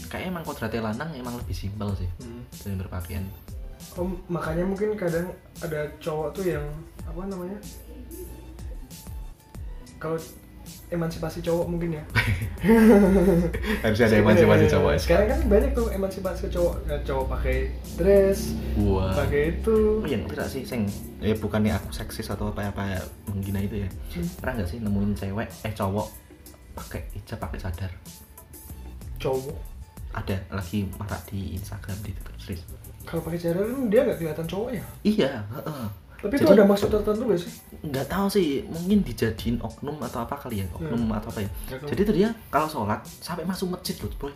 kayak 0.06 0.30
emang 0.30 0.44
kodratnya 0.44 0.80
lanang 0.80 1.10
emang 1.12 1.34
lebih 1.36 1.52
simpel 1.52 1.90
sih. 1.92 2.08
Hmm. 2.22 2.40
dalam 2.62 2.78
berpakaian. 2.86 3.24
Oh, 3.98 4.08
makanya 4.30 4.64
mungkin 4.64 4.94
kadang 4.96 5.28
ada 5.60 5.84
cowok 6.00 6.32
tuh 6.32 6.44
yang 6.46 6.64
apa 7.04 7.20
namanya? 7.26 7.58
Kalau 10.02 10.18
emansipasi 10.90 11.42
cowok 11.42 11.66
mungkin 11.70 11.98
ya. 11.98 12.04
harus 13.86 13.98
Eh, 14.02 15.02
Sekarang 15.02 15.26
kan 15.30 15.40
banyak 15.50 15.70
tuh 15.74 15.86
emansipasi 15.90 16.46
cowok, 16.50 16.74
Ya, 16.86 16.96
cowok 17.02 17.26
pakai 17.38 17.56
dress, 17.98 18.54
wah 18.78 19.14
pakai 19.14 19.58
itu. 19.58 19.78
Oh 20.02 20.06
iya, 20.06 20.18
tidak 20.26 20.48
sih, 20.50 20.62
sing 20.66 20.86
ya 21.22 21.34
bukannya 21.38 21.74
aku 21.78 21.94
seksis 21.94 22.26
atau 22.30 22.50
apa 22.50 22.70
apa 22.70 22.98
menghina 23.30 23.62
itu 23.62 23.86
ya. 23.86 23.88
Hmm. 24.14 24.26
Pernah 24.42 24.52
nggak 24.58 24.68
sih 24.74 24.78
nemuin 24.82 25.10
cewek 25.18 25.48
eh 25.66 25.74
cowok 25.74 26.08
pakai 26.74 27.00
hijab 27.14 27.38
pakai 27.38 27.58
sadar? 27.62 27.90
Cowok. 29.22 29.58
Ada 30.12 30.36
lagi 30.52 30.84
marak 30.98 31.24
di 31.30 31.56
Instagram 31.56 31.96
di 32.04 32.12
Twitter. 32.42 32.66
Kalau 33.02 33.22
pakai 33.24 33.38
cadar 33.38 33.64
kan 33.64 33.86
dia 33.90 34.00
nggak 34.06 34.18
kelihatan 34.18 34.46
cowok 34.46 34.70
ya. 34.76 34.84
Iya, 35.02 35.30
heeh. 35.58 35.86
Tapi 36.22 36.38
itu 36.38 36.46
Jadi- 36.46 36.54
ada 36.54 36.64
maksud 36.64 36.88
tertentu 36.88 37.22
gak 37.26 37.40
sih? 37.42 37.52
Nggak 37.82 38.06
tahu 38.06 38.26
sih, 38.30 38.46
mungkin 38.64 39.02
dijadiin 39.02 39.58
oknum 39.58 39.98
atau 39.98 40.22
apa 40.22 40.38
kali 40.38 40.62
ya, 40.62 40.66
oknum 40.70 41.10
Hmm. 41.10 41.18
atau 41.18 41.34
apa 41.34 41.42
ya. 41.42 41.50
Nggak 41.50 41.78
tahu. 41.82 41.88
Jadi 41.90 42.00
tuh 42.06 42.14
dia 42.14 42.28
kalau 42.46 42.68
sholat 42.70 43.00
sampai 43.18 43.42
masuk 43.42 43.74
masjid 43.74 43.98
loh, 43.98 44.14
boy. 44.16 44.30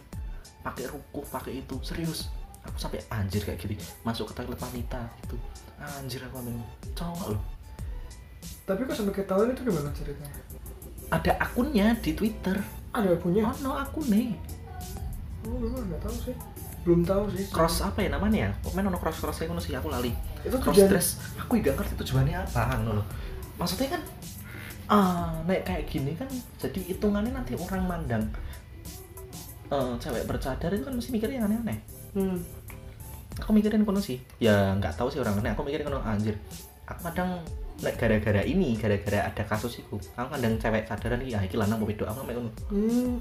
Pakai 0.61 0.91
ruku, 0.91 1.22
pakai 1.30 1.62
itu, 1.62 1.78
serius. 1.80 2.26
Aku 2.66 2.74
sampai 2.74 2.99
anjir 3.07 3.39
kayak 3.41 3.62
gini, 3.62 3.78
masuk 4.03 4.26
ke 4.26 4.43
toilet 4.43 4.59
wanita 4.59 4.99
gitu. 5.22 5.39
Anjir 5.78 6.26
aku 6.26 6.43
memang 6.43 6.66
cowok 6.93 7.39
loh. 7.39 7.43
Tapi 8.66 8.82
kok 8.82 8.97
sampai 8.99 9.14
ketahuan 9.14 9.55
itu 9.55 9.62
gimana 9.62 9.87
ceritanya? 9.95 10.43
Ada 11.07 11.39
akunnya 11.39 11.95
di 11.97 12.11
Twitter. 12.12 12.59
Ada 12.91 13.14
punya? 13.14 13.47
Oh 13.47 13.55
no 13.62 13.78
akun 13.78 14.11
nih. 14.11 14.34
Oh, 15.47 15.55
gue 15.55 15.70
nggak 15.70 16.03
tahu 16.03 16.16
sih. 16.18 16.34
Belum 16.87 17.03
tahu 17.03 17.26
sih. 17.34 17.51
cross 17.51 17.82
apa 17.82 17.99
ya 18.07 18.14
namanya 18.14 18.39
ya? 18.47 18.51
Pokoknya 18.62 18.89
ono 18.95 18.99
cross 19.03 19.18
cross 19.18 19.43
ngono 19.43 19.59
sih 19.59 19.74
aku 19.74 19.91
lali. 19.91 20.14
Itu 20.47 20.57
cross 20.62 20.78
tujuan- 20.78 20.91
dress. 20.91 21.09
Aku 21.43 21.59
gak 21.59 21.74
ngerti 21.74 21.95
tujuannya 21.99 22.39
apa 22.39 22.78
ngono 22.78 23.03
maksudnya 23.57 23.97
kan 23.97 24.03
ah 24.87 25.34
nek 25.49 25.66
kayak 25.66 25.91
gini 25.91 26.14
kan 26.14 26.30
jadi 26.62 26.78
hitungannya 26.95 27.34
nanti 27.34 27.59
orang 27.59 27.82
mandang 27.82 28.24
eh, 29.66 29.93
cewek 29.99 30.30
bercadar 30.30 30.70
itu 30.70 30.87
kan 30.87 30.95
mesti 30.95 31.11
mikirnya 31.11 31.43
yang 31.43 31.47
aneh-aneh. 31.51 31.78
Hmm. 32.14 32.39
aku 33.37 33.51
mikirin 33.53 33.82
kono 33.84 33.99
sih. 34.01 34.22
Ya 34.39 34.72
nggak 34.78 34.95
tahu 34.97 35.11
sih 35.11 35.18
orang 35.20 35.43
aneh. 35.43 35.53
Aku 35.53 35.66
mikirin 35.66 35.91
kono 35.91 36.01
anjir. 36.07 36.39
Aku 36.87 37.03
kadang 37.03 37.43
nek 37.82 37.99
gara-gara 37.99 38.41
ini 38.47 38.78
gara-gara 38.78 39.28
ada 39.28 39.43
kasus 39.45 39.84
itu 39.84 40.01
aku 40.16 40.28
kadang 40.32 40.57
cewek 40.57 40.89
sadaran 40.89 41.20
iya 41.20 41.45
iki 41.45 41.59
lanang 41.61 41.76
mau 41.82 41.91
aku 41.91 42.07
sampe 42.07 42.32
ngono. 42.32 42.51
Hmm. 42.70 43.18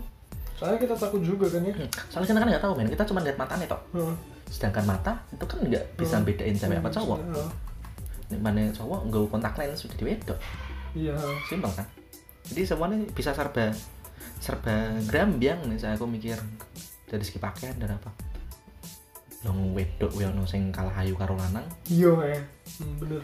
Soalnya 0.55 0.79
kita 0.79 0.95
takut 0.95 1.19
juga 1.19 1.45
kan 1.47 1.61
ya. 1.61 1.73
Hmm, 1.73 1.89
soalnya 2.07 2.27
kita 2.27 2.39
kan 2.39 2.47
nggak 2.47 2.63
tahu 2.63 2.73
men 2.73 2.87
kita 2.87 3.03
cuma 3.03 3.19
lihat 3.19 3.35
matanya 3.35 3.67
tok 3.67 3.81
Hmm. 3.91 4.15
sedangkan 4.45 4.85
mata 4.85 5.13
itu 5.29 5.43
kan 5.43 5.59
nggak 5.59 5.83
bisa 5.95 6.15
Hmm. 6.15 6.23
bedain 6.23 6.55
cewek 6.55 6.77
apa 6.77 6.87
Hmm, 6.87 6.95
cowok 6.95 7.19
iya. 7.25 7.45
Nek 8.25 8.39
mana 8.39 8.61
cowok 8.71 8.99
nggak 9.05 9.23
kontak 9.27 9.53
lens 9.55 9.79
sudah 9.79 9.95
di 9.95 10.05
wedok 10.05 10.39
Iya. 10.93 11.15
simpel 11.45 11.71
kan 11.71 11.87
jadi 12.45 12.61
semuanya 12.63 12.97
bisa 13.11 13.31
serba 13.31 13.73
serba 14.37 14.75
grambyang 15.03 15.65
nih 15.65 15.75
saya 15.75 15.93
aku 15.93 16.05
mikir 16.05 16.37
dari 17.05 17.21
segi 17.21 17.37
pakaian 17.37 17.75
dan 17.75 17.93
apa 17.93 18.09
long 19.43 19.73
wedok 19.73 20.09
yang 20.15 20.33
sing 20.43 20.69
kalah 20.69 20.93
ayu 20.95 21.13
karo 21.13 21.35
lanang 21.35 21.65
Iya 21.85 22.13
ya. 22.27 22.39
Hmm, 22.79 22.95
bener. 22.97 23.21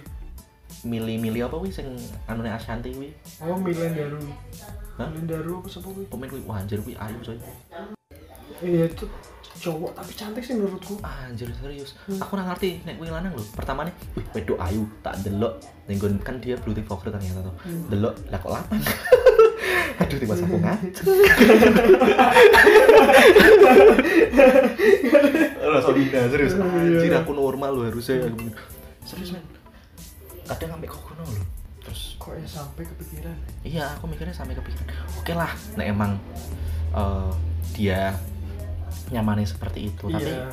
Milih-milih 0.84 1.41
apa 1.43 1.55
wih 1.55 1.69
sing 1.69 1.86
anune 2.25 2.49
Ashanti 2.49 2.89
wih 2.91 3.11
Oh 3.39 3.53
Milen 3.55 3.91
Daru. 3.91 4.17
Hah? 4.95 5.07
Milen 5.07 5.25
Daru 5.25 5.59
apa 5.59 5.67
siapa 5.67 5.88
gue? 5.88 6.05
komen 6.05 6.27
wih 6.27 6.43
wah 6.43 6.57
anjir 6.57 6.82
wih 6.82 6.95
ayu 6.95 7.17
coy. 7.19 7.38
Iya 8.59 8.86
itu 8.88 9.05
cowok 9.57 9.93
tapi 9.93 10.11
cantik 10.11 10.41
sih 10.41 10.53
menurutku. 10.53 10.97
anjir 11.01 11.49
serius. 11.55 11.93
Aku 12.11 12.34
nggak 12.34 12.47
ngerti 12.49 12.82
nek 12.82 12.97
wih 12.97 13.09
lanang 13.09 13.32
lho. 13.32 13.45
Pertama 13.51 13.84
nih 13.84 13.93
wih 14.15 14.25
wedok 14.32 14.57
ayu 14.59 14.84
tak 14.99 15.21
delok. 15.21 15.53
Nenggon 15.86 16.17
kan 16.17 16.38
dia 16.38 16.57
beauty 16.57 16.82
vlogger 16.82 17.09
ternyata 17.11 17.41
tuh 17.43 17.53
Hmm. 17.61 17.86
delok 17.88 18.13
lah 18.27 18.38
kok 18.38 18.51
lapang? 18.51 18.82
Aduh 20.01 20.17
tiba 20.17 20.34
aku 20.34 20.57
ngaco. 20.65 21.03
Rasa 25.63 25.89
bina 25.93 26.27
serius. 26.27 26.53
Iya. 26.53 26.65
anjir 26.65 27.13
aku 27.15 27.32
normal 27.32 27.69
loh 27.71 27.86
harusnya. 27.86 28.27
Serius 29.01 29.32
men 29.32 29.61
kadang 30.43 30.69
sampai 30.71 30.87
kok 30.87 31.01
kono 31.01 31.23
loh 31.23 31.45
terus 31.81 32.01
Kok 32.15 32.33
ya 32.35 32.45
sampai 32.45 32.83
kepikiran? 32.85 33.37
iya 33.61 33.85
aku 33.93 34.05
mikirnya 34.05 34.31
sampai 34.31 34.53
kepikiran. 34.53 34.85
Oke 35.17 35.33
lah 35.33 35.49
nah 35.73 35.81
emang 35.83 36.11
eh, 36.91 37.31
dia 37.73 38.13
nyamannya 39.09 39.43
seperti 39.43 39.89
itu. 39.89 40.05
Tapi 40.05 40.23
Iya. 40.23 40.45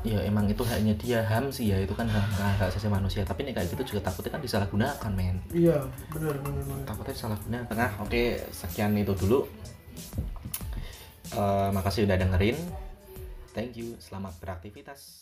ya 0.00 0.18
emang 0.24 0.44
itu 0.44 0.60
haknya 0.60 0.96
dia. 0.96 1.20
Ham 1.24 1.48
sih 1.48 1.68
ya 1.68 1.78
itu 1.78 1.92
kan 1.92 2.04
hak 2.04 2.26
hak 2.32 2.68
asasi 2.68 2.88
manusia. 2.88 3.22
Tapi 3.22 3.44
nih 3.44 3.54
kayak 3.54 3.68
gitu 3.70 3.94
juga 3.94 4.08
takutnya 4.08 4.34
kan 4.34 4.42
disalahgunakan 4.42 5.10
men. 5.12 5.36
Iya 5.50 5.76
bener 6.10 6.34
bener. 6.40 6.64
takutnya 6.84 7.14
disalahgunakan. 7.14 7.64
Tengah 7.68 7.90
oke 8.00 8.22
sekian 8.50 8.96
itu 8.96 9.12
dulu. 9.14 9.44
Eh, 11.30 11.68
makasih 11.70 12.04
udah 12.10 12.16
dengerin. 12.16 12.58
Thank 13.50 13.76
you 13.76 13.94
selamat 13.98 14.38
beraktivitas 14.38 15.19